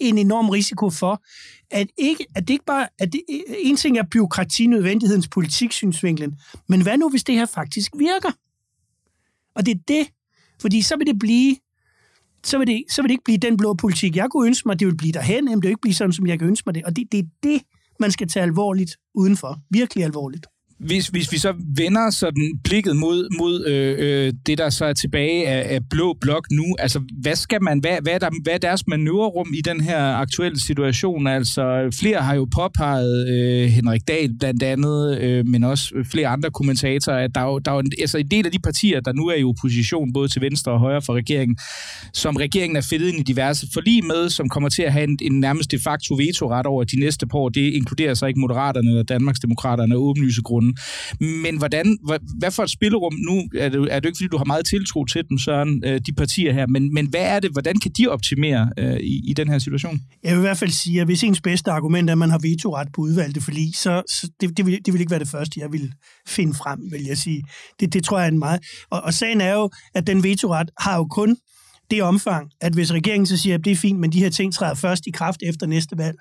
en 0.00 0.18
enorm 0.18 0.48
risiko 0.48 0.90
for, 0.90 1.22
at, 1.70 1.86
ikke, 1.98 2.26
at 2.34 2.48
det 2.48 2.54
ikke 2.54 2.64
bare... 2.64 2.88
At 2.98 3.12
det, 3.12 3.22
en 3.58 3.76
ting 3.76 3.98
er 3.98 4.02
byråkrati, 4.10 4.66
nødvendighedens 4.66 5.28
politik, 5.28 5.72
synsvinklen, 5.72 6.34
men 6.68 6.82
hvad 6.82 6.98
nu, 6.98 7.10
hvis 7.10 7.24
det 7.24 7.34
her 7.34 7.46
faktisk 7.46 7.92
virker? 7.98 8.30
Og 9.54 9.66
det 9.66 9.74
er 9.74 9.80
det, 9.88 10.06
fordi 10.60 10.82
så 10.82 10.96
vil 10.96 11.06
det 11.06 11.18
blive 11.18 11.56
så 12.44 12.58
vil, 12.58 12.66
det, 12.66 12.84
så 12.90 13.02
vil 13.02 13.08
det 13.08 13.12
ikke 13.12 13.24
blive 13.24 13.38
den 13.38 13.56
blå 13.56 13.74
politik, 13.74 14.16
jeg 14.16 14.28
kunne 14.30 14.46
ønske 14.46 14.68
mig, 14.68 14.80
det 14.80 14.86
vil 14.86 14.96
blive 14.96 15.12
derhen, 15.12 15.44
men 15.44 15.54
det 15.54 15.62
vil 15.62 15.68
ikke 15.68 15.80
blive 15.80 15.94
sådan, 15.94 16.12
som 16.12 16.26
jeg 16.26 16.38
kan 16.38 16.48
ønske 16.48 16.62
mig 16.66 16.74
det. 16.74 16.84
Og 16.84 16.96
det, 16.96 17.12
det 17.12 17.20
er 17.20 17.28
det, 17.42 17.62
man 18.00 18.10
skal 18.10 18.28
tage 18.28 18.42
alvorligt 18.42 18.96
udenfor. 19.14 19.58
Virkelig 19.70 20.04
alvorligt. 20.04 20.46
Hvis, 20.86 21.08
hvis 21.08 21.32
vi 21.32 21.38
så 21.38 21.54
vender 21.76 22.10
sådan 22.10 22.50
blikket 22.64 22.96
mod, 22.96 23.28
mod 23.38 23.66
øh, 23.66 23.96
øh, 23.98 24.32
det, 24.46 24.58
der 24.58 24.70
så 24.70 24.84
er 24.84 24.92
tilbage 24.92 25.48
af, 25.48 25.74
af 25.74 25.80
blå 25.90 26.16
blok 26.20 26.46
nu, 26.50 26.76
altså 26.78 27.00
hvad 27.20 27.36
skal 27.36 27.62
man, 27.62 27.78
hvad, 27.78 27.96
hvad, 28.02 28.12
er 28.12 28.18
der, 28.18 28.30
hvad 28.42 28.54
er 28.54 28.58
deres 28.58 28.86
manøvrerum 28.86 29.54
i 29.54 29.60
den 29.60 29.80
her 29.80 30.02
aktuelle 30.14 30.60
situation? 30.60 31.26
Altså 31.26 31.96
flere 32.00 32.20
har 32.20 32.34
jo 32.34 32.46
påpeget, 32.54 33.28
øh, 33.28 33.68
Henrik 33.68 34.08
Dahl 34.08 34.38
blandt 34.38 34.62
andet, 34.62 35.18
øh, 35.20 35.46
men 35.46 35.64
også 35.64 35.94
flere 36.10 36.28
andre 36.28 36.50
kommentatorer, 36.50 37.24
at 37.24 37.30
der 37.34 37.40
er 37.40 37.44
jo, 37.44 37.58
der 37.58 37.72
er 37.72 37.78
en, 37.78 37.92
altså 38.00 38.18
en 38.18 38.28
del 38.28 38.46
af 38.46 38.52
de 38.52 38.58
partier, 38.58 39.00
der 39.00 39.12
nu 39.12 39.26
er 39.26 39.34
i 39.34 39.44
opposition, 39.44 40.12
både 40.12 40.28
til 40.28 40.42
venstre 40.42 40.72
og 40.72 40.78
højre 40.78 41.02
for 41.02 41.14
regeringen, 41.14 41.56
som 42.12 42.36
regeringen 42.36 42.76
er 42.76 42.86
fedtet 42.90 43.08
ind 43.08 43.18
i 43.18 43.22
diverse 43.22 43.66
forlig 43.72 44.04
med, 44.04 44.30
som 44.30 44.48
kommer 44.48 44.68
til 44.68 44.82
at 44.82 44.92
have 44.92 45.04
en, 45.04 45.18
en 45.22 45.40
nærmest 45.40 45.70
de 45.70 45.78
facto 45.78 46.14
veto 46.14 46.50
ret 46.50 46.66
over 46.66 46.84
de 46.84 47.00
næste 47.00 47.26
par 47.26 47.38
år. 47.38 47.48
Det 47.48 47.60
inkluderer 47.60 48.14
så 48.14 48.26
ikke 48.26 48.40
Moderaterne 48.40 48.88
eller 48.88 49.02
Danmarksdemokraterne 49.02 49.94
af 49.94 49.98
åbenlyse 49.98 50.42
grunde. 50.42 50.71
Men 51.20 51.58
hvordan, 51.58 51.98
hvad, 52.06 52.18
hvad 52.38 52.50
for 52.50 52.62
et 52.62 52.70
spillerum, 52.70 53.14
nu 53.14 53.48
er 53.58 53.68
det, 53.68 53.88
er 53.90 54.00
det 54.00 54.08
ikke, 54.08 54.16
fordi 54.16 54.28
du 54.28 54.36
har 54.36 54.44
meget 54.44 54.66
tiltro 54.66 55.04
til 55.04 55.22
dem, 55.28 55.38
Søren, 55.38 55.82
øh, 55.86 56.00
de 56.06 56.12
partier 56.12 56.52
her, 56.52 56.66
men, 56.66 56.94
men 56.94 57.06
hvad 57.06 57.20
er 57.20 57.40
det, 57.40 57.50
hvordan 57.52 57.78
kan 57.78 57.90
de 57.98 58.08
optimere 58.08 58.70
øh, 58.78 58.96
i, 58.96 59.30
i 59.30 59.34
den 59.34 59.48
her 59.48 59.58
situation? 59.58 60.00
Jeg 60.22 60.32
vil 60.32 60.38
i 60.38 60.40
hvert 60.40 60.58
fald 60.58 60.70
sige, 60.70 61.00
at 61.00 61.06
hvis 61.06 61.22
ens 61.22 61.40
bedste 61.40 61.70
argument 61.70 62.10
er, 62.10 62.12
at 62.12 62.18
man 62.18 62.30
har 62.30 62.38
vetoret 62.38 62.88
på 62.94 63.00
udvalgte 63.00 63.40
forlig, 63.40 63.74
så, 63.74 64.02
så 64.08 64.28
det, 64.40 64.56
det, 64.56 64.66
vil, 64.66 64.78
det 64.86 64.92
vil 64.92 65.00
ikke 65.00 65.10
være 65.10 65.20
det 65.20 65.28
første, 65.28 65.60
jeg 65.60 65.72
vil 65.72 65.92
finde 66.26 66.54
frem, 66.54 66.78
vil 66.92 67.04
jeg 67.04 67.18
sige. 67.18 67.42
Det, 67.80 67.92
det 67.92 68.04
tror 68.04 68.18
jeg 68.18 68.26
er 68.26 68.30
en 68.30 68.38
meget... 68.38 68.60
Og, 68.90 69.00
og 69.02 69.14
sagen 69.14 69.40
er 69.40 69.54
jo, 69.54 69.70
at 69.94 70.06
den 70.06 70.22
vetoret 70.22 70.70
har 70.78 70.96
jo 70.96 71.04
kun 71.04 71.36
det 71.90 72.02
omfang, 72.02 72.50
at 72.60 72.72
hvis 72.72 72.92
regeringen 72.92 73.26
så 73.26 73.36
siger, 73.36 73.54
at 73.54 73.64
det 73.64 73.70
er 73.70 73.76
fint, 73.76 74.00
men 74.00 74.12
de 74.12 74.18
her 74.18 74.30
ting 74.30 74.54
træder 74.54 74.74
først 74.74 75.06
i 75.06 75.10
kraft 75.10 75.40
efter 75.42 75.66
næste 75.66 75.98
valg, 75.98 76.16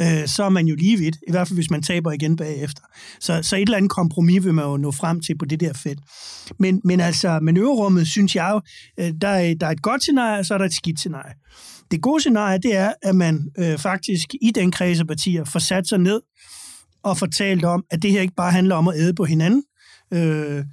øh, 0.00 0.26
så 0.26 0.44
er 0.44 0.48
man 0.48 0.66
jo 0.66 0.76
lige 0.76 0.96
vidt, 0.96 1.16
i 1.28 1.30
hvert 1.30 1.48
fald 1.48 1.56
hvis 1.56 1.70
man 1.70 1.82
taber 1.82 2.12
igen 2.12 2.36
bagefter. 2.36 2.82
Så, 3.20 3.42
så 3.42 3.56
et 3.56 3.62
eller 3.62 3.76
andet 3.76 3.90
kompromis 3.90 4.44
vil 4.44 4.54
man 4.54 4.64
jo 4.64 4.76
nå 4.76 4.90
frem 4.90 5.20
til 5.20 5.38
på 5.38 5.44
det 5.44 5.60
der 5.60 5.72
felt. 5.72 6.00
Men, 6.58 6.80
men 6.84 7.00
altså, 7.00 7.38
manøvrerummet, 7.42 8.08
synes 8.08 8.36
jeg 8.36 8.50
jo, 8.52 8.60
øh, 9.04 9.12
der, 9.20 9.28
er, 9.28 9.54
der 9.54 9.66
er 9.66 9.70
et 9.70 9.82
godt 9.82 10.02
scenarie, 10.02 10.38
og 10.38 10.46
så 10.46 10.54
er 10.54 10.58
der 10.58 10.64
et 10.64 10.74
skidt 10.74 10.98
scenarie. 10.98 11.34
Det 11.90 12.02
gode 12.02 12.20
scenarie, 12.20 12.58
det 12.58 12.76
er, 12.76 12.92
at 13.02 13.16
man 13.16 13.48
øh, 13.58 13.78
faktisk 13.78 14.34
i 14.42 14.50
den 14.50 14.70
kreds 14.70 15.00
af 15.00 15.06
partier 15.06 15.44
får 15.44 15.58
sat 15.58 15.88
sig 15.88 15.98
ned 15.98 16.20
og 17.02 17.18
fortalt 17.18 17.64
om, 17.64 17.84
at 17.90 18.02
det 18.02 18.10
her 18.10 18.20
ikke 18.20 18.34
bare 18.36 18.52
handler 18.52 18.76
om 18.76 18.88
at 18.88 18.96
æde 18.96 19.14
på 19.14 19.24
hinanden. 19.24 19.62
Øh, 20.14 20.64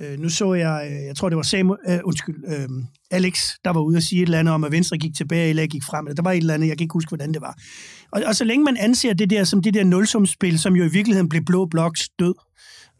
øh, 0.00 0.18
nu 0.18 0.28
så 0.28 0.54
jeg, 0.54 0.88
øh, 0.90 1.06
jeg 1.06 1.16
tror 1.16 1.28
det 1.28 1.36
var 1.36 1.42
Samuel, 1.42 1.78
øh, 1.88 1.98
undskyld, 2.04 2.44
øh, 2.46 2.68
Alex, 3.10 3.50
der 3.64 3.70
var 3.70 3.80
ude 3.80 3.96
og 3.96 4.02
sige 4.02 4.22
et 4.22 4.26
eller 4.26 4.38
andet 4.38 4.54
om, 4.54 4.64
at 4.64 4.72
Venstre 4.72 4.98
gik 4.98 5.14
tilbage, 5.16 5.48
eller 5.48 5.66
gik 5.66 5.84
frem. 5.84 6.06
eller 6.06 6.14
Der 6.14 6.22
var 6.22 6.32
et 6.32 6.36
eller 6.36 6.54
andet, 6.54 6.68
jeg 6.68 6.78
kan 6.78 6.84
ikke 6.84 6.92
huske, 6.92 7.10
hvordan 7.10 7.32
det 7.32 7.40
var. 7.42 7.58
Og, 8.12 8.22
og 8.26 8.36
så 8.36 8.44
længe 8.44 8.64
man 8.64 8.76
anser 8.76 9.12
det 9.12 9.30
der 9.30 9.44
som 9.44 9.62
det 9.62 9.74
der 9.74 9.84
nulsumspil, 9.84 10.58
som 10.58 10.76
jo 10.76 10.84
i 10.84 10.90
virkeligheden 10.90 11.28
blev 11.28 11.44
blå 11.44 11.66
bloks 11.66 12.08
død, 12.18 12.34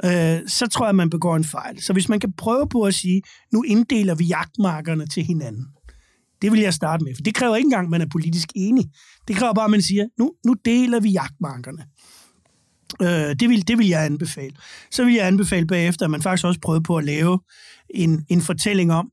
øh, 0.05 0.49
så 0.49 0.67
tror 0.73 0.87
jeg, 0.87 0.95
man 0.95 1.11
begår 1.11 1.37
en 1.37 1.45
fejl. 1.45 1.83
Så 1.83 1.93
hvis 1.93 2.09
man 2.09 2.21
kan 2.21 2.33
prøve 2.33 2.69
på 2.69 2.83
at 2.83 2.95
sige, 2.95 3.23
nu 3.53 3.63
inddeler 3.63 4.15
vi 4.15 4.25
jagtmarkerne 4.25 5.07
til 5.07 5.25
hinanden, 5.25 5.67
det 6.43 6.53
vil 6.53 6.61
jeg 6.61 6.75
starte 6.75 7.05
med. 7.05 7.15
For 7.15 7.23
det 7.23 7.35
kræver 7.35 7.57
ikke 7.57 7.67
engang, 7.67 7.87
at 7.87 7.91
man 7.91 8.01
er 8.01 8.07
politisk 8.13 8.49
enig. 8.55 8.85
Det 9.29 9.37
kræver 9.37 9.53
bare, 9.55 9.65
at 9.65 9.71
man 9.71 9.83
siger, 9.83 10.07
nu, 10.19 10.33
nu 10.47 10.55
deler 10.65 11.01
vi 11.01 11.11
jagtmarkerne. 11.11 11.85
Øh, 13.03 13.09
det, 13.41 13.49
vil, 13.49 13.69
det 13.69 13.79
vil 13.79 13.89
jeg 13.89 14.05
anbefale. 14.05 14.53
Så 14.91 15.05
vil 15.05 15.15
jeg 15.15 15.27
anbefale 15.27 15.67
bagefter, 15.67 16.05
at 16.05 16.11
man 16.11 16.23
faktisk 16.23 16.47
også 16.47 16.61
prøver 16.61 16.81
på 16.81 16.97
at 16.97 17.05
lave 17.05 17.39
en, 17.91 18.25
en 18.29 18.41
fortælling 18.41 18.93
om, 18.93 19.11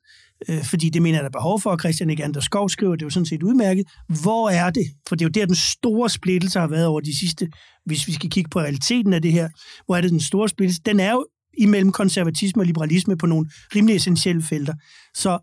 øh, 0.49 0.63
fordi 0.63 0.89
det 0.89 1.01
mener 1.01 1.17
jeg, 1.17 1.23
der 1.23 1.29
er 1.29 1.39
behov 1.39 1.61
for, 1.61 1.69
og 1.69 1.79
Christian 1.79 2.09
Egander 2.09 2.39
Skov 2.39 2.69
skriver, 2.69 2.95
det 2.95 3.01
er 3.01 3.05
jo 3.05 3.09
sådan 3.09 3.25
set 3.25 3.43
udmærket. 3.43 3.85
Hvor 4.21 4.49
er 4.49 4.69
det? 4.69 4.85
For 5.07 5.15
det 5.15 5.25
er 5.25 5.29
jo 5.29 5.41
der, 5.41 5.45
den 5.45 5.55
store 5.55 6.09
splittelse 6.09 6.59
har 6.59 6.67
været 6.67 6.85
over 6.85 6.99
de 6.99 7.19
sidste, 7.19 7.47
hvis 7.85 8.07
vi 8.07 8.13
skal 8.13 8.29
kigge 8.29 8.49
på 8.49 8.59
realiteten 8.59 9.13
af 9.13 9.21
det 9.21 9.31
her. 9.31 9.49
Hvor 9.85 9.95
er 9.95 10.01
det 10.01 10.11
den 10.11 10.21
store 10.21 10.49
splittelse? 10.49 10.81
Den 10.85 10.99
er 10.99 11.11
jo 11.11 11.25
imellem 11.57 11.91
konservatisme 11.91 12.61
og 12.61 12.65
liberalisme 12.65 13.17
på 13.17 13.25
nogle 13.25 13.49
rimelig 13.75 13.95
essentielle 13.95 14.43
felter. 14.43 14.73
Så 15.15 15.39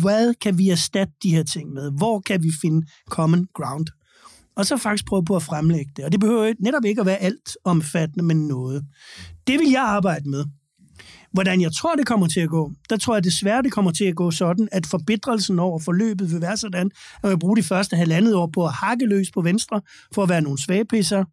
hvad 0.00 0.34
kan 0.34 0.58
vi 0.58 0.70
erstatte 0.70 1.12
de 1.22 1.30
her 1.30 1.42
ting 1.42 1.72
med? 1.72 1.90
Hvor 1.98 2.20
kan 2.20 2.42
vi 2.42 2.52
finde 2.62 2.86
common 3.10 3.46
ground? 3.54 3.86
Og 4.56 4.66
så 4.66 4.76
faktisk 4.76 5.06
prøve 5.06 5.24
på 5.24 5.36
at 5.36 5.42
fremlægge 5.42 5.92
det. 5.96 6.04
Og 6.04 6.12
det 6.12 6.20
behøver 6.20 6.52
netop 6.58 6.84
ikke 6.84 7.00
at 7.00 7.06
være 7.06 7.16
alt 7.16 7.56
omfattende, 7.64 8.24
men 8.24 8.48
noget. 8.48 8.84
Det 9.46 9.58
vil 9.58 9.70
jeg 9.70 9.82
arbejde 9.82 10.30
med. 10.30 10.44
Hvordan 11.32 11.60
jeg 11.60 11.72
tror, 11.72 11.94
det 11.94 12.06
kommer 12.06 12.26
til 12.26 12.40
at 12.40 12.48
gå, 12.48 12.72
der 12.90 12.96
tror 12.96 13.14
jeg 13.14 13.24
desværre, 13.24 13.62
det 13.62 13.72
kommer 13.72 13.90
til 13.90 14.04
at 14.04 14.16
gå 14.16 14.30
sådan, 14.30 14.68
at 14.72 14.86
forbedrelsen 14.86 15.58
over 15.58 15.78
forløbet 15.78 16.32
vil 16.32 16.40
være 16.40 16.56
sådan, 16.56 16.90
at 17.22 17.30
man 17.30 17.38
bruge 17.38 17.56
de 17.56 17.62
første 17.62 17.96
halvandet 17.96 18.34
år 18.34 18.50
på 18.54 18.64
at 18.64 18.72
hakke 18.72 19.06
løs 19.06 19.30
på 19.30 19.40
venstre, 19.40 19.80
for 20.14 20.22
at 20.22 20.28
være 20.28 20.40
nogle 20.40 20.62
svagepisser, 20.62 21.24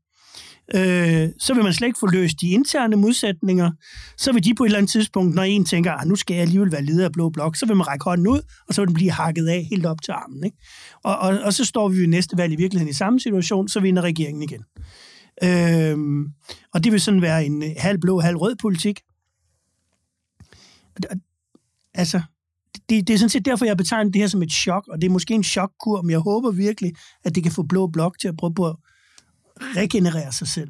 øh, 0.75 1.29
så 1.39 1.53
vil 1.53 1.63
man 1.63 1.73
slet 1.73 1.87
ikke 1.87 1.99
få 1.99 2.07
løst 2.07 2.41
de 2.41 2.49
interne 2.49 2.95
modsætninger. 2.95 3.71
Så 4.17 4.33
vil 4.33 4.43
de 4.43 4.53
på 4.55 4.63
et 4.63 4.67
eller 4.67 4.77
andet 4.77 4.91
tidspunkt, 4.91 5.35
når 5.35 5.43
en 5.43 5.65
tænker, 5.65 5.91
ah, 5.91 6.07
nu 6.07 6.15
skal 6.15 6.33
jeg 6.33 6.41
alligevel 6.41 6.71
være 6.71 6.83
leder 6.83 7.05
af 7.05 7.11
Blå 7.11 7.29
Blok, 7.29 7.55
så 7.55 7.65
vil 7.65 7.75
man 7.75 7.87
række 7.87 8.03
hånden 8.03 8.27
ud, 8.27 8.41
og 8.67 8.73
så 8.73 8.81
vil 8.81 8.87
den 8.87 8.93
blive 8.93 9.11
hakket 9.11 9.47
af 9.47 9.67
helt 9.69 9.85
op 9.85 10.01
til 10.01 10.11
armen. 10.11 10.43
Ikke? 10.43 10.57
Og, 11.03 11.17
og, 11.17 11.39
og 11.43 11.53
så 11.53 11.65
står 11.65 11.89
vi 11.89 12.03
i 12.03 12.07
næste 12.07 12.37
valg 12.37 12.53
i 12.53 12.55
virkeligheden 12.55 12.89
i 12.89 12.93
samme 12.93 13.19
situation, 13.19 13.67
så 13.67 13.79
vinder 13.79 14.01
regeringen 14.01 14.43
igen. 14.43 14.63
Øh, 15.43 15.97
og 16.73 16.83
det 16.83 16.91
vil 16.91 17.01
sådan 17.01 17.21
være 17.21 17.45
en 17.45 17.63
øh, 17.63 17.69
halv 17.77 17.99
blå, 17.99 18.19
halv 18.19 18.37
rød 18.37 18.55
politik. 18.55 18.99
Altså, 21.93 22.21
det, 22.89 23.07
det 23.07 23.13
er 23.13 23.17
sådan 23.17 23.29
set 23.29 23.45
derfor, 23.45 23.65
jeg 23.65 23.77
betegner 23.77 24.11
det 24.11 24.21
her 24.21 24.27
som 24.27 24.43
et 24.43 24.51
chok, 24.51 24.87
og 24.87 25.01
det 25.01 25.07
er 25.07 25.11
måske 25.11 25.33
en 25.33 25.43
chokkur, 25.43 26.01
men 26.01 26.11
jeg 26.11 26.19
håber 26.19 26.51
virkelig, 26.51 26.93
at 27.23 27.35
det 27.35 27.43
kan 27.43 27.51
få 27.51 27.63
Blå 27.63 27.87
Blok 27.87 28.19
til 28.19 28.27
at 28.27 28.37
prøve 28.37 28.53
på 28.53 28.67
at 28.67 28.75
regenerere 29.61 30.31
sig 30.31 30.47
selv. 30.47 30.69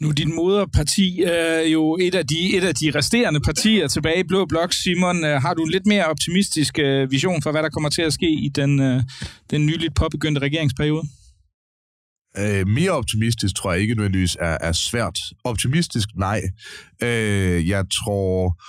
Nu 0.00 0.10
din 0.10 0.34
moderparti 0.34 1.22
er 1.22 1.60
jo 1.60 1.98
et 2.00 2.14
af 2.14 2.26
de, 2.26 2.56
et 2.56 2.64
af 2.64 2.74
de 2.74 2.90
resterende 2.94 3.40
partier 3.40 3.88
tilbage 3.88 4.20
i 4.20 4.22
Blå 4.28 4.46
Blok. 4.46 4.72
Simon, 4.72 5.24
øh, 5.24 5.42
har 5.42 5.54
du 5.54 5.62
en 5.62 5.70
lidt 5.70 5.86
mere 5.86 6.04
optimistisk 6.04 6.78
øh, 6.78 7.10
vision 7.10 7.42
for, 7.42 7.50
hvad 7.50 7.62
der 7.62 7.68
kommer 7.68 7.88
til 7.88 8.02
at 8.02 8.12
ske 8.12 8.30
i 8.30 8.48
den, 8.48 8.80
øh, 8.80 9.02
den 9.50 9.66
nyligt 9.66 9.94
påbegyndte 9.94 10.40
regeringsperiode? 10.40 11.08
Øh, 12.38 12.68
mere 12.68 12.90
optimistisk 12.90 13.56
tror 13.56 13.72
jeg 13.72 13.80
ikke 13.80 13.94
nødvendigvis 13.94 14.36
er, 14.40 14.58
er 14.60 14.72
svært. 14.72 15.18
Optimistisk, 15.44 16.08
nej. 16.16 16.42
Øh, 17.02 17.68
jeg 17.68 17.84
tror 18.04 18.62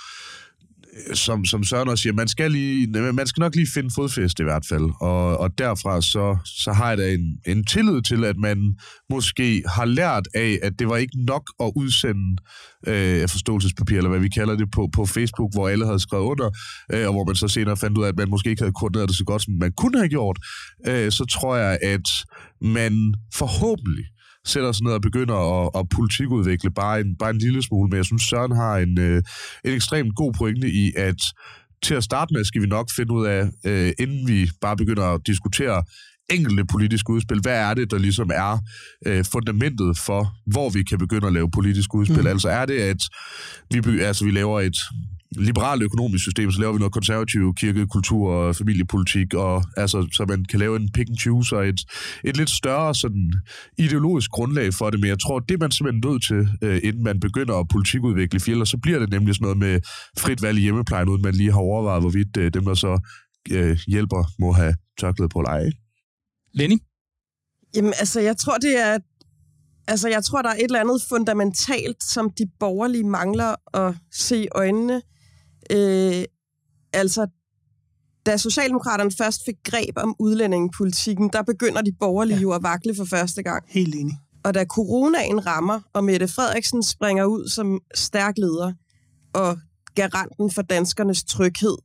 som, 1.14 1.44
som 1.44 1.64
Søren 1.64 1.88
også 1.88 2.02
siger, 2.02 2.12
man 2.12 2.28
skal, 2.28 2.50
lige, 2.50 2.86
man 3.12 3.26
skal 3.26 3.40
nok 3.40 3.54
lige 3.54 3.68
finde 3.74 3.90
fodfæste 3.94 4.42
i 4.42 4.44
hvert 4.44 4.66
fald. 4.68 4.90
Og, 5.00 5.38
og 5.38 5.58
derfra 5.58 6.02
så, 6.02 6.36
så 6.44 6.72
har 6.72 6.88
jeg 6.88 6.98
da 6.98 7.12
en, 7.12 7.38
en 7.46 7.64
tillid 7.64 8.02
til, 8.02 8.24
at 8.24 8.36
man 8.36 8.58
måske 9.10 9.62
har 9.68 9.84
lært 9.84 10.28
af, 10.34 10.58
at 10.62 10.72
det 10.78 10.88
var 10.88 10.96
ikke 10.96 11.24
nok 11.24 11.42
at 11.60 11.72
udsende 11.76 12.36
øh, 12.86 13.28
forståelsespapir, 13.28 13.96
eller 13.96 14.10
hvad 14.10 14.20
vi 14.20 14.28
kalder 14.28 14.56
det, 14.56 14.70
på, 14.70 14.88
på 14.92 15.06
Facebook, 15.06 15.54
hvor 15.54 15.68
alle 15.68 15.86
havde 15.86 16.00
skrevet 16.00 16.24
under, 16.24 16.50
øh, 16.92 17.06
og 17.06 17.12
hvor 17.12 17.24
man 17.24 17.34
så 17.34 17.48
senere 17.48 17.76
fandt 17.76 17.98
ud 17.98 18.04
af, 18.04 18.08
at 18.08 18.16
man 18.16 18.30
måske 18.30 18.50
ikke 18.50 18.62
havde 18.62 18.78
koordineret 18.80 19.08
det 19.08 19.16
så 19.16 19.24
godt, 19.24 19.42
som 19.42 19.54
man 19.60 19.72
kunne 19.72 19.98
have 19.98 20.08
gjort. 20.08 20.38
Øh, 20.86 21.12
så 21.12 21.24
tror 21.24 21.56
jeg, 21.56 21.78
at 21.82 22.08
man 22.60 23.14
forhåbentlig 23.34 24.04
sætter 24.46 24.72
sig 24.72 24.84
ned 24.84 24.92
og 24.92 25.02
begynder 25.02 25.34
at, 25.34 25.70
at 25.78 25.88
politikudvikle 25.88 26.70
bare 26.70 27.00
en, 27.00 27.16
bare 27.18 27.30
en 27.30 27.38
lille 27.38 27.62
smule. 27.62 27.88
Men 27.90 27.96
jeg 27.96 28.04
synes, 28.04 28.22
Søren 28.22 28.52
har 28.52 28.76
en, 28.78 28.98
øh, 29.00 29.22
en 29.64 29.72
ekstremt 29.72 30.14
god 30.16 30.32
pointe 30.32 30.68
i, 30.70 30.92
at 30.96 31.20
til 31.82 31.94
at 31.94 32.04
starte 32.04 32.34
med 32.34 32.44
skal 32.44 32.62
vi 32.62 32.66
nok 32.66 32.88
finde 32.96 33.12
ud 33.12 33.26
af, 33.26 33.50
øh, 33.64 33.92
inden 33.98 34.28
vi 34.28 34.50
bare 34.60 34.76
begynder 34.76 35.04
at 35.04 35.20
diskutere 35.26 35.82
enkelte 36.30 36.64
politiske 36.64 37.10
udspil, 37.10 37.40
hvad 37.40 37.58
er 37.70 37.74
det, 37.74 37.90
der 37.90 37.98
ligesom 37.98 38.30
er 38.34 38.58
øh, 39.06 39.24
fundamentet 39.32 39.98
for, 39.98 40.34
hvor 40.46 40.70
vi 40.70 40.82
kan 40.82 40.98
begynde 40.98 41.26
at 41.26 41.32
lave 41.32 41.50
politiske 41.50 41.94
udspil? 41.94 42.20
Mm. 42.20 42.26
Altså 42.26 42.48
er 42.48 42.66
det, 42.66 42.78
at 42.78 43.00
vi, 43.70 44.00
altså, 44.00 44.24
vi 44.24 44.30
laver 44.30 44.60
et 44.60 44.76
liberalt 45.36 45.82
økonomisk 45.82 46.22
system, 46.22 46.52
så 46.52 46.60
laver 46.60 46.72
vi 46.72 46.78
noget 46.78 46.92
konservativ 46.92 47.54
kirke, 47.54 47.86
kultur 47.86 48.30
og 48.30 48.56
familiepolitik, 48.56 49.34
og 49.34 49.64
altså, 49.76 50.08
så 50.12 50.24
man 50.28 50.44
kan 50.44 50.60
lave 50.60 50.76
en 50.76 50.88
pick 50.94 51.08
and 51.08 51.18
choose 51.18 51.56
og 51.56 51.68
et, 51.68 51.80
et 52.24 52.36
lidt 52.36 52.50
større 52.50 52.94
sådan, 52.94 53.32
ideologisk 53.78 54.30
grundlag 54.30 54.74
for 54.74 54.90
det, 54.90 55.00
men 55.00 55.08
jeg 55.08 55.18
tror, 55.18 55.38
det 55.38 55.54
er 55.54 55.58
man 55.58 55.70
simpelthen 55.70 56.10
nødt 56.10 56.26
til, 56.26 56.48
øh, 56.62 56.80
inden 56.82 57.04
man 57.04 57.20
begynder 57.20 57.54
at 57.54 57.68
politikudvikle 57.68 58.40
fjælder, 58.40 58.64
så 58.64 58.78
bliver 58.82 58.98
det 58.98 59.10
nemlig 59.10 59.34
sådan 59.34 59.44
noget 59.44 59.58
med 59.58 59.80
frit 60.18 60.42
valg 60.42 60.58
i 60.58 60.62
hjemmeplejen, 60.62 61.08
uden 61.08 61.22
man 61.22 61.34
lige 61.34 61.52
har 61.52 61.60
overvejet, 61.60 62.02
hvorvidt 62.02 62.36
øh, 62.36 62.54
dem, 62.54 62.64
der 62.64 62.74
så 62.74 63.00
øh, 63.50 63.78
hjælper, 63.86 64.24
må 64.38 64.52
have 64.52 64.74
tørklæde 65.00 65.28
på 65.28 65.40
leje. 65.40 65.72
Lenny? 66.54 66.78
Jamen, 67.74 67.92
altså, 67.98 68.20
jeg 68.20 68.36
tror, 68.36 68.58
det 68.58 68.80
er 68.80 68.98
Altså, 69.88 70.08
jeg 70.08 70.24
tror, 70.24 70.42
der 70.42 70.48
er 70.48 70.54
et 70.54 70.62
eller 70.62 70.80
andet 70.80 71.02
fundamentalt, 71.08 72.04
som 72.04 72.30
de 72.30 72.46
borgerlige 72.60 73.04
mangler 73.04 73.76
at 73.76 73.94
se 74.12 74.44
i 74.44 74.48
øjnene. 74.54 75.02
Øh, 75.72 76.24
altså, 76.92 77.26
da 78.26 78.36
Socialdemokraterne 78.36 79.10
først 79.18 79.40
fik 79.44 79.54
greb 79.64 79.94
om 79.96 80.16
udlændingepolitikken, 80.18 81.30
der 81.32 81.42
begynder 81.42 81.82
de 81.82 81.92
borgerlige 82.00 82.36
ja. 82.36 82.42
jo 82.42 82.52
at 82.52 82.62
vakle 82.62 82.94
for 82.96 83.04
første 83.04 83.42
gang. 83.42 83.64
Helt 83.68 83.94
enig. 83.94 84.18
Og 84.44 84.54
da 84.54 84.64
coronaen 84.64 85.46
rammer, 85.46 85.80
og 85.92 86.04
Mette 86.04 86.28
Frederiksen 86.28 86.82
springer 86.82 87.24
ud 87.24 87.48
som 87.48 87.80
stærk 87.94 88.38
leder 88.38 88.72
og 89.34 89.58
garanten 89.94 90.50
for 90.50 90.62
danskernes 90.62 91.24
tryghed, 91.24 91.76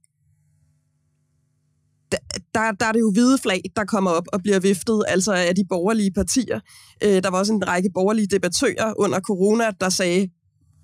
der, 2.53 2.71
der 2.71 2.85
er 2.85 2.91
det 2.91 2.99
jo 2.99 3.11
hvide 3.11 3.37
flag, 3.37 3.61
der 3.75 3.85
kommer 3.85 4.11
op 4.11 4.27
og 4.33 4.41
bliver 4.41 4.59
viftet, 4.59 5.03
altså 5.07 5.33
af 5.33 5.55
de 5.55 5.65
borgerlige 5.69 6.11
partier. 6.11 6.59
Øh, 7.03 7.23
der 7.23 7.29
var 7.29 7.37
også 7.37 7.53
en 7.53 7.67
række 7.67 7.89
borgerlige 7.93 8.27
debattører 8.27 8.93
under 8.97 9.19
corona, 9.19 9.71
der 9.81 9.89
sagde, 9.89 10.29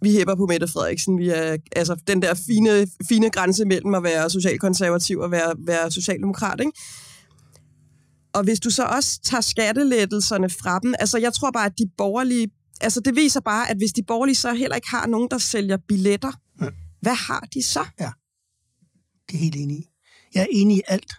vi 0.01 0.11
hæpper 0.11 0.35
på 0.35 0.45
Mette 0.45 0.67
Frederiksen. 0.67 1.17
Vi 1.17 1.29
er 1.29 1.57
altså 1.75 1.95
den 2.07 2.21
der 2.21 2.33
fine, 2.47 2.87
fine 3.09 3.29
grænse 3.29 3.65
mellem 3.65 3.93
at 3.93 4.03
være 4.03 4.29
socialkonservativ 4.29 5.19
og 5.19 5.31
være, 5.31 5.55
være 5.67 5.91
socialdemokrat. 5.91 6.59
Ikke? 6.59 6.71
Og 8.33 8.43
hvis 8.43 8.59
du 8.59 8.69
så 8.69 8.83
også 8.83 9.19
tager 9.23 9.41
skattelettelserne 9.41 10.49
fra 10.49 10.79
dem, 10.79 10.93
altså 10.99 11.17
jeg 11.17 11.33
tror 11.33 11.51
bare, 11.51 11.65
at 11.65 11.77
de 11.77 11.89
borgerlige, 11.97 12.49
altså 12.81 12.99
det 12.99 13.15
viser 13.15 13.39
bare, 13.39 13.69
at 13.69 13.77
hvis 13.77 13.91
de 13.91 14.03
borgerlige 14.03 14.35
så 14.35 14.53
heller 14.53 14.75
ikke 14.75 14.89
har 14.89 15.07
nogen, 15.07 15.27
der 15.31 15.37
sælger 15.37 15.77
billetter, 15.87 16.31
ja. 16.61 16.67
hvad 17.01 17.15
har 17.15 17.47
de 17.53 17.63
så? 17.63 17.85
Ja, 17.99 18.09
det 19.27 19.35
er 19.35 19.37
helt 19.37 19.55
enig 19.55 19.83
Jeg 20.35 20.41
er 20.41 20.47
enig 20.51 20.77
i 20.77 20.81
alt. 20.87 21.13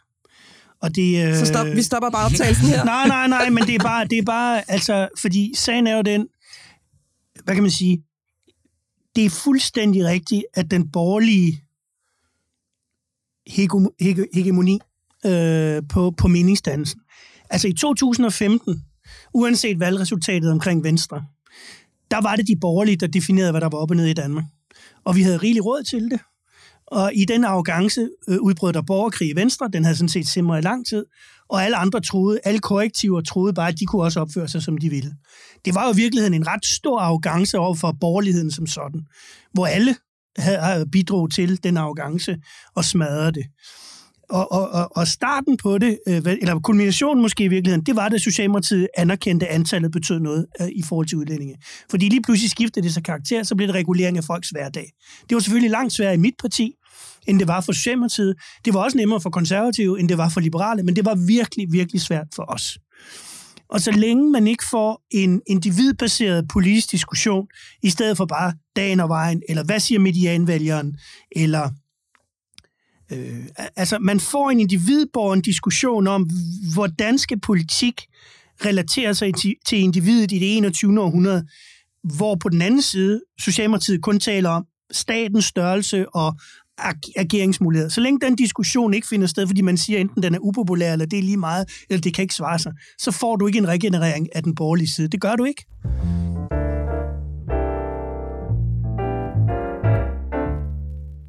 Og 0.83 0.95
det, 0.95 1.29
øh... 1.29 1.37
Så 1.37 1.47
stop, 1.47 1.67
vi 1.67 1.83
stopper 1.83 2.11
bare 2.11 2.25
optagelsen 2.25 2.67
her. 2.67 2.85
nej, 2.95 3.09
nej, 3.09 3.29
nej, 3.29 3.51
men 3.51 3.67
det 3.67 3.75
er 3.75 3.83
bare, 3.83 4.07
det 4.07 4.19
er 4.19 4.23
bare 4.23 4.71
altså, 4.71 5.09
fordi 5.21 5.53
sagen 5.57 5.87
er 5.87 5.97
jo 5.97 6.03
den, 6.03 6.27
hvad 7.45 7.55
kan 7.55 7.63
man 7.63 7.71
sige, 7.71 8.05
det 9.19 9.27
er 9.27 9.31
fuldstændig 9.31 10.05
rigtigt, 10.05 10.45
at 10.55 10.71
den 10.71 10.91
borgerlige 10.91 11.65
hegemoni 14.35 14.79
øh, 15.27 15.83
på, 15.89 16.11
på 16.11 16.29
meningsdannelsen, 16.29 17.01
altså 17.51 17.69
i 17.69 17.73
2015, 17.73 18.85
uanset 19.35 19.81
valgresultatet 19.81 20.51
omkring 20.51 20.85
Venstre, 20.85 21.25
der 22.11 22.21
var 22.21 22.37
det 22.37 22.49
de 22.49 22.57
borgerlige, 22.61 22.97
der 22.97 23.07
definerede, 23.07 23.51
hvad 23.51 23.61
der 23.61 23.69
var 23.69 23.79
op 23.79 23.91
og 23.91 23.97
ned 23.97 24.07
i 24.07 24.13
Danmark. 24.13 24.45
Og 25.05 25.17
vi 25.17 25.23
havde 25.23 25.37
rigelig 25.37 25.65
råd 25.65 25.83
til 25.83 26.11
det. 26.11 26.21
Og 26.87 27.15
i 27.15 27.25
den 27.25 27.45
arrogance 27.45 28.11
øh, 28.29 28.39
udbrød 28.41 28.73
der 28.73 28.83
borgerkrig 28.83 29.29
i 29.29 29.37
Venstre. 29.37 29.71
Den 29.73 29.85
havde 29.85 29.97
sådan 29.97 30.09
set 30.09 30.29
simret 30.29 30.59
i 30.59 30.65
lang 30.65 30.87
tid. 30.87 31.05
Og 31.49 31.65
alle 31.65 31.77
andre 31.77 32.01
troede, 32.01 32.41
alle 32.45 32.59
korrektiver 32.59 33.21
troede 33.21 33.53
bare, 33.53 33.69
at 33.69 33.81
de 33.81 33.87
kunne 33.87 34.03
også 34.03 34.21
opføre 34.21 34.49
sig, 34.49 34.63
som 34.63 34.79
de 34.79 34.91
ville. 34.91 35.15
Det 35.65 35.75
var 35.75 35.87
jo 35.87 35.93
i 35.93 35.97
virkeligheden 35.97 36.35
en 36.35 36.47
ret 36.47 36.67
stor 36.67 37.01
arrogance 37.01 37.59
over 37.59 37.75
for 37.75 37.97
borgerligheden 38.01 38.51
som 38.51 38.67
sådan, 38.67 39.01
hvor 39.53 39.67
alle 39.67 39.97
havde 40.39 40.87
bidrog 40.93 41.31
til 41.31 41.63
den 41.65 41.77
arrogance 41.77 42.37
og 42.75 42.85
smadrede 42.85 43.33
det. 43.33 43.45
Og, 44.31 44.53
og, 44.53 44.97
og 44.97 45.09
starten 45.09 45.57
på 45.57 45.79
det, 45.79 45.99
øh, 46.09 46.17
eller 46.17 46.61
kulminationen 46.61 47.23
måske 47.23 47.45
i 47.45 47.49
virkeligheden, 47.49 47.87
det 47.87 47.97
var, 47.97 48.09
da 48.09 48.19
Socialdemokratiet 48.19 48.89
anerkendte, 48.97 49.47
at 49.47 49.55
antallet 49.55 49.93
betød 49.93 50.21
noget 50.21 50.47
øh, 50.61 50.69
i 50.69 50.83
forhold 50.83 51.07
til 51.07 51.19
udlændinge. 51.19 51.57
Fordi 51.91 52.09
lige 52.09 52.23
pludselig 52.23 52.51
skiftede 52.51 52.85
det 52.85 52.95
sig 52.95 53.05
karakter, 53.05 53.43
så 53.43 53.55
blev 53.55 53.67
det 53.69 53.75
regulering 53.75 54.17
af 54.17 54.25
folks 54.25 54.51
hverdag. 54.51 54.93
Det 55.29 55.35
var 55.35 55.41
selvfølgelig 55.41 55.71
langt 55.71 55.93
sværere 55.93 56.15
i 56.15 56.19
mit 56.19 56.35
parti, 56.41 56.73
end 57.29 57.39
det 57.39 57.49
var 57.49 57.61
for 57.61 57.73
Socialdemokratiet. 57.73 58.37
Det 58.65 58.75
var 58.75 58.81
også 58.81 58.97
nemmere 58.97 59.21
for 59.21 59.31
konservative, 59.31 60.01
end 60.01 60.09
det 60.09 60.19
var 60.19 60.29
for 60.29 60.41
liberale, 60.41 60.83
men 60.83 60.97
det 60.97 61.05
var 61.05 61.15
virkelig, 61.15 61.67
virkelig 61.73 62.01
svært 62.01 62.27
for 62.35 62.53
os. 62.53 62.79
Og 63.69 63.81
så 63.81 63.91
længe 63.91 64.31
man 64.31 64.47
ikke 64.47 64.65
får 64.71 65.03
en 65.11 65.43
individbaseret 65.47 66.49
politisk 66.49 66.91
diskussion, 66.91 67.47
i 67.83 67.91
stedet 67.91 68.17
for 68.17 68.27
bare 68.27 68.53
dagen 68.77 69.01
og 69.01 69.09
vejen, 69.09 69.43
eller 69.49 69.65
hvad 69.65 69.81
siger 69.81 69.99
medianvælgeren, 69.99 70.99
eller 71.33 71.71
øh, 73.13 73.45
altså 73.77 73.99
man 73.99 74.21
får 74.21 74.51
en 74.51 74.61
individborgen 74.61 75.41
diskussion 75.41 76.07
om, 76.07 76.31
hvordan 76.75 77.19
skal 77.19 77.41
politik 77.41 78.03
relatere 78.65 79.15
sig 79.15 79.35
til, 79.35 79.55
til 79.67 79.79
individet 79.79 80.33
i 80.33 80.39
det 80.39 80.57
21. 80.57 81.01
århundrede, 81.01 81.47
hvor 82.17 82.35
på 82.35 82.49
den 82.49 82.63
anden 82.63 82.83
side 82.83 83.23
Socialdemokratiet 83.41 84.03
kun 84.03 84.21
taler 84.21 84.51
om 84.51 84.65
statens 84.91 85.45
størrelse 85.45 86.09
og 86.09 86.35
ageringsmuligheder. 87.17 87.91
Så 87.91 88.01
længe 88.01 88.21
den 88.27 88.37
diskussion 88.37 88.95
ikke 88.95 89.07
finder 89.07 89.27
sted, 89.27 89.47
fordi 89.47 89.61
man 89.61 89.77
siger 89.77 89.99
enten 89.99 90.23
den 90.23 90.35
er 90.35 90.39
upopulær, 90.39 90.93
eller 90.93 91.07
det 91.07 91.19
er 91.19 91.23
lige 91.23 91.37
meget, 91.37 91.85
eller 91.91 92.01
det 92.01 92.15
kan 92.15 92.23
ikke 92.23 92.35
svare 92.35 92.59
sig, 92.59 92.73
så 92.99 93.11
får 93.11 93.37
du 93.37 93.47
ikke 93.47 93.59
en 93.59 93.69
regenerering 93.69 94.37
af 94.37 94.43
den 94.43 94.55
borgerlige 94.55 94.89
side. 94.89 95.09
Det 95.09 95.21
gør 95.21 95.37
du 95.37 95.45
ikke. 95.45 95.65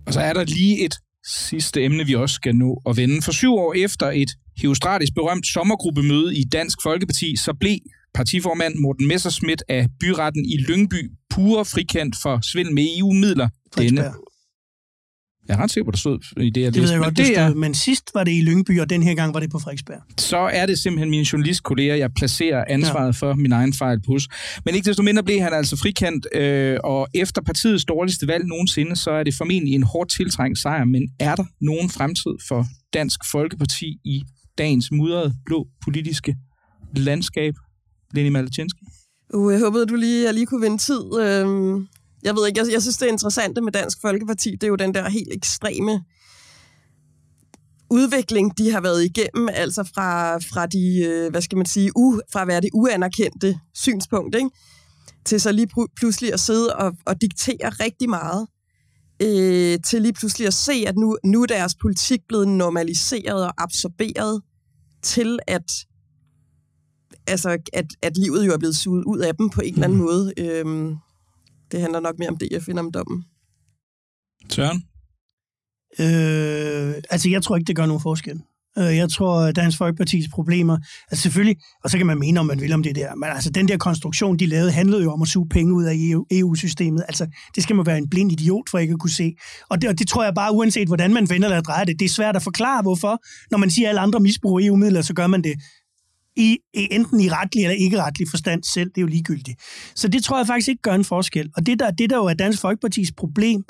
Og 0.08 0.14
så 0.14 0.20
er 0.20 0.34
der 0.34 0.44
lige 0.44 0.86
et 0.86 0.96
sidste 1.50 1.84
emne, 1.84 2.06
vi 2.06 2.16
også 2.16 2.36
skal 2.36 2.56
nå 2.56 2.82
at 2.90 2.98
vende. 2.98 3.22
For 3.22 3.32
syv 3.32 3.54
år 3.54 3.74
efter 3.74 4.12
et 4.12 4.30
heostratisk 4.62 5.14
berømt 5.16 5.48
sommergruppemøde 5.48 6.36
i 6.36 6.44
Dansk 6.44 6.78
Folkeparti, 6.84 7.36
så 7.36 7.54
blev 7.60 7.78
partiformand 8.14 8.76
Morten 8.76 9.08
Messerschmidt 9.08 9.64
af 9.70 9.88
byretten 10.00 10.46
i 10.46 10.58
Lyngby 10.58 11.12
pure 11.30 11.66
frikendt 11.66 12.16
for 12.22 12.40
svindel 12.52 12.74
med 12.74 12.86
EU-midler. 12.98 13.50
Denne 13.78 14.14
jeg 15.50 15.56
er 15.58 15.64
ret 15.64 15.72
sikker 15.72 15.86
på, 15.86 15.92
der 15.92 15.98
stod 15.98 16.20
i 16.38 16.50
det, 16.50 16.62
jeg 16.62 16.74
Det 16.74 16.82
ved 16.82 16.92
jeg 16.92 17.00
godt, 17.00 17.18
det, 17.18 17.38
er, 17.38 17.54
men 17.54 17.74
sidst 17.74 18.12
var 18.14 18.24
det 18.24 18.32
i 18.32 18.42
Lyngby, 18.42 18.80
og 18.80 18.90
den 18.90 19.04
her 19.04 19.16
gang 19.16 19.34
var 19.34 19.40
det 19.40 19.50
på 19.52 19.60
Frederiksberg. 19.60 20.02
Så 20.18 20.38
er 20.38 20.66
det 20.66 20.80
simpelthen 20.80 21.10
mine 21.10 21.26
journalistkolleger, 21.34 21.96
jeg 21.96 22.14
placerer 22.14 22.66
ansvaret 22.68 23.06
ja. 23.06 23.28
for 23.28 23.34
min 23.34 23.52
egen 23.52 23.74
fejl 23.74 24.02
på. 24.02 24.18
Men 24.66 24.76
ikke 24.76 24.86
desto 24.86 25.04
mindre 25.04 25.24
blev 25.24 25.42
han 25.42 25.54
altså 25.54 25.78
frikendt, 25.78 26.28
øh, 26.36 26.78
og 26.84 27.08
efter 27.14 27.42
partiets 27.42 27.86
dårligste 27.86 28.28
valg 28.28 28.46
nogensinde, 28.46 28.96
så 28.96 29.12
er 29.12 29.24
det 29.24 29.34
formentlig 29.34 29.74
en 29.74 29.84
hårdt 29.84 30.12
tiltrængt 30.12 30.60
sejr. 30.60 30.86
Men 30.86 31.10
er 31.20 31.36
der 31.36 31.46
nogen 31.62 31.90
fremtid 31.90 32.32
for 32.48 32.66
Dansk 32.94 33.20
Folkeparti 33.32 33.98
i 34.06 34.24
dagens 34.58 34.92
mudrede 34.92 35.34
blå 35.46 35.68
politiske 35.84 36.36
landskab? 36.96 37.54
Lenny 38.14 38.30
Malachinski? 38.30 38.86
Uh, 39.34 39.54
jeg 39.54 39.60
håbede, 39.60 39.86
du 39.86 39.96
lige, 39.96 40.26
jeg 40.26 40.34
lige 40.34 40.46
kunne 40.46 40.62
vinde 40.62 40.78
tid. 40.78 41.02
Øh 41.22 41.82
jeg 42.24 42.36
ved 42.36 42.48
ikke, 42.48 42.60
jeg, 42.60 42.72
jeg 42.72 42.82
synes, 42.82 42.98
det 42.98 43.08
interessante 43.08 43.62
med 43.62 43.72
Dansk 43.72 43.98
Folkeparti, 44.02 44.52
det 44.52 44.64
er 44.64 44.68
jo 44.68 44.76
den 44.76 44.94
der 44.94 45.10
helt 45.10 45.34
ekstreme 45.34 46.04
udvikling, 47.90 48.58
de 48.58 48.72
har 48.72 48.82
været 48.82 49.04
igennem, 49.04 49.50
altså 49.54 49.84
fra, 49.96 50.38
fra 50.38 50.66
de, 50.66 51.04
øh, 51.06 51.32
hvad 51.32 51.42
skal 51.42 51.58
man 51.58 51.66
sige, 51.66 51.92
u, 51.96 52.20
fra 52.34 52.42
at 52.42 52.48
være 52.48 52.62
det 52.62 52.70
uanerkendte 52.74 53.60
synspunkt, 53.74 54.36
ikke? 54.36 54.50
til 55.26 55.42
så 55.42 55.52
lige 55.52 55.68
pludselig 55.96 56.34
at 56.34 56.40
sidde 56.40 56.76
og, 56.76 56.96
og 57.06 57.22
diktere 57.22 57.70
rigtig 57.70 58.10
meget, 58.10 58.48
øh, 59.22 59.80
til 59.86 60.02
lige 60.02 60.14
pludselig 60.14 60.48
at 60.48 60.54
se, 60.54 60.74
at 60.88 60.96
nu, 60.98 61.18
nu 61.24 61.42
er 61.42 61.46
deres 61.46 61.76
politik 61.76 62.20
blevet 62.28 62.48
normaliseret 62.48 63.46
og 63.46 63.54
absorberet 63.58 64.42
til, 65.02 65.40
at 65.48 65.72
altså, 67.28 67.58
at, 67.74 67.86
at 68.02 68.18
livet 68.18 68.46
jo 68.46 68.52
er 68.52 68.58
blevet 68.58 68.76
suget 68.76 69.04
ud 69.06 69.20
af 69.20 69.36
dem 69.36 69.50
på 69.50 69.62
en 69.62 69.74
eller 69.74 69.84
anden 69.84 70.00
mm. 70.00 70.06
måde. 70.06 70.34
Øh, 70.38 70.96
det 71.72 71.82
handler 71.82 72.00
nok 72.00 72.20
mere 72.20 72.30
om 72.30 72.38
DF 72.38 72.70
end 72.70 72.80
om 72.80 72.92
dommen. 72.92 73.26
Søren? 74.50 74.84
Øh, 76.00 77.04
altså, 77.10 77.30
jeg 77.30 77.44
tror 77.44 77.56
ikke, 77.56 77.68
det 77.68 77.76
gør 77.76 77.86
nogen 77.86 78.02
forskel. 78.02 78.42
Øh, 78.78 78.96
jeg 78.96 79.10
tror, 79.10 79.40
at 79.40 79.56
Dansk 79.56 79.78
Folkepartis 79.78 80.26
problemer, 80.34 80.78
altså 81.12 81.24
selvfølgelig, 81.24 81.58
og 81.84 81.90
så 81.90 81.98
kan 81.98 82.08
man 82.08 82.20
mene, 82.20 82.40
om 82.40 82.46
man 82.46 82.62
vil 82.62 82.74
om 82.74 82.84
det 82.84 82.96
der, 82.96 83.16
men 83.16 83.30
altså 83.30 83.50
den 83.50 83.68
der 83.68 83.78
konstruktion, 83.78 84.38
de 84.38 84.46
lavede, 84.46 84.72
handlede 84.72 85.04
jo 85.04 85.12
om 85.12 85.22
at 85.22 85.28
suge 85.28 85.50
penge 85.50 85.74
ud 85.74 85.84
af 85.84 85.96
EU-systemet. 86.32 87.00
E 87.02 87.06
altså, 87.08 87.28
det 87.56 87.64
skal 87.64 87.76
man 87.76 87.86
være 87.86 87.98
en 87.98 88.10
blind 88.10 88.32
idiot 88.32 88.70
for 88.70 88.78
ikke 88.78 88.94
at 88.94 89.00
kunne 89.00 89.12
se. 89.12 89.34
Og 89.70 89.82
det, 89.82 89.90
og 89.90 90.00
det 90.00 90.08
tror 90.08 90.24
jeg 90.24 90.34
bare, 90.36 90.54
uanset 90.54 90.88
hvordan 90.88 91.14
man 91.14 91.30
vender 91.30 91.48
eller 91.48 91.62
drejer 91.62 91.86
det, 91.86 92.00
det 92.00 92.06
er 92.06 92.10
svært 92.10 92.36
at 92.36 92.42
forklare, 92.42 92.82
hvorfor. 92.82 93.22
Når 93.52 93.58
man 93.58 93.70
siger, 93.70 93.88
at 93.88 93.90
alle 93.90 94.02
andre 94.02 94.20
misbruger 94.20 94.68
EU-midler, 94.68 95.02
så 95.02 95.14
gør 95.14 95.28
man 95.28 95.42
det 95.44 95.54
i, 96.38 96.58
enten 96.74 97.20
i 97.20 97.30
retlig 97.30 97.64
eller 97.64 97.76
ikke 97.76 98.04
retlig 98.04 98.28
forstand 98.30 98.64
selv. 98.64 98.90
Det 98.90 98.98
er 98.98 99.02
jo 99.02 99.08
ligegyldigt. 99.08 99.62
Så 99.96 100.08
det 100.08 100.24
tror 100.24 100.38
jeg 100.38 100.48
faktisk 100.48 100.70
ikke 100.70 100.82
gør 100.82 100.94
en 100.94 101.06
forskel. 101.06 101.50
Og 101.56 101.66
det 101.66 101.80
der, 101.80 101.92
det 101.92 102.10
der 102.10 102.18
jo 102.18 102.26
er 102.26 102.34
Dansk 102.34 102.62
Folkepartis 102.62 103.12
problem, 103.18 103.64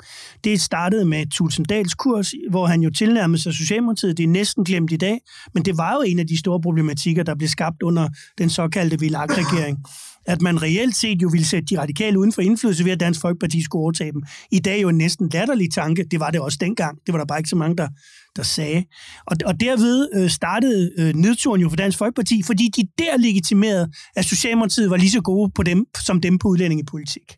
det 0.44 0.60
startede 0.60 1.04
med 1.04 1.26
Tulsendals 1.26 1.94
kurs, 1.94 2.32
hvor 2.50 2.66
han 2.66 2.80
jo 2.80 2.90
tilnærmede 2.90 3.42
sig 3.42 3.54
Socialdemokratiet. 3.54 4.16
Det 4.16 4.24
er 4.24 4.28
næsten 4.28 4.64
glemt 4.64 4.92
i 4.92 4.96
dag, 4.96 5.20
men 5.54 5.64
det 5.64 5.76
var 5.76 5.92
jo 5.94 6.02
en 6.02 6.18
af 6.18 6.26
de 6.26 6.38
store 6.38 6.60
problematikker, 6.60 7.22
der 7.22 7.34
blev 7.34 7.48
skabt 7.48 7.82
under 7.82 8.08
den 8.38 8.50
såkaldte 8.50 9.00
Villak-regering 9.00 9.78
at 10.26 10.42
man 10.42 10.62
reelt 10.62 10.96
set 10.96 11.22
jo 11.22 11.28
ville 11.28 11.46
sætte 11.46 11.66
de 11.66 11.80
radikale 11.80 12.18
uden 12.18 12.32
for 12.32 12.42
indflydelse 12.42 12.84
ved, 12.84 12.92
at 12.92 13.00
Dansk 13.00 13.20
Folkeparti 13.20 13.62
skulle 13.62 13.82
overtage 13.82 14.12
dem. 14.12 14.22
I 14.52 14.58
dag 14.58 14.76
er 14.76 14.80
jo 14.80 14.88
en 14.88 14.98
næsten 14.98 15.28
latterlig 15.28 15.72
tanke. 15.74 16.04
Det 16.10 16.20
var 16.20 16.30
det 16.30 16.40
også 16.40 16.58
dengang. 16.60 16.98
Det 17.06 17.12
var 17.12 17.18
der 17.18 17.26
bare 17.26 17.38
ikke 17.38 17.48
så 17.48 17.56
mange, 17.56 17.76
der, 17.76 17.88
der 18.36 18.42
sagde. 18.42 18.84
Og, 19.26 19.36
og 19.46 19.60
derved 19.60 20.08
øh, 20.14 20.30
startede 20.30 20.92
øh, 20.98 21.14
nedturen 21.14 21.60
jo 21.60 21.68
for 21.68 21.76
Dansk 21.76 21.98
Folkeparti, 21.98 22.42
fordi 22.46 22.68
de 22.76 22.82
der 22.98 23.16
legitimerede, 23.16 23.90
at 24.16 24.24
Socialdemokratiet 24.24 24.90
var 24.90 24.96
lige 24.96 25.10
så 25.10 25.20
gode 25.20 25.50
på 25.54 25.62
dem, 25.62 25.86
som 26.06 26.20
dem 26.20 26.38
på 26.38 26.48
udlændingepolitik. 26.48 27.36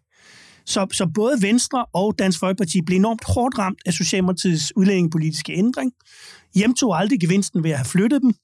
Så, 0.66 0.86
så 0.92 1.06
både 1.14 1.42
Venstre 1.42 1.84
og 1.94 2.14
Dansk 2.18 2.38
Folkeparti 2.38 2.82
blev 2.82 2.96
enormt 2.96 3.22
hårdt 3.26 3.58
ramt 3.58 3.78
af 3.86 3.92
Socialdemokratiets 3.92 4.76
udlændingepolitiske 4.76 5.52
ændring. 5.52 5.92
Hjemtog 6.54 6.98
aldrig 6.98 7.20
gevinsten 7.20 7.64
ved 7.64 7.70
at 7.70 7.76
have 7.76 7.86
flyttet 7.86 8.22
dem. 8.22 8.34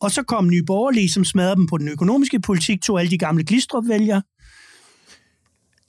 Og 0.00 0.10
så 0.10 0.22
kom 0.22 0.48
Nye 0.48 0.62
Borgerlige, 0.66 1.10
som 1.10 1.24
smadrede 1.24 1.56
dem 1.56 1.66
på 1.66 1.78
den 1.78 1.88
økonomiske 1.88 2.40
politik, 2.40 2.82
tog 2.82 3.00
alle 3.00 3.10
de 3.10 3.18
gamle 3.18 3.44
glistrup 3.44 3.84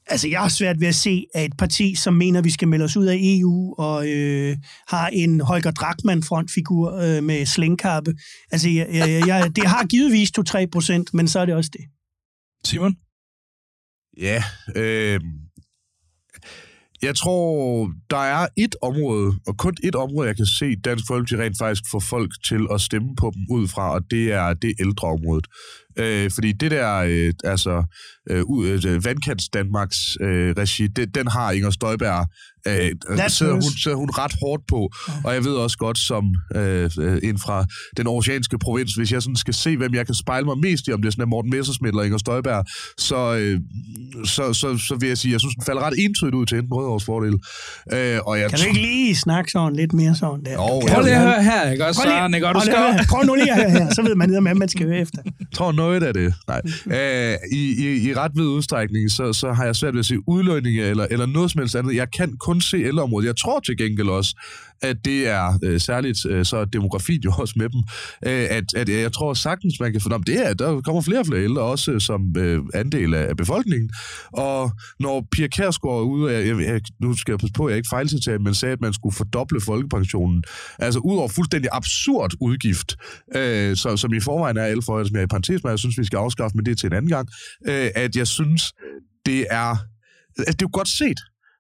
Altså, 0.10 0.28
jeg 0.28 0.40
har 0.40 0.50
svært 0.50 0.80
ved 0.80 0.88
at 0.88 0.96
se, 0.96 1.26
at 1.34 1.46
et 1.46 1.58
parti, 1.58 1.96
som 1.96 2.14
mener, 2.14 2.40
at 2.40 2.46
vi 2.46 2.52
skal 2.52 2.68
melde 2.68 2.86
os 2.86 2.98
ud 2.98 3.06
af 3.06 3.18
EU, 3.22 3.76
og 3.78 4.10
øh, 4.10 4.58
har 4.88 5.08
en 5.08 5.42
Holger 5.42 5.72
Drachmann-frontfigur 5.72 6.92
øh, 6.92 7.24
med 7.24 7.46
slængkappe. 7.46 8.14
Altså, 8.52 8.70
jeg, 8.70 8.88
jeg, 8.94 9.28
jeg, 9.28 9.56
det 9.56 9.64
har 9.64 9.86
givetvis 9.86 10.32
2-3 10.40 10.66
procent, 10.72 11.14
men 11.14 11.28
så 11.28 11.40
er 11.40 11.46
det 11.46 11.56
også 11.56 11.70
det. 11.74 11.82
Simon? 12.66 12.96
Ja, 14.18 14.44
øh, 14.76 15.20
jeg 17.02 17.16
tror, 17.16 17.92
der 18.10 18.18
er 18.18 18.48
et 18.58 18.76
område, 18.82 19.34
og 19.48 19.58
kun 19.58 19.76
et 19.84 19.96
område, 19.96 20.28
jeg 20.28 20.36
kan 20.36 20.46
se 20.46 20.76
Dansk 20.76 21.06
Folkeparti 21.08 21.36
rent 21.44 21.58
faktisk 21.58 21.84
få 21.92 22.00
folk 22.00 22.32
til 22.50 22.68
at 22.74 22.82
stemme 22.82 23.16
på 23.16 23.32
dem 23.36 23.46
ud 23.58 23.68
fra, 23.68 23.94
og 23.94 24.02
det 24.12 24.34
er 24.34 24.54
det 24.54 24.74
ældreområdet. 24.80 25.48
Øh, 26.00 26.32
fordi 26.32 26.52
det 26.52 26.72
der, 26.72 26.96
øh, 26.96 27.34
altså, 27.44 27.84
øh, 28.30 28.44
øh, 28.66 29.06
vandkants 29.06 29.50
Danmarks 29.50 29.98
øh, 30.22 30.56
regi, 30.58 30.88
det, 30.88 31.16
den 31.16 31.28
har 31.28 31.52
Inger 31.52 31.72
Støjberg 31.72 32.28
øh, 32.68 33.30
sidder, 33.30 33.54
hun, 33.54 33.62
sidder 33.62 33.98
hun 33.98 34.10
ret 34.10 34.36
hårdt 34.42 34.64
på. 34.68 34.90
Og 35.24 35.34
jeg 35.34 35.44
ved 35.46 35.54
også 35.54 35.78
godt, 35.78 35.98
som 35.98 36.24
øh, 36.56 36.92
en 37.24 37.40
fra 37.40 37.66
den 37.98 38.08
oceanske 38.08 38.58
provins, 38.60 38.94
hvis 38.94 39.12
jeg 39.12 39.22
sådan 39.22 39.36
skal 39.36 39.54
se, 39.54 39.78
hvem 39.78 39.94
jeg 39.94 40.06
kan 40.06 40.16
spejle 40.16 40.46
mig 40.46 40.58
mest 40.58 40.88
i, 40.88 40.92
om 40.92 41.02
det 41.02 41.08
er 41.08 41.12
sådan 41.12 41.30
Morten 41.30 41.52
Messersmith 41.52 41.92
eller 41.92 42.04
Inger 42.04 42.18
Støjberg, 42.18 42.66
så, 42.98 43.36
øh, 43.36 43.60
så, 44.26 44.54
så, 44.54 44.78
så 44.78 44.96
vil 45.00 45.08
jeg 45.08 45.18
sige, 45.18 45.32
jeg 45.32 45.40
synes, 45.40 45.56
den 45.56 45.64
falder 45.66 45.82
ret 45.82 45.94
entydigt 45.98 46.36
ud 46.36 46.46
til 46.46 46.58
en 46.58 46.68
Rødovres 46.72 47.06
fordel. 47.06 47.34
Øh, 47.94 48.20
og 48.28 48.40
jeg 48.40 48.50
kan 48.50 48.60
du 48.60 48.66
ikke 48.66 48.82
lige 48.82 49.16
snakke 49.16 49.52
sådan 49.52 49.76
lidt 49.76 49.94
mere 49.94 50.16
sådan 50.16 50.46
der? 50.46 50.58
Oh, 50.58 50.82
prøv 50.90 51.04
lige 51.04 51.16
at 51.16 51.22
høre 51.22 51.44
her, 51.44 51.72
ikke 51.72 51.86
også, 51.86 52.02
Søren? 52.02 52.34
Du 52.34 52.62
skal... 52.62 53.06
Prøv 53.10 53.24
nu 53.26 53.36
lige 53.36 53.52
at 53.52 53.58
høre 53.58 53.70
her, 53.70 53.94
så 53.94 54.02
ved 54.02 54.16
man, 54.16 54.30
hvad 54.30 54.56
man 54.56 54.70
skal 54.70 54.86
høre 54.86 54.98
efter. 54.98 55.22
tror 55.56 55.72
noget 55.88 56.04
af 56.04 56.14
det. 56.14 56.34
Nej. 56.48 56.62
Øh, 56.86 57.38
i, 57.52 57.88
i, 57.88 58.10
I 58.10 58.14
ret 58.14 58.32
vid 58.36 58.46
udstrækning, 58.46 59.12
så, 59.12 59.34
så 59.34 59.52
har 59.52 59.66
jeg 59.66 59.76
svært 59.76 59.94
ved 59.94 60.00
at 60.00 60.06
se 60.06 60.18
udlønninger 60.28 60.86
eller, 60.86 61.08
eller 61.10 61.26
noget 61.26 61.52
som 61.52 61.60
helst 61.60 61.76
andet. 61.76 61.96
Jeg 61.96 62.12
kan 62.12 62.38
kun 62.38 62.62
se 62.62 62.78
ældreområdet. 62.78 63.28
Jeg 63.28 63.38
tror 63.38 63.60
til 63.60 63.78
gengæld 63.78 64.10
også, 64.10 64.36
at 64.82 64.98
det 65.06 65.28
er 65.28 65.60
øh, 65.64 65.80
særligt, 65.80 66.26
øh, 66.26 66.46
så 66.46 66.58
er 66.58 66.66
demografien 66.66 67.22
jo 67.22 67.32
også 67.44 67.54
med 67.58 67.70
dem, 67.70 67.84
øh, 68.26 68.48
at, 68.50 68.64
at 68.76 68.90
øh, 68.90 69.02
jeg 69.02 69.14
tror 69.14 69.34
sagtens, 69.34 69.80
man 69.80 69.92
kan 69.92 70.02
fornemme, 70.02 70.24
det 70.28 70.46
er, 70.46 70.50
at 70.50 70.60
der 70.60 70.82
kommer 70.82 71.02
flere 71.02 71.20
og 71.20 71.26
flere 71.26 71.44
ældre, 71.44 71.62
også 71.62 71.92
øh, 71.92 72.02
som 72.02 72.36
øh, 72.38 72.60
andel 72.74 73.14
af, 73.14 73.38
befolkningen. 73.38 73.90
Og 74.34 74.72
når 75.00 75.28
Pia 75.32 75.48
Kærsgaard 75.48 75.98
er 75.98 76.02
ude 76.02 76.36
af, 76.36 76.48
jeg, 76.48 76.60
jeg, 76.60 76.82
nu 77.02 77.14
skal 77.14 77.32
jeg 77.32 77.40
passe 77.40 77.54
på, 77.54 77.66
at 77.66 77.72
jeg 77.72 77.78
ikke 77.78 77.90
fejlciterer, 77.90 78.40
men 78.40 78.54
sagde, 78.54 78.74
at 78.74 78.82
man 78.82 78.94
skulle 78.94 79.16
fordoble 79.16 79.62
folkepensionen, 79.62 80.44
altså 80.80 81.00
ud 81.00 81.18
over 81.18 81.28
fuldstændig 81.28 81.70
absurd 81.74 82.32
udgift, 82.42 82.96
øh, 83.36 83.76
så, 83.76 83.98
som 83.98 84.14
i 84.14 84.20
forvejen 84.20 84.58
er 84.58 84.64
alt 84.64 84.86
for, 84.86 85.04
som 85.04 85.16
jeg 85.16 85.24
i 85.24 85.28
parentes 85.28 85.64
med, 85.64 85.72
jeg 85.72 85.80
synes, 85.80 85.98
vi 85.98 86.06
skal 86.06 86.18
afskaffe 86.18 86.58
med 86.58 86.64
det 86.64 86.78
til 86.78 86.88
en 86.88 86.94
anden 86.94 87.10
gang, 87.10 87.30
øh, 87.68 87.90
at 87.96 88.16
jeg 88.16 88.28
synes, 88.28 88.62
det 89.26 89.48
er, 89.50 89.70
at 90.48 90.54
det 90.54 90.62
er 90.62 90.68
jo 90.70 90.70
godt 90.74 90.88
set, 90.88 91.20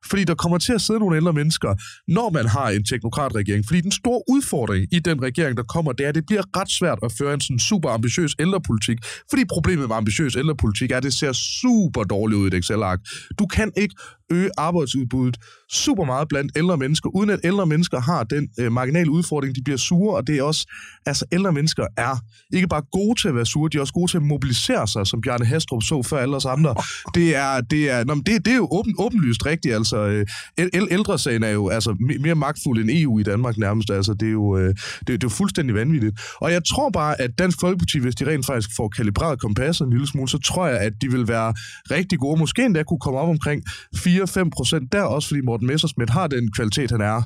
fordi 0.09 0.23
der 0.23 0.35
kommer 0.35 0.57
til 0.57 0.73
at 0.73 0.81
sidde 0.81 0.99
nogle 0.99 1.17
ældre 1.17 1.33
mennesker, 1.33 1.75
når 2.07 2.29
man 2.29 2.47
har 2.47 2.69
en 2.69 2.83
teknokratregering. 2.83 3.65
Fordi 3.67 3.81
den 3.81 3.91
store 3.91 4.21
udfordring 4.29 4.87
i 4.91 4.99
den 4.99 5.21
regering, 5.21 5.57
der 5.57 5.63
kommer, 5.63 5.91
det 5.91 6.03
er, 6.03 6.09
at 6.09 6.15
det 6.15 6.25
bliver 6.25 6.43
ret 6.57 6.71
svært 6.71 6.99
at 7.03 7.11
føre 7.19 7.33
en 7.33 7.41
sådan 7.41 7.59
super 7.59 7.89
ambitiøs 7.89 8.35
ældrepolitik. 8.39 8.97
Fordi 9.29 9.45
problemet 9.45 9.87
med 9.87 9.95
ambitiøs 9.95 10.35
ældrepolitik 10.35 10.91
er, 10.91 10.97
at 10.97 11.03
det 11.03 11.13
ser 11.13 11.31
super 11.31 12.03
dårligt 12.03 12.37
ud 12.39 12.45
i 12.45 12.47
et 12.47 12.53
Excel-ark. 12.53 12.99
Du 13.39 13.45
kan 13.45 13.71
ikke 13.77 13.95
øge 14.29 14.49
arbejdsudbuddet 14.57 15.37
super 15.71 16.05
meget 16.05 16.27
blandt 16.27 16.51
ældre 16.57 16.77
mennesker, 16.77 17.09
uden 17.15 17.29
at 17.29 17.39
ældre 17.43 17.65
mennesker 17.65 17.99
har 18.01 18.23
den 18.23 18.49
øh, 18.59 18.71
marginale 18.71 19.11
udfordring, 19.11 19.55
de 19.55 19.63
bliver 19.63 19.77
sure, 19.77 20.15
og 20.17 20.27
det 20.27 20.37
er 20.37 20.43
også, 20.43 20.67
altså 21.05 21.25
ældre 21.31 21.51
mennesker 21.51 21.85
er 21.97 22.15
ikke 22.53 22.67
bare 22.67 22.81
gode 22.91 23.21
til 23.21 23.27
at 23.27 23.35
være 23.35 23.45
sure, 23.45 23.69
de 23.69 23.77
er 23.77 23.81
også 23.81 23.93
gode 23.93 24.11
til 24.11 24.17
at 24.17 24.23
mobilisere 24.23 24.87
sig, 24.87 25.07
som 25.07 25.21
Bjarne 25.21 25.45
Hestrup 25.45 25.83
så 25.83 26.03
før 26.03 26.17
alle 26.17 26.35
os 26.35 26.45
andre. 26.45 26.75
Det 27.15 27.35
er, 27.35 27.61
det 27.61 27.89
er, 27.89 28.03
nå, 28.03 28.15
det, 28.15 28.45
det 28.45 28.51
er 28.51 28.55
jo 28.55 28.67
åben, 28.71 28.95
åbenlyst 28.99 29.45
rigtigt, 29.45 29.75
altså 29.75 29.96
Altså, 30.05 30.25
øh, 30.57 30.87
ældresagen 30.91 31.43
er 31.43 31.49
jo 31.49 31.69
altså, 31.69 31.95
mere 32.19 32.35
magtfuld 32.35 32.81
end 32.81 32.89
EU 32.93 33.19
i 33.19 33.23
Danmark 33.23 33.57
nærmest, 33.57 33.89
altså 33.89 34.13
det 34.13 34.27
er 34.27 34.31
jo, 34.31 34.57
øh, 34.57 34.69
det, 34.69 35.07
det 35.07 35.13
er 35.13 35.17
jo 35.23 35.29
fuldstændig 35.29 35.75
vanvittigt. 35.75 36.19
Og 36.41 36.51
jeg 36.51 36.61
tror 36.65 36.89
bare, 36.89 37.21
at 37.21 37.39
Dansk 37.39 37.59
Folkeparti, 37.59 37.99
hvis 37.99 38.15
de 38.15 38.31
rent 38.31 38.45
faktisk 38.45 38.69
får 38.75 38.87
kalibreret 38.89 39.39
kompasset 39.39 39.85
en 39.85 39.91
lille 39.91 40.07
smule, 40.07 40.29
så 40.29 40.37
tror 40.37 40.67
jeg, 40.67 40.77
at 40.77 40.93
de 41.01 41.11
vil 41.11 41.27
være 41.27 41.53
rigtig 41.91 42.19
gode, 42.19 42.39
måske 42.39 42.65
endda 42.65 42.83
kunne 42.83 42.99
komme 42.99 43.19
op 43.19 43.29
omkring 43.29 43.63
4-5 43.95 44.49
procent 44.49 44.91
der, 44.91 45.01
også 45.01 45.27
fordi 45.27 45.41
Morten 45.41 45.67
Messersmith 45.67 46.13
har 46.13 46.27
den 46.27 46.51
kvalitet, 46.51 46.91
han 46.91 47.01
er 47.01 47.21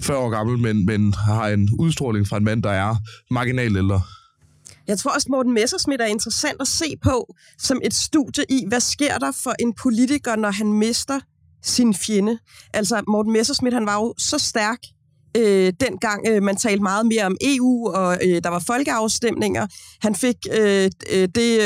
40 0.00 0.18
år 0.18 0.30
gammel, 0.30 0.58
men, 0.58 0.86
men 0.86 1.14
har 1.14 1.48
en 1.48 1.68
udstråling 1.78 2.28
fra 2.28 2.36
en 2.36 2.44
mand, 2.44 2.62
der 2.62 2.70
er 2.70 2.96
marginal 3.30 3.76
ældre. 3.76 4.02
Jeg 4.86 4.98
tror 4.98 5.10
også, 5.10 5.26
Morten 5.30 5.54
Messersmith 5.54 6.02
er 6.02 6.06
interessant 6.06 6.56
at 6.60 6.68
se 6.68 6.96
på 7.02 7.34
som 7.58 7.80
et 7.84 7.94
studie 7.94 8.44
i, 8.48 8.64
hvad 8.68 8.80
sker 8.80 9.18
der 9.18 9.32
for 9.32 9.54
en 9.60 9.72
politiker, 9.82 10.36
når 10.36 10.50
han 10.50 10.72
mister 10.72 11.20
sin 11.62 11.94
fjende. 11.94 12.38
Altså, 12.74 13.02
Morten 13.08 13.32
Messersmith, 13.32 13.74
han 13.74 13.86
var 13.86 13.94
jo 13.94 14.14
så 14.18 14.38
stærk 14.38 14.78
øh, 15.36 15.72
dengang 15.80 16.28
øh, 16.28 16.42
man 16.42 16.56
talte 16.56 16.82
meget 16.82 17.06
mere 17.06 17.24
om 17.26 17.36
EU, 17.40 17.88
og 17.88 18.18
øh, 18.26 18.42
der 18.44 18.48
var 18.48 18.58
folkeafstemninger. 18.58 19.66
Han 20.02 20.14
fik 20.14 20.36
øh, 20.52 20.90
øh 21.12 21.28
det 21.34 21.60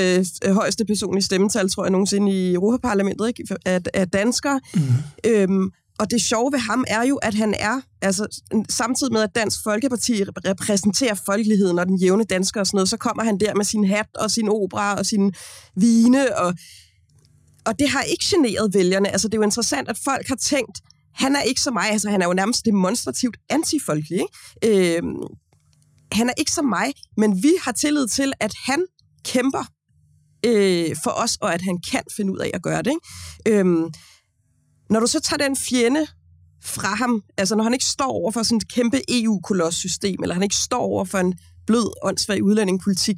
øh, 0.45 0.55
højeste 0.55 0.85
personlige 0.85 1.25
stemmetal, 1.25 1.71
tror 1.71 1.85
jeg, 1.85 1.91
nogensinde 1.91 2.33
i 2.33 2.55
Europaparlamentet, 2.55 3.29
ikke? 3.29 3.57
Af, 3.67 3.81
af 3.95 4.11
danskere. 4.11 4.61
Mm. 4.75 4.81
Øhm, 5.27 5.71
og 5.99 6.11
det 6.11 6.23
sjove 6.23 6.53
ved 6.53 6.59
ham 6.59 6.85
er 6.89 7.03
jo, 7.03 7.17
at 7.17 7.35
han 7.35 7.55
er, 7.59 7.81
altså 8.03 8.43
samtidig 8.69 9.13
med, 9.13 9.23
at 9.23 9.35
Dansk 9.35 9.59
Folkeparti 9.65 10.25
repræsenterer 10.25 11.15
folkeligheden 11.15 11.79
og 11.79 11.87
den 11.87 11.97
jævne 11.97 12.25
dansker 12.25 12.61
og 12.61 12.67
sådan 12.67 12.77
noget, 12.77 12.89
så 12.89 12.97
kommer 12.97 13.25
han 13.25 13.41
der 13.41 13.55
med 13.55 13.65
sin 13.65 13.87
hat 13.87 14.07
og 14.15 14.31
sin 14.31 14.49
opera 14.49 14.99
og 14.99 15.07
sin 15.07 15.35
vine, 15.77 16.37
og, 16.37 16.55
og 17.67 17.79
det 17.79 17.89
har 17.89 18.03
ikke 18.03 18.25
generet 18.31 18.75
vælgerne. 18.75 19.09
Altså 19.11 19.29
det 19.29 19.35
er 19.35 19.39
jo 19.39 19.43
interessant, 19.43 19.89
at 19.89 19.99
folk 20.05 20.29
har 20.29 20.37
tænkt, 20.37 20.81
han 21.15 21.37
er 21.37 21.43
ikke 21.43 21.61
som 21.61 21.73
mig, 21.73 21.91
altså 21.91 22.11
han 22.11 22.23
er 22.23 22.27
jo 22.27 22.33
nærmest 22.33 22.65
demonstrativt 22.65 23.37
antifolkelig, 23.49 24.21
ikke? 24.63 24.97
Øh, 24.97 25.03
han 26.13 26.29
er 26.29 26.33
ikke 26.39 26.51
som 26.51 26.65
mig, 26.65 26.93
men 27.17 27.43
vi 27.43 27.53
har 27.63 27.73
tillid 27.73 28.09
til, 28.09 28.33
at 28.41 28.55
han 28.65 28.87
kæmper 29.25 29.65
øh, 30.47 30.97
for 31.05 31.11
os, 31.11 31.39
og 31.41 31.55
at 31.55 31.63
han 31.63 31.79
kan 31.91 32.03
finde 32.17 32.33
ud 32.33 32.39
af 32.39 32.51
at 32.55 32.63
gøre 32.63 32.83
det. 32.83 32.91
Ikke? 33.47 33.59
Øhm, 33.59 33.91
når 34.91 35.01
du 35.01 35.07
så 35.07 35.21
tager 35.21 35.49
den 35.49 35.57
fjende 35.57 36.07
fra 36.63 36.95
ham, 36.95 37.23
altså 37.39 37.57
når 37.57 37.65
han 37.65 37.73
ikke 37.73 37.85
står 37.85 38.13
over 38.13 38.31
for 38.31 38.43
sådan 38.43 38.57
et 38.57 38.73
kæmpe 38.73 39.01
EU-kolossystem, 39.09 40.23
eller 40.23 40.35
han 40.35 40.43
ikke 40.43 40.57
står 40.57 40.81
over 40.81 41.05
for 41.05 41.19
en 41.19 41.35
blød, 41.67 41.91
åndssvag 42.03 42.43
udlændingepolitik, 42.43 43.17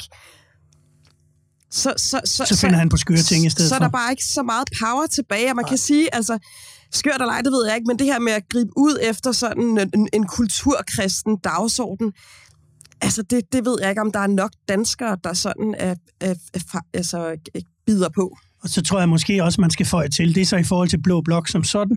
så, 1.77 1.95
så, 1.97 2.21
så, 2.25 2.45
så 2.45 2.61
finder 2.61 2.77
så, 2.77 2.79
han 2.79 2.89
på 2.89 2.97
skøre 2.97 3.23
ting 3.33 3.47
i 3.47 3.51
stedet 3.51 3.69
Så 3.69 3.75
er 3.75 3.79
der 3.79 3.89
bare 3.89 4.11
ikke 4.11 4.25
så 4.25 4.43
meget 4.43 4.69
power 4.81 5.07
tilbage, 5.07 5.51
og 5.51 5.57
man 5.57 5.63
Nej. 5.63 5.69
kan 5.69 5.79
sige, 5.79 6.15
altså, 6.15 6.39
skørt 6.93 7.21
eller 7.21 7.33
ej, 7.33 7.43
det 7.43 7.53
ved 7.53 7.67
jeg 7.67 7.75
ikke, 7.77 7.87
men 7.87 7.99
det 7.99 8.07
her 8.07 8.19
med 8.19 8.33
at 8.33 8.43
gribe 8.49 8.71
ud 8.77 8.99
efter 9.03 9.33
sådan 9.33 9.79
en, 9.95 10.09
en 10.13 10.27
kulturkristen 10.27 11.37
dagsorden, 11.45 12.13
altså 13.01 13.23
det, 13.23 13.41
det 13.53 13.65
ved 13.65 13.77
jeg 13.81 13.91
ikke, 13.91 14.01
om 14.01 14.13
der 14.13 14.21
er 14.21 14.27
nok 14.27 14.51
danskere, 14.69 15.17
der 15.25 15.33
sådan 15.33 15.75
er, 15.79 15.95
er, 16.21 16.35
er, 16.55 16.81
altså, 16.95 17.37
bider 17.87 18.09
på. 18.15 18.37
Og 18.63 18.69
så 18.69 18.83
tror 18.83 18.99
jeg 18.99 19.09
måske 19.09 19.45
også, 19.45 19.61
man 19.61 19.71
skal 19.71 19.87
føje 19.87 20.09
til, 20.09 20.35
det 20.35 20.41
er 20.41 20.47
så 20.47 20.57
i 20.57 20.65
forhold 20.65 20.89
til 20.89 21.03
Blå 21.03 21.21
Blok 21.21 21.49
som 21.49 21.65
sådan, 21.65 21.97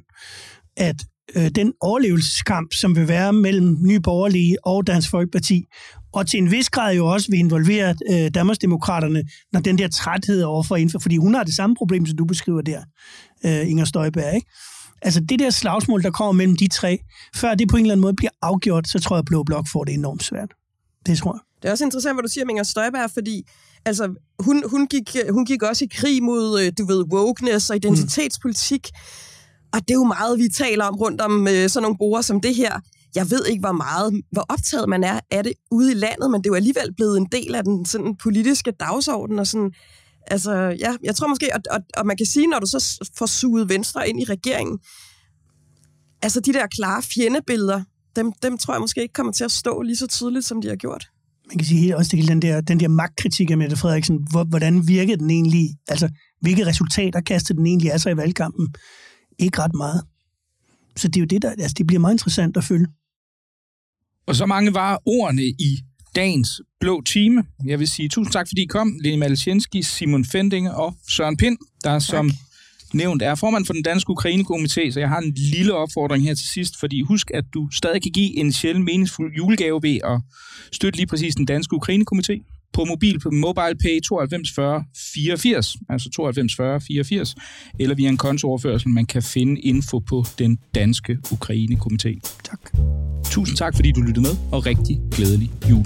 at 0.77 0.95
øh, 1.35 1.49
den 1.49 1.73
overlevelseskamp, 1.81 2.73
som 2.73 2.95
vil 2.95 3.07
være 3.07 3.33
mellem 3.33 3.77
Nye 3.81 3.99
Borgerlige 3.99 4.65
og 4.65 4.87
Dansk 4.87 5.09
Folkeparti, 5.09 5.65
og 6.13 6.27
til 6.27 6.37
en 6.37 6.51
vis 6.51 6.69
grad 6.69 6.95
jo 6.95 7.07
også 7.07 7.27
vil 7.31 7.39
involvere 7.39 7.95
øh, 8.11 8.31
Danmarksdemokraterne, 8.33 9.23
når 9.53 9.59
den 9.59 9.77
der 9.77 9.87
træthed 9.87 10.43
overfor 10.43 10.75
indføre, 10.75 11.01
fordi 11.01 11.17
hun 11.17 11.33
har 11.33 11.43
det 11.43 11.55
samme 11.55 11.75
problem, 11.75 12.05
som 12.05 12.17
du 12.17 12.25
beskriver 12.25 12.61
der, 12.61 12.81
øh, 13.45 13.69
Inger 13.69 13.85
Støjberg, 13.85 14.35
ikke? 14.35 14.47
Altså 15.01 15.19
det 15.19 15.39
der 15.39 15.49
slagsmål, 15.49 16.03
der 16.03 16.11
kommer 16.11 16.31
mellem 16.31 16.57
de 16.57 16.67
tre, 16.67 16.99
før 17.35 17.55
det 17.55 17.69
på 17.69 17.77
en 17.77 17.83
eller 17.83 17.93
anden 17.93 18.01
måde 18.01 18.13
bliver 18.13 18.31
afgjort, 18.41 18.87
så 18.87 18.99
tror 18.99 19.15
jeg, 19.15 19.19
at 19.19 19.25
Blå 19.25 19.43
Blok 19.43 19.67
får 19.71 19.83
det 19.83 19.93
enormt 19.93 20.23
svært. 20.23 20.49
Det 21.05 21.17
tror 21.17 21.33
jeg. 21.33 21.39
Det 21.61 21.67
er 21.67 21.71
også 21.71 21.83
interessant, 21.83 22.15
hvad 22.15 22.23
du 22.23 22.29
siger, 22.29 22.49
Inger 22.49 22.63
Støjberg, 22.63 23.11
fordi 23.13 23.43
altså, 23.85 24.13
hun, 24.39 24.63
hun, 24.69 24.87
gik, 24.87 25.15
hun 25.29 25.45
gik 25.45 25.63
også 25.63 25.85
i 25.85 25.87
krig 25.91 26.23
mod, 26.23 26.61
øh, 26.61 26.71
du 26.77 26.85
ved, 26.85 27.03
wokeness 27.13 27.69
og 27.69 27.75
identitetspolitik. 27.75 28.87
Mm. 28.93 28.99
Og 29.73 29.79
det 29.79 29.89
er 29.89 29.99
jo 30.03 30.03
meget, 30.03 30.39
vi 30.39 30.47
taler 30.57 30.85
om 30.85 30.95
rundt 30.95 31.21
om 31.21 31.47
øh, 31.47 31.69
sådan 31.69 31.83
nogle 31.83 31.97
borer 31.97 32.21
som 32.21 32.41
det 32.41 32.55
her. 32.55 32.79
Jeg 33.15 33.31
ved 33.31 33.45
ikke, 33.45 33.59
hvor 33.59 33.71
meget, 33.71 34.21
hvor 34.31 34.45
optaget 34.49 34.89
man 34.89 35.03
er 35.03 35.19
af 35.31 35.43
det 35.43 35.53
ude 35.71 35.91
i 35.91 35.95
landet, 35.95 36.31
men 36.31 36.41
det 36.41 36.45
er 36.45 36.51
jo 36.51 36.55
alligevel 36.55 36.93
blevet 36.97 37.17
en 37.17 37.27
del 37.31 37.55
af 37.55 37.63
den 37.63 37.85
sådan, 37.85 38.15
politiske 38.23 38.71
dagsorden. 38.71 39.39
Og 39.39 39.47
sådan, 39.47 39.71
altså, 40.27 40.53
ja, 40.53 40.95
jeg 41.03 41.15
tror 41.15 41.27
måske, 41.27 41.49
og, 41.53 41.61
og, 41.71 41.79
og 41.97 42.05
man 42.07 42.17
kan 42.17 42.25
sige, 42.25 42.47
når 42.47 42.59
du 42.59 42.65
så 42.65 43.09
får 43.17 43.25
suget 43.25 43.69
Venstre 43.69 44.09
ind 44.09 44.21
i 44.21 44.23
regeringen, 44.23 44.79
altså 46.21 46.39
de 46.39 46.53
der 46.53 46.67
klare 46.67 47.01
fjendebilleder, 47.01 47.81
dem, 48.15 48.31
dem 48.41 48.57
tror 48.57 48.73
jeg 48.73 48.81
måske 48.81 49.01
ikke 49.01 49.13
kommer 49.13 49.33
til 49.33 49.43
at 49.43 49.51
stå 49.51 49.81
lige 49.81 49.95
så 49.95 50.07
tydeligt, 50.07 50.45
som 50.45 50.61
de 50.61 50.67
har 50.67 50.75
gjort 50.75 51.09
man 51.49 51.57
kan 51.57 51.67
sige 51.67 51.97
også 51.97 52.15
det, 52.15 52.27
den 52.27 52.41
der, 52.41 52.61
den 52.61 52.79
der 52.79 52.87
magtkritik 52.87 53.51
af 53.51 53.57
Mette 53.57 53.77
Frederiksen, 53.77 54.27
hvordan 54.49 54.87
virkede 54.87 55.17
den 55.17 55.29
egentlig, 55.29 55.69
altså 55.87 56.09
hvilke 56.41 56.65
resultater 56.65 57.21
kastede 57.21 57.57
den 57.57 57.67
egentlig 57.67 57.91
af 57.91 57.99
sig 57.99 58.11
i 58.11 58.17
valgkampen? 58.17 58.67
Ikke 59.39 59.61
ret 59.61 59.75
meget. 59.75 60.03
Så 60.95 61.07
det 61.07 61.15
er 61.15 61.19
jo 61.21 61.25
det, 61.25 61.41
der, 61.41 61.49
altså 61.49 61.75
det 61.77 61.87
bliver 61.87 61.99
meget 61.99 62.13
interessant 62.13 62.57
at 62.57 62.63
følge. 62.63 62.87
Og 64.27 64.35
så 64.35 64.45
mange 64.45 64.73
var 64.73 65.01
ordene 65.05 65.43
i 65.43 65.79
dagens 66.15 66.61
blå 66.79 67.01
time. 67.01 67.43
Jeg 67.65 67.79
vil 67.79 67.87
sige 67.87 68.09
tusind 68.09 68.33
tak, 68.33 68.47
fordi 68.47 68.61
I 68.61 68.65
kom. 68.65 68.99
Lene 69.03 69.17
Malchenski, 69.17 69.83
Simon 69.83 70.25
Fendinge 70.25 70.73
og 70.73 70.95
Søren 71.09 71.37
Pind, 71.37 71.57
der 71.83 71.89
tak. 71.91 72.01
som 72.01 72.31
nævnt 72.93 73.21
er 73.21 73.35
formand 73.35 73.65
for 73.65 73.73
den 73.73 73.83
danske 73.83 74.09
Ukraine-komité, 74.09 74.91
så 74.91 74.99
jeg 74.99 75.09
har 75.09 75.19
en 75.19 75.33
lille 75.35 75.73
opfordring 75.73 76.23
her 76.23 76.33
til 76.33 76.47
sidst, 76.47 76.79
fordi 76.79 77.01
husk, 77.01 77.31
at 77.33 77.43
du 77.53 77.69
stadig 77.71 78.01
kan 78.01 78.11
give 78.11 78.37
en 78.37 78.53
sjældent 78.53 78.85
meningsfuld 78.85 79.35
julegave 79.35 79.83
ved 79.83 79.99
at 80.03 80.21
støtte 80.71 80.97
lige 80.97 81.07
præcis 81.07 81.35
den 81.35 81.45
danske 81.45 81.75
Ukraine-komité 81.75 82.58
på 82.79 82.85
mobil 82.85 83.19
på 83.19 83.29
MobilePay 83.29 83.99
92 83.99 84.51
40 84.55 84.83
84, 85.13 85.75
altså 85.89 86.09
92 86.09 86.55
40 86.55 86.81
84, 86.81 87.35
eller 87.79 87.95
via 87.95 88.09
en 88.09 88.17
kontooverførsel. 88.17 88.89
Man 88.89 89.05
kan 89.05 89.23
finde 89.23 89.61
info 89.61 89.99
på 89.99 90.25
den 90.39 90.57
danske 90.75 91.17
Ukraine-komité. 91.31 92.19
Tak. 92.43 92.59
Tusind 93.25 93.57
tak, 93.57 93.75
fordi 93.75 93.91
du 93.91 94.01
lyttede 94.01 94.21
med, 94.21 94.35
og 94.51 94.65
rigtig 94.65 94.99
glædelig 95.11 95.51
jul. 95.69 95.85